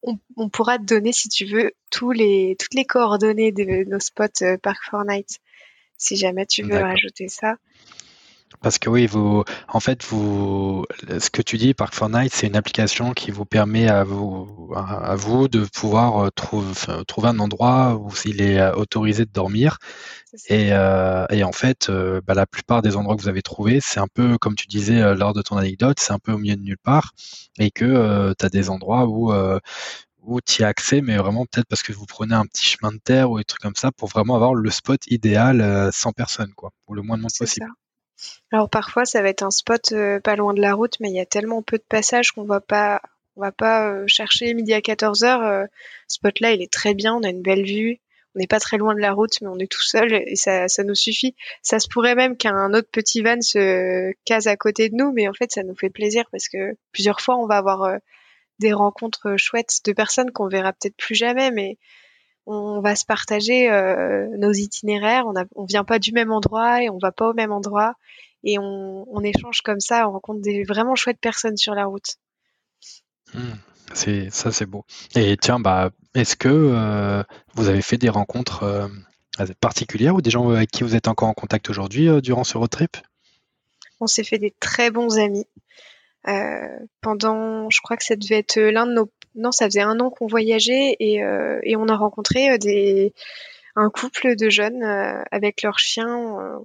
on, 0.02 0.48
pourra 0.48 0.78
te 0.78 0.84
donner, 0.84 1.12
si 1.12 1.28
tu 1.28 1.44
veux, 1.44 1.72
tous 1.90 2.12
les, 2.12 2.56
toutes 2.58 2.74
les 2.74 2.84
coordonnées 2.84 3.52
de 3.52 3.84
nos 3.88 4.00
spots 4.00 4.42
euh, 4.42 4.56
Park 4.56 4.82
Fortnite, 4.90 5.40
si 5.98 6.16
jamais 6.16 6.46
tu 6.46 6.62
veux 6.62 6.78
rajouter 6.78 7.28
ça. 7.28 7.56
Parce 8.62 8.78
que 8.78 8.90
oui, 8.90 9.06
vous, 9.06 9.44
en 9.68 9.80
fait, 9.80 10.04
vous, 10.04 10.84
ce 11.18 11.30
que 11.30 11.40
tu 11.40 11.56
dis, 11.56 11.72
Park 11.72 11.94
Fortnite, 11.94 12.34
c'est 12.34 12.48
une 12.48 12.56
application 12.56 13.12
qui 13.12 13.30
vous 13.30 13.44
permet 13.46 13.88
à 13.88 14.04
vous, 14.04 14.72
à, 14.74 15.14
vous 15.14 15.48
de 15.48 15.64
pouvoir 15.64 16.26
euh, 16.26 16.30
trouver, 16.30 16.74
trouver 17.06 17.28
un 17.28 17.38
endroit 17.38 17.94
où 17.94 18.10
il 18.24 18.42
est 18.42 18.58
euh, 18.58 18.74
autorisé 18.74 19.24
de 19.24 19.30
dormir. 19.30 19.78
Et, 20.48 20.72
euh, 20.72 21.26
et, 21.30 21.44
en 21.44 21.52
fait, 21.52 21.90
bah, 22.26 22.34
la 22.34 22.46
plupart 22.46 22.82
des 22.82 22.96
endroits 22.96 23.16
que 23.16 23.22
vous 23.22 23.28
avez 23.28 23.42
trouvés, 23.42 23.78
c'est 23.80 24.00
un 24.00 24.08
peu, 24.12 24.36
comme 24.38 24.56
tu 24.56 24.66
disais 24.66 25.14
lors 25.14 25.32
de 25.32 25.42
ton 25.42 25.56
anecdote, 25.56 25.98
c'est 26.00 26.12
un 26.12 26.18
peu 26.18 26.32
au 26.32 26.38
milieu 26.38 26.56
de 26.56 26.62
nulle 26.62 26.78
part. 26.78 27.12
Et 27.58 27.70
que 27.70 28.34
tu 28.38 28.44
as 28.44 28.48
des 28.48 28.68
endroits 28.68 29.06
où, 29.06 29.32
où 30.22 30.40
tu 30.40 30.62
y 30.62 30.64
as 30.64 30.68
accès, 30.68 31.00
mais 31.02 31.16
vraiment 31.16 31.46
peut-être 31.46 31.66
parce 31.68 31.82
que 31.82 31.92
vous 31.92 32.06
prenez 32.06 32.34
un 32.34 32.46
petit 32.46 32.66
chemin 32.66 32.92
de 32.92 32.98
terre 32.98 33.30
ou 33.30 33.38
des 33.38 33.44
trucs 33.44 33.62
comme 33.62 33.76
ça 33.76 33.90
pour 33.92 34.08
vraiment 34.08 34.34
avoir 34.36 34.54
le 34.54 34.70
spot 34.70 35.00
idéal 35.08 35.90
sans 35.92 36.12
personne, 36.12 36.52
quoi, 36.54 36.72
ou 36.88 36.94
le 36.94 37.02
moins 37.02 37.16
de 37.16 37.22
monde 37.22 37.32
possible. 37.38 37.66
Alors 38.52 38.68
parfois 38.68 39.04
ça 39.04 39.22
va 39.22 39.28
être 39.28 39.42
un 39.42 39.50
spot 39.50 39.92
euh, 39.92 40.20
pas 40.20 40.36
loin 40.36 40.54
de 40.54 40.60
la 40.60 40.74
route, 40.74 40.98
mais 41.00 41.10
il 41.10 41.14
y 41.14 41.20
a 41.20 41.26
tellement 41.26 41.62
peu 41.62 41.78
de 41.78 41.84
passages 41.88 42.32
qu'on 42.32 42.44
va 42.44 42.60
pas 42.60 43.00
on 43.36 43.42
va 43.42 43.52
pas 43.52 43.90
euh, 43.90 44.04
chercher 44.06 44.52
midi 44.54 44.72
à 44.74 44.80
14 44.80 45.22
heures. 45.24 45.42
Euh, 45.42 45.64
ce 46.08 46.16
spot 46.16 46.40
là 46.40 46.52
il 46.52 46.62
est 46.62 46.72
très 46.72 46.94
bien, 46.94 47.14
on 47.14 47.22
a 47.22 47.28
une 47.28 47.42
belle 47.42 47.64
vue, 47.64 48.00
on 48.34 48.40
n'est 48.40 48.46
pas 48.46 48.60
très 48.60 48.76
loin 48.76 48.94
de 48.94 49.00
la 49.00 49.12
route, 49.12 49.40
mais 49.40 49.48
on 49.48 49.58
est 49.58 49.70
tout 49.70 49.82
seul 49.82 50.12
et 50.12 50.36
ça, 50.36 50.68
ça 50.68 50.84
nous 50.84 50.94
suffit. 50.94 51.34
Ça 51.62 51.78
se 51.78 51.88
pourrait 51.88 52.14
même 52.14 52.36
qu'un 52.36 52.74
autre 52.74 52.88
petit 52.90 53.22
van 53.22 53.40
se 53.40 54.12
case 54.24 54.46
à 54.48 54.56
côté 54.56 54.88
de 54.88 54.96
nous, 54.96 55.12
mais 55.12 55.28
en 55.28 55.34
fait 55.34 55.50
ça 55.52 55.62
nous 55.62 55.76
fait 55.76 55.90
plaisir 55.90 56.24
parce 56.32 56.48
que 56.48 56.76
plusieurs 56.92 57.20
fois 57.20 57.36
on 57.36 57.46
va 57.46 57.58
avoir 57.58 57.98
des 58.58 58.72
rencontres 58.72 59.36
chouettes 59.38 59.80
de 59.84 59.92
personnes 59.92 60.30
qu'on 60.32 60.48
verra 60.48 60.72
peut-être 60.72 60.96
plus 60.96 61.14
jamais, 61.14 61.50
mais 61.50 61.78
on 62.50 62.80
va 62.80 62.96
se 62.96 63.04
partager 63.04 63.70
euh, 63.70 64.26
nos 64.38 64.52
itinéraires. 64.52 65.24
On, 65.26 65.32
ne 65.32 65.68
vient 65.68 65.84
pas 65.84 65.98
du 65.98 66.12
même 66.12 66.32
endroit 66.32 66.82
et 66.82 66.90
on 66.90 66.98
va 66.98 67.12
pas 67.12 67.30
au 67.30 67.34
même 67.34 67.52
endroit 67.52 67.94
et 68.42 68.58
on, 68.58 69.22
échange 69.22 69.60
comme 69.62 69.80
ça. 69.80 70.08
On 70.08 70.12
rencontre 70.12 70.40
des 70.40 70.64
vraiment 70.64 70.96
chouettes 70.96 71.20
personnes 71.20 71.56
sur 71.56 71.74
la 71.74 71.86
route. 71.86 72.16
Hmm, 73.34 73.54
c'est 73.94 74.30
ça, 74.30 74.50
c'est 74.50 74.66
beau. 74.66 74.84
Et 75.14 75.36
tiens, 75.36 75.60
bah, 75.60 75.90
est-ce 76.14 76.36
que 76.36 76.48
euh, 76.48 77.22
vous 77.54 77.68
avez 77.68 77.82
fait 77.82 77.98
des 77.98 78.08
rencontres 78.08 78.64
euh, 78.64 78.88
particulières 79.60 80.16
ou 80.16 80.20
des 80.20 80.30
gens 80.30 80.50
avec 80.50 80.70
qui 80.70 80.82
vous 80.82 80.96
êtes 80.96 81.08
encore 81.08 81.28
en 81.28 81.34
contact 81.34 81.70
aujourd'hui 81.70 82.08
durant 82.20 82.44
ce 82.44 82.58
road 82.58 82.70
trip? 82.70 82.96
On 84.00 84.06
s'est 84.06 84.24
fait 84.24 84.38
des 84.38 84.54
très 84.58 84.90
bons 84.90 85.18
amis. 85.18 85.46
Pendant, 87.00 87.70
je 87.70 87.80
crois 87.82 87.96
que 87.96 88.04
ça 88.04 88.16
devait 88.16 88.38
être 88.38 88.58
l'un 88.58 88.86
de 88.86 88.92
nos 88.92 89.10
non, 89.36 89.52
ça 89.52 89.66
faisait 89.66 89.80
un 89.80 90.00
an 90.00 90.10
qu'on 90.10 90.26
voyageait 90.26 90.96
et, 90.98 91.22
euh, 91.22 91.60
et 91.62 91.76
on 91.76 91.88
a 91.88 91.96
rencontré 91.96 92.50
euh, 92.50 92.58
des, 92.58 93.12
un 93.76 93.90
couple 93.90 94.34
de 94.36 94.50
jeunes 94.50 94.82
euh, 94.82 95.22
avec 95.30 95.62
leur 95.62 95.78
chien. 95.78 96.60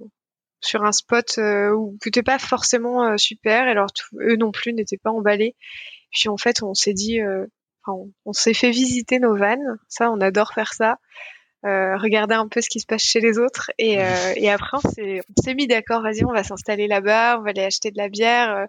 sur 0.60 0.82
un 0.84 0.92
spot 0.92 1.38
où 1.38 1.96
qui 2.02 2.08
n'était 2.08 2.22
pas 2.22 2.38
forcément 2.38 3.16
super. 3.18 3.68
Et 3.68 3.70
alors 3.70 3.88
eux 4.20 4.36
non 4.36 4.50
plus 4.50 4.72
n'étaient 4.72 4.98
pas 4.98 5.10
emballés. 5.10 5.54
Puis 6.12 6.28
en 6.28 6.36
fait, 6.36 6.62
on 6.62 6.74
s'est 6.74 6.94
dit, 6.94 7.20
on, 7.86 8.10
on 8.24 8.32
s'est 8.32 8.54
fait 8.54 8.70
visiter 8.70 9.20
nos 9.20 9.36
vannes. 9.36 9.78
Ça, 9.88 10.10
on 10.10 10.20
adore 10.20 10.52
faire 10.54 10.72
ça. 10.72 10.98
Euh, 11.66 11.96
regarder 11.96 12.34
un 12.34 12.46
peu 12.46 12.60
ce 12.60 12.68
qui 12.68 12.78
se 12.78 12.86
passe 12.86 13.02
chez 13.02 13.18
les 13.18 13.38
autres. 13.38 13.72
Et, 13.78 14.00
euh, 14.00 14.32
et 14.36 14.50
après, 14.50 14.78
on 14.84 15.42
s'est 15.42 15.54
mis 15.54 15.66
d'accord, 15.66 16.02
vas-y, 16.02 16.24
on 16.24 16.32
va 16.32 16.44
s'installer 16.44 16.86
là-bas, 16.86 17.38
on 17.38 17.42
va 17.42 17.50
aller 17.50 17.64
acheter 17.64 17.90
de 17.90 17.96
la 17.96 18.08
bière 18.08 18.56
euh, 18.56 18.66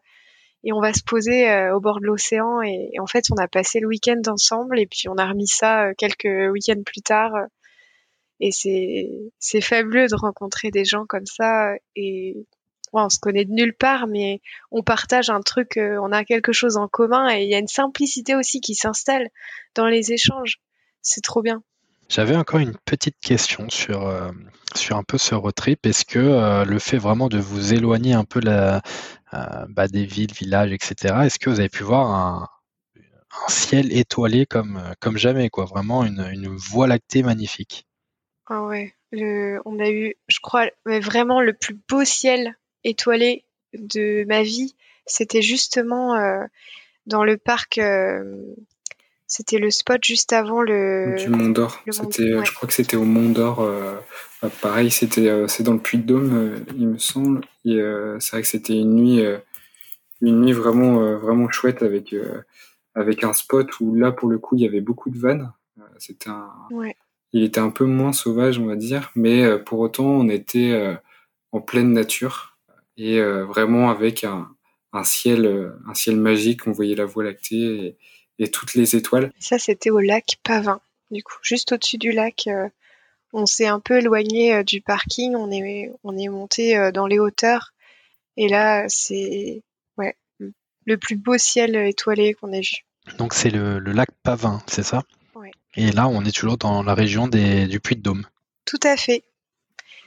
et 0.68 0.74
on 0.74 0.82
va 0.82 0.94
se 0.94 1.02
poser 1.02 1.50
au 1.72 1.80
bord 1.80 2.02
de 2.02 2.06
l'océan. 2.06 2.62
Et, 2.62 2.92
en 3.00 3.08
fait, 3.08 3.26
on 3.32 3.38
a 3.42 3.48
passé 3.48 3.80
le 3.80 3.88
week-end 3.88 4.22
ensemble 4.28 4.80
et 4.80 4.86
puis 4.86 5.08
on 5.08 5.16
a 5.16 5.26
remis 5.26 5.48
ça 5.48 5.94
quelques 5.96 6.52
week-ends 6.52 6.84
plus 6.86 7.02
tard. 7.02 7.34
et 8.42 8.52
c'est 8.52 9.62
fabuleux 9.62 10.08
de 10.08 10.16
rencontrer 10.16 10.70
des 10.70 10.84
gens 10.86 11.06
comme 11.08 11.26
ça. 11.26 11.74
Et 11.96 12.36
on 12.92 13.10
se 13.10 13.20
connaît 13.20 13.46
de 13.46 13.54
nulle 13.54 13.76
part, 13.76 14.08
mais 14.08 14.42
on 14.72 14.84
partage 14.84 15.30
un 15.30 15.42
truc, 15.42 15.80
on 15.80 16.12
a 16.12 16.26
quelque 16.26 16.52
chose 16.52 16.76
en 16.78 16.90
commun 16.90 17.30
et 17.34 17.44
il 17.44 17.50
y 17.50 17.56
a 17.56 17.60
une 17.60 17.68
simplicité 17.68 18.36
aussi 18.36 18.60
qui 18.60 18.76
s'installe 18.76 19.30
dans 19.74 19.88
les 19.88 20.12
échanges. 20.12 20.60
C'est 21.02 21.24
trop 21.24 21.42
bien. 21.42 21.64
J'avais 22.10 22.38
encore 22.38 22.62
une 22.62 22.76
petite 22.86 23.20
question 23.20 23.70
sur, 23.70 24.08
euh, 24.08 24.32
sur 24.76 24.96
un 24.96 25.04
peu 25.04 25.18
ce 25.18 25.36
road 25.36 25.54
trip. 25.54 25.86
Est-ce 25.86 26.06
que 26.06 26.20
euh, 26.20 26.64
le 26.64 26.80
fait 26.80 26.98
vraiment 26.98 27.28
de 27.28 27.38
vous 27.38 27.74
éloigner 27.74 28.14
un 28.14 28.24
peu 28.24 28.40
euh, 28.46 28.80
bah, 29.68 29.88
des 29.90 30.06
villes, 30.06 30.32
villages, 30.32 30.72
etc., 30.72 31.16
est-ce 31.26 31.38
que 31.38 31.50
vous 31.50 31.60
avez 31.60 31.70
pu 31.70 31.84
voir 31.84 32.10
un, 32.10 32.48
ciel 33.50 33.96
étoilé 33.96 34.46
comme, 34.46 34.82
comme 35.00 35.18
jamais, 35.18 35.50
quoi, 35.50 35.66
vraiment 35.66 36.06
une, 36.06 36.26
une 36.32 36.48
voie 36.48 36.88
lactée 36.88 37.24
magnifique 37.24 37.86
Ah 38.48 38.64
ouais, 38.64 38.96
on 39.14 39.80
a 39.80 39.90
eu, 39.90 40.16
je 40.28 40.40
crois, 40.42 40.70
vraiment 40.86 41.42
le 41.42 41.54
plus 41.54 41.78
beau 41.90 42.04
ciel 42.04 42.58
étoilé 42.84 43.44
de 43.74 44.24
ma 44.28 44.44
vie. 44.44 44.76
C'était 45.06 45.44
justement 45.44 46.16
dans 47.06 47.24
le 47.24 47.38
parc 47.38 47.80
c'était 49.28 49.60
le 49.60 49.70
spot 49.70 50.04
juste 50.04 50.32
avant 50.32 50.62
le. 50.62 51.16
Du 51.18 51.28
Mont 51.28 51.50
d'Or. 51.50 51.84
C'était, 51.92 52.44
je 52.46 52.54
crois 52.54 52.68
que 52.68 52.74
c'était 52.74 52.96
au 52.96 53.04
Mont 53.04 53.30
d'Or. 53.30 53.60
Euh, 53.60 53.96
bah, 54.42 54.50
pareil, 54.62 54.90
c'était, 54.90 55.28
euh, 55.28 55.48
c'est 55.48 55.64
dans 55.64 55.74
le 55.74 55.80
Puy-de-Dôme, 55.80 56.34
euh, 56.34 56.60
il 56.78 56.88
me 56.88 56.98
semble. 56.98 57.42
Et 57.66 57.78
c'est 58.20 58.32
vrai 58.32 58.42
que 58.42 58.48
c'était 58.48 58.80
une 58.80 58.96
nuit, 58.96 59.26
une 60.22 60.42
nuit 60.42 60.54
vraiment, 60.54 61.18
vraiment 61.18 61.50
chouette 61.50 61.84
avec, 61.84 62.16
avec 62.96 63.26
un 63.26 63.34
spot 63.34 63.68
où 63.82 63.94
là, 63.94 64.14
pour 64.14 64.30
le 64.30 64.40
coup, 64.40 64.56
il 64.56 64.62
y 64.62 64.68
avait 64.68 64.82
beaucoup 64.82 65.10
de 65.10 65.20
vannes. 65.20 65.52
c'était 65.98 66.30
un. 66.30 66.50
Il 67.34 67.44
était 67.44 67.60
un 67.60 67.72
peu 67.72 67.84
moins 67.84 68.14
sauvage, 68.14 68.58
on 68.58 68.66
va 68.66 68.78
dire, 68.78 69.12
mais 69.16 69.60
pour 69.60 69.82
autant, 69.82 70.06
on 70.06 70.30
était 70.30 70.98
en 71.52 71.60
pleine 71.60 71.92
nature 71.92 72.58
et 72.96 73.22
vraiment 73.22 73.90
avec 73.90 74.24
un, 74.24 74.48
un 74.94 75.04
ciel, 75.04 75.74
un 75.86 75.94
ciel 75.94 76.16
magique. 76.16 76.66
On 76.68 76.72
voyait 76.72 76.96
la 76.96 77.04
Voie 77.04 77.26
lactée. 77.26 77.58
Et, 77.58 77.98
et 78.40 78.50
toutes 78.50 78.74
les 78.74 78.96
étoiles. 78.96 79.32
Ça, 79.40 79.60
c'était 79.60 79.90
au 79.90 80.00
lac 80.00 80.38
Pavin, 80.44 80.80
du 81.12 81.24
coup, 81.24 81.38
juste 81.42 81.72
au-dessus 81.72 81.98
du 81.98 82.12
lac. 82.12 82.48
Euh, 82.48 82.70
on 83.34 83.46
s'est 83.46 83.68
un 83.68 83.80
peu 83.80 83.98
éloigné 83.98 84.54
euh, 84.54 84.64
du 84.64 84.82
parking, 84.82 85.36
on 85.36 85.52
est, 85.52 85.92
on 86.04 86.18
est 86.18 86.30
monté 86.30 86.78
euh, 86.78 86.92
dans 86.92 87.08
les 87.08 87.20
hauteurs. 87.20 87.74
Et 88.38 88.48
là, 88.48 88.86
c'est 88.88 89.64
ouais, 89.98 90.16
le 90.86 90.98
plus 90.98 91.16
beau 91.16 91.38
ciel 91.38 91.76
étoilé 91.76 92.34
qu'on 92.34 92.52
ait 92.52 92.62
vu. 92.62 92.86
Donc, 93.18 93.34
c'est 93.34 93.50
le, 93.50 93.80
lac 93.80 94.10
Pavin, 94.24 94.62
c'est 94.68 94.84
ça? 94.84 95.04
Oui. 95.36 95.50
Et 95.76 95.92
là, 95.92 96.08
on 96.08 96.24
est 96.24 96.36
toujours 96.36 96.58
dans 96.58 96.84
la 96.84 96.94
région 96.94 97.28
des, 97.28 97.68
du 97.68 97.80
Puy-de-Dôme. 97.80 98.26
Tout 98.66 98.80
à 98.84 98.98
fait. 98.98 99.24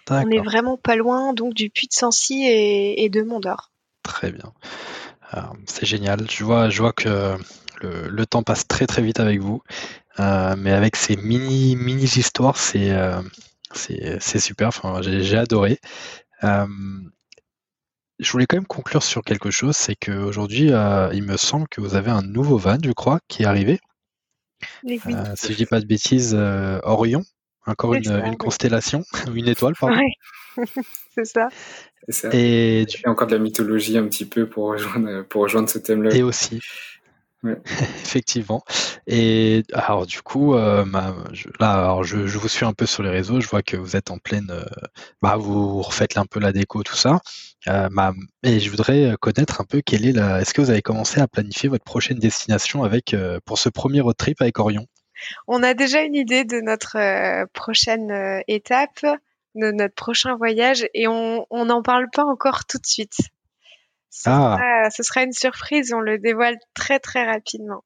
On 0.08 0.28
est 0.30 0.40
vraiment 0.40 0.76
pas 0.76 0.96
loin 0.96 1.34
donc 1.34 1.54
du 1.54 1.70
Puy 1.70 1.86
de 1.86 1.92
Sancy 1.92 2.42
et, 2.44 3.04
et 3.04 3.08
de 3.10 3.22
Mont-d'Or. 3.22 3.70
Très 4.02 4.32
bien. 4.32 4.52
c'est 5.66 5.86
génial. 5.86 6.28
Je 6.28 6.42
vois, 6.42 6.68
je 6.68 6.82
vois 6.82 6.92
que 6.92 7.36
le, 7.82 8.26
temps 8.26 8.42
passe 8.42 8.66
très 8.66 8.86
très 8.86 9.02
vite 9.02 9.20
avec 9.20 9.40
vous. 9.40 9.62
Euh, 10.18 10.54
mais 10.58 10.72
avec 10.72 10.96
ces 10.96 11.16
mini 11.16 11.76
mini 11.76 12.04
histoires, 12.04 12.56
c'est 12.56 12.90
euh, 12.90 13.20
c'est 13.74 14.40
super. 14.40 14.68
Enfin, 14.68 15.00
j'ai 15.02 15.36
adoré. 15.36 15.78
Euh, 16.42 16.66
je 18.18 18.32
voulais 18.32 18.46
quand 18.46 18.56
même 18.56 18.66
conclure 18.66 19.02
sur 19.02 19.22
quelque 19.22 19.50
chose, 19.50 19.76
c'est 19.76 19.96
qu'aujourd'hui, 19.96 20.72
il 21.12 21.22
me 21.22 21.36
semble 21.36 21.68
que 21.68 21.80
vous 21.80 21.94
avez 21.94 22.10
un 22.10 22.22
nouveau 22.22 22.58
van, 22.58 22.76
je 22.82 22.92
crois, 22.92 23.20
qui 23.28 23.44
est 23.44 23.46
arrivé. 23.46 23.80
si 24.84 25.52
je 25.52 25.56
dis 25.56 25.66
pas 25.66 25.80
de 25.80 25.86
bêtises, 25.86 26.34
Orion, 26.82 27.22
encore 27.66 27.94
une, 27.94 28.36
constellation, 28.36 29.04
une 29.34 29.48
étoile, 29.48 29.74
pardon. 29.78 30.00
c'est 31.14 31.24
ça. 31.24 31.48
Et 32.32 32.86
tu 32.88 32.98
fais 32.98 33.08
encore 33.08 33.28
de 33.28 33.36
la 33.36 33.42
mythologie 33.42 33.96
un 33.96 34.06
petit 34.06 34.24
peu 34.24 34.46
pour 34.48 34.68
rejoindre, 34.68 35.22
pour 35.22 35.42
rejoindre 35.42 35.68
ce 35.68 35.78
thème-là. 35.78 36.14
Et 36.14 36.22
aussi. 36.22 36.60
Effectivement. 38.04 38.62
Et 39.06 39.62
alors 39.72 40.06
du 40.06 40.20
coup, 40.20 40.54
euh, 40.54 40.84
je, 41.32 41.48
là, 41.58 41.72
alors 41.72 42.04
je, 42.04 42.16
vous 42.16 42.48
suis 42.48 42.66
un 42.66 42.72
peu 42.72 42.86
sur 42.86 43.02
les 43.02 43.08
réseaux, 43.08 43.40
je 43.40 43.48
vois 43.48 43.62
que 43.62 43.76
vous 43.76 43.96
êtes 43.96 44.10
en 44.10 44.18
pleine, 44.18 44.48
euh, 44.50 44.64
bah, 45.22 45.36
vous 45.36 45.80
refaites 45.80 46.18
un 46.18 46.26
peu 46.26 46.38
la 46.38 46.52
déco, 46.52 46.82
tout 46.82 46.96
ça. 46.96 47.20
Euh, 47.68 47.88
et 48.42 48.60
je 48.60 48.70
voudrais 48.70 49.14
connaître 49.20 49.60
un 49.60 49.64
peu 49.64 49.80
quelle 49.80 50.06
est 50.06 50.12
la. 50.12 50.40
Est-ce 50.40 50.52
que 50.52 50.60
vous 50.60 50.70
avez 50.70 50.82
commencé 50.82 51.20
à 51.20 51.28
planifier 51.28 51.68
votre 51.68 51.84
prochaine 51.84 52.18
destination 52.18 52.84
avec 52.84 53.16
pour 53.44 53.58
ce 53.58 53.68
premier 53.68 54.00
road 54.00 54.16
trip 54.16 54.40
avec 54.40 54.58
Orion? 54.58 54.86
On 55.46 55.62
a 55.62 55.74
déjà 55.74 56.02
une 56.02 56.14
idée 56.14 56.44
de 56.44 56.60
notre 56.60 56.96
prochaine 57.52 58.42
étape, 58.48 59.04
de 59.54 59.70
notre 59.70 59.94
prochain 59.94 60.36
voyage, 60.36 60.86
et 60.94 61.06
on 61.08 61.46
n'en 61.50 61.82
parle 61.82 62.08
pas 62.12 62.24
encore 62.24 62.64
tout 62.66 62.78
de 62.78 62.86
suite. 62.86 63.18
Ah. 64.26 64.88
ce 64.90 65.02
sera 65.02 65.22
une 65.22 65.32
surprise, 65.32 65.92
on 65.92 66.00
le 66.00 66.18
dévoile 66.18 66.56
très 66.74 66.98
très 66.98 67.24
rapidement. 67.24 67.84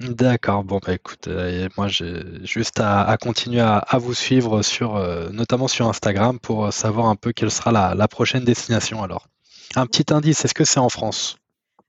D'accord, 0.00 0.64
bon 0.64 0.80
bah 0.84 0.94
écoute, 0.94 1.28
euh, 1.28 1.68
moi 1.76 1.86
j'ai 1.86 2.22
juste 2.42 2.80
à, 2.80 3.14
continuer 3.20 3.60
à, 3.60 3.84
vous 3.98 4.14
suivre 4.14 4.62
sur, 4.62 4.96
euh, 4.96 5.28
notamment 5.28 5.68
sur 5.68 5.88
Instagram 5.88 6.38
pour 6.40 6.64
euh, 6.64 6.70
savoir 6.70 7.06
un 7.06 7.16
peu 7.16 7.32
quelle 7.32 7.50
sera 7.50 7.70
la, 7.70 8.08
prochaine 8.08 8.42
destination 8.42 9.02
alors. 9.02 9.28
Un 9.76 9.84
petit 9.84 10.12
indice, 10.12 10.42
est-ce 10.42 10.54
que 10.54 10.64
c'est 10.64 10.80
en 10.80 10.88
France? 10.88 11.36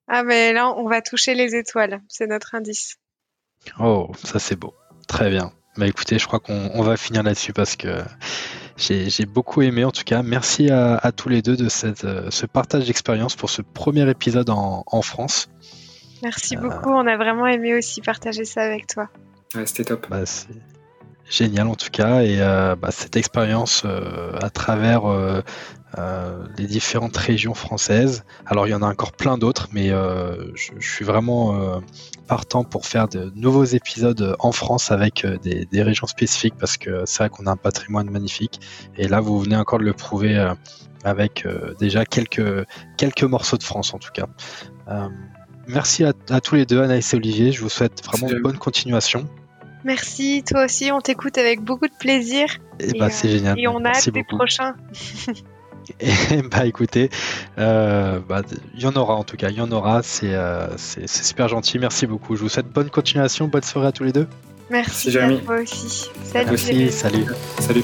Ah 0.09 0.23
mais 0.23 0.51
là 0.51 0.73
on 0.75 0.89
va 0.89 1.01
toucher 1.01 1.35
les 1.35 1.55
étoiles, 1.55 2.01
c'est 2.09 2.27
notre 2.27 2.53
indice. 2.53 2.97
Oh, 3.79 4.11
ça 4.21 4.39
c'est 4.39 4.57
beau, 4.57 4.75
très 5.07 5.29
bien. 5.29 5.53
Bah 5.77 5.87
écoutez, 5.87 6.19
je 6.19 6.27
crois 6.27 6.39
qu'on 6.39 6.81
va 6.81 6.97
finir 6.97 7.23
là-dessus 7.23 7.53
parce 7.53 7.75
que 7.75 8.03
j'ai 8.77 9.25
beaucoup 9.25 9.61
aimé 9.61 9.85
en 9.85 9.91
tout 9.91 10.03
cas. 10.03 10.21
Merci 10.23 10.69
à, 10.69 11.11
tous 11.15 11.29
les 11.29 11.41
deux 11.41 11.55
de 11.55 11.69
cette, 11.69 12.03
euh, 12.03 12.29
ce 12.29 12.45
partage 12.45 12.87
d'expérience 12.87 13.35
pour 13.35 13.49
ce 13.49 13.61
premier 13.61 14.09
épisode 14.09 14.49
en, 14.49 15.01
France. 15.01 15.49
Merci 16.23 16.55
beaucoup, 16.55 16.91
on 16.91 17.07
a 17.07 17.17
vraiment 17.17 17.47
aimé 17.47 17.75
aussi 17.75 18.01
partager 18.01 18.45
ça 18.45 18.61
avec 18.61 18.87
toi. 18.87 19.09
Ouais, 19.55 19.65
c'était 19.65 19.85
top. 19.85 20.07
Bah, 20.09 20.23
génial 21.31 21.67
en 21.67 21.75
tout 21.75 21.89
cas. 21.89 22.21
Et 22.21 22.39
euh, 22.39 22.75
bah, 22.75 22.91
cette 22.91 23.15
expérience 23.15 23.83
euh, 23.85 24.37
à 24.41 24.49
travers 24.49 25.05
euh, 25.05 25.41
les 26.57 26.67
différentes 26.67 27.17
régions 27.17 27.53
françaises. 27.53 28.23
Alors 28.45 28.67
il 28.67 28.71
y 28.71 28.73
en 28.75 28.83
a 28.83 28.87
encore 28.87 29.13
plein 29.13 29.37
d'autres, 29.37 29.69
mais 29.71 29.89
je, 29.89 30.71
suis 30.79 31.03
vraiment 31.03 31.81
partant 32.27 32.63
pour 32.63 32.85
faire 32.85 33.09
de 33.09 33.31
nouveaux 33.35 33.65
épisodes 33.65 34.37
en 34.39 34.53
France 34.53 34.91
avec 34.91 35.25
des, 35.43 35.65
des 35.65 35.83
régions 35.83 36.07
spécifiques 36.07 36.55
parce 36.57 36.77
que 36.77 37.03
c'est 37.05 37.17
vrai 37.23 37.29
qu'on 37.29 37.45
a 37.45 37.51
un 37.51 37.57
patrimoine 37.57 38.09
magnifique. 38.09 38.61
Et 38.97 39.09
là, 39.09 39.19
vous 39.19 39.37
venez 39.41 39.57
encore 39.57 39.79
de 39.79 39.83
le 39.83 39.91
prouver 39.91 40.53
avec 41.03 41.45
déjà 41.77 42.05
quelques, 42.05 42.65
quelques 42.97 43.23
morceaux 43.23 43.57
de 43.57 43.63
France 43.63 43.93
en 43.93 43.99
tout 43.99 44.11
cas. 44.13 44.27
merci 45.67 46.05
à, 46.05 46.13
à, 46.29 46.39
tous 46.39 46.55
les 46.55 46.65
deux, 46.65 46.81
Anaïs 46.81 47.13
et 47.13 47.17
Olivier. 47.17 47.51
Je 47.51 47.59
vous 47.59 47.69
souhaite 47.69 48.01
vraiment 48.05 48.29
une 48.29 48.41
bonne 48.41 48.57
continuation. 48.57 49.27
Merci, 49.83 50.43
toi 50.47 50.65
aussi, 50.65 50.91
on 50.91 51.01
t'écoute 51.01 51.37
avec 51.37 51.61
beaucoup 51.61 51.87
de 51.87 51.93
plaisir. 51.97 52.47
Eh 52.79 52.89
et, 52.89 52.99
bah, 52.99 53.09
c'est 53.09 53.27
euh, 53.27 53.31
génial. 53.31 53.59
Et 53.59 53.67
on 53.67 53.83
a 53.83 53.89
hâte 53.89 54.09
des 54.09 54.23
prochains. 54.23 54.75
Et 55.99 56.41
bah 56.43 56.65
écoutez, 56.65 57.09
euh, 57.57 58.19
bah, 58.19 58.43
il 58.75 58.81
y 58.81 58.85
en 58.85 58.95
aura 58.95 59.15
en 59.15 59.23
tout 59.23 59.35
cas, 59.35 59.49
il 59.49 59.57
y 59.57 59.61
en 59.61 59.71
aura, 59.71 60.01
euh, 60.23 60.67
c'est 60.77 61.07
super 61.07 61.47
gentil, 61.47 61.79
merci 61.79 62.05
beaucoup. 62.05 62.35
Je 62.35 62.41
vous 62.41 62.49
souhaite 62.49 62.67
bonne 62.67 62.89
continuation, 62.89 63.47
bonne 63.47 63.63
soirée 63.63 63.87
à 63.87 63.91
tous 63.91 64.03
les 64.03 64.13
deux. 64.13 64.27
Merci, 64.69 65.17
à 65.17 65.27
toi 65.27 65.59
aussi. 65.59 66.09
Salut. 66.23 66.49
Merci, 66.51 66.91
salut. 66.91 67.25
Salut. 67.59 67.83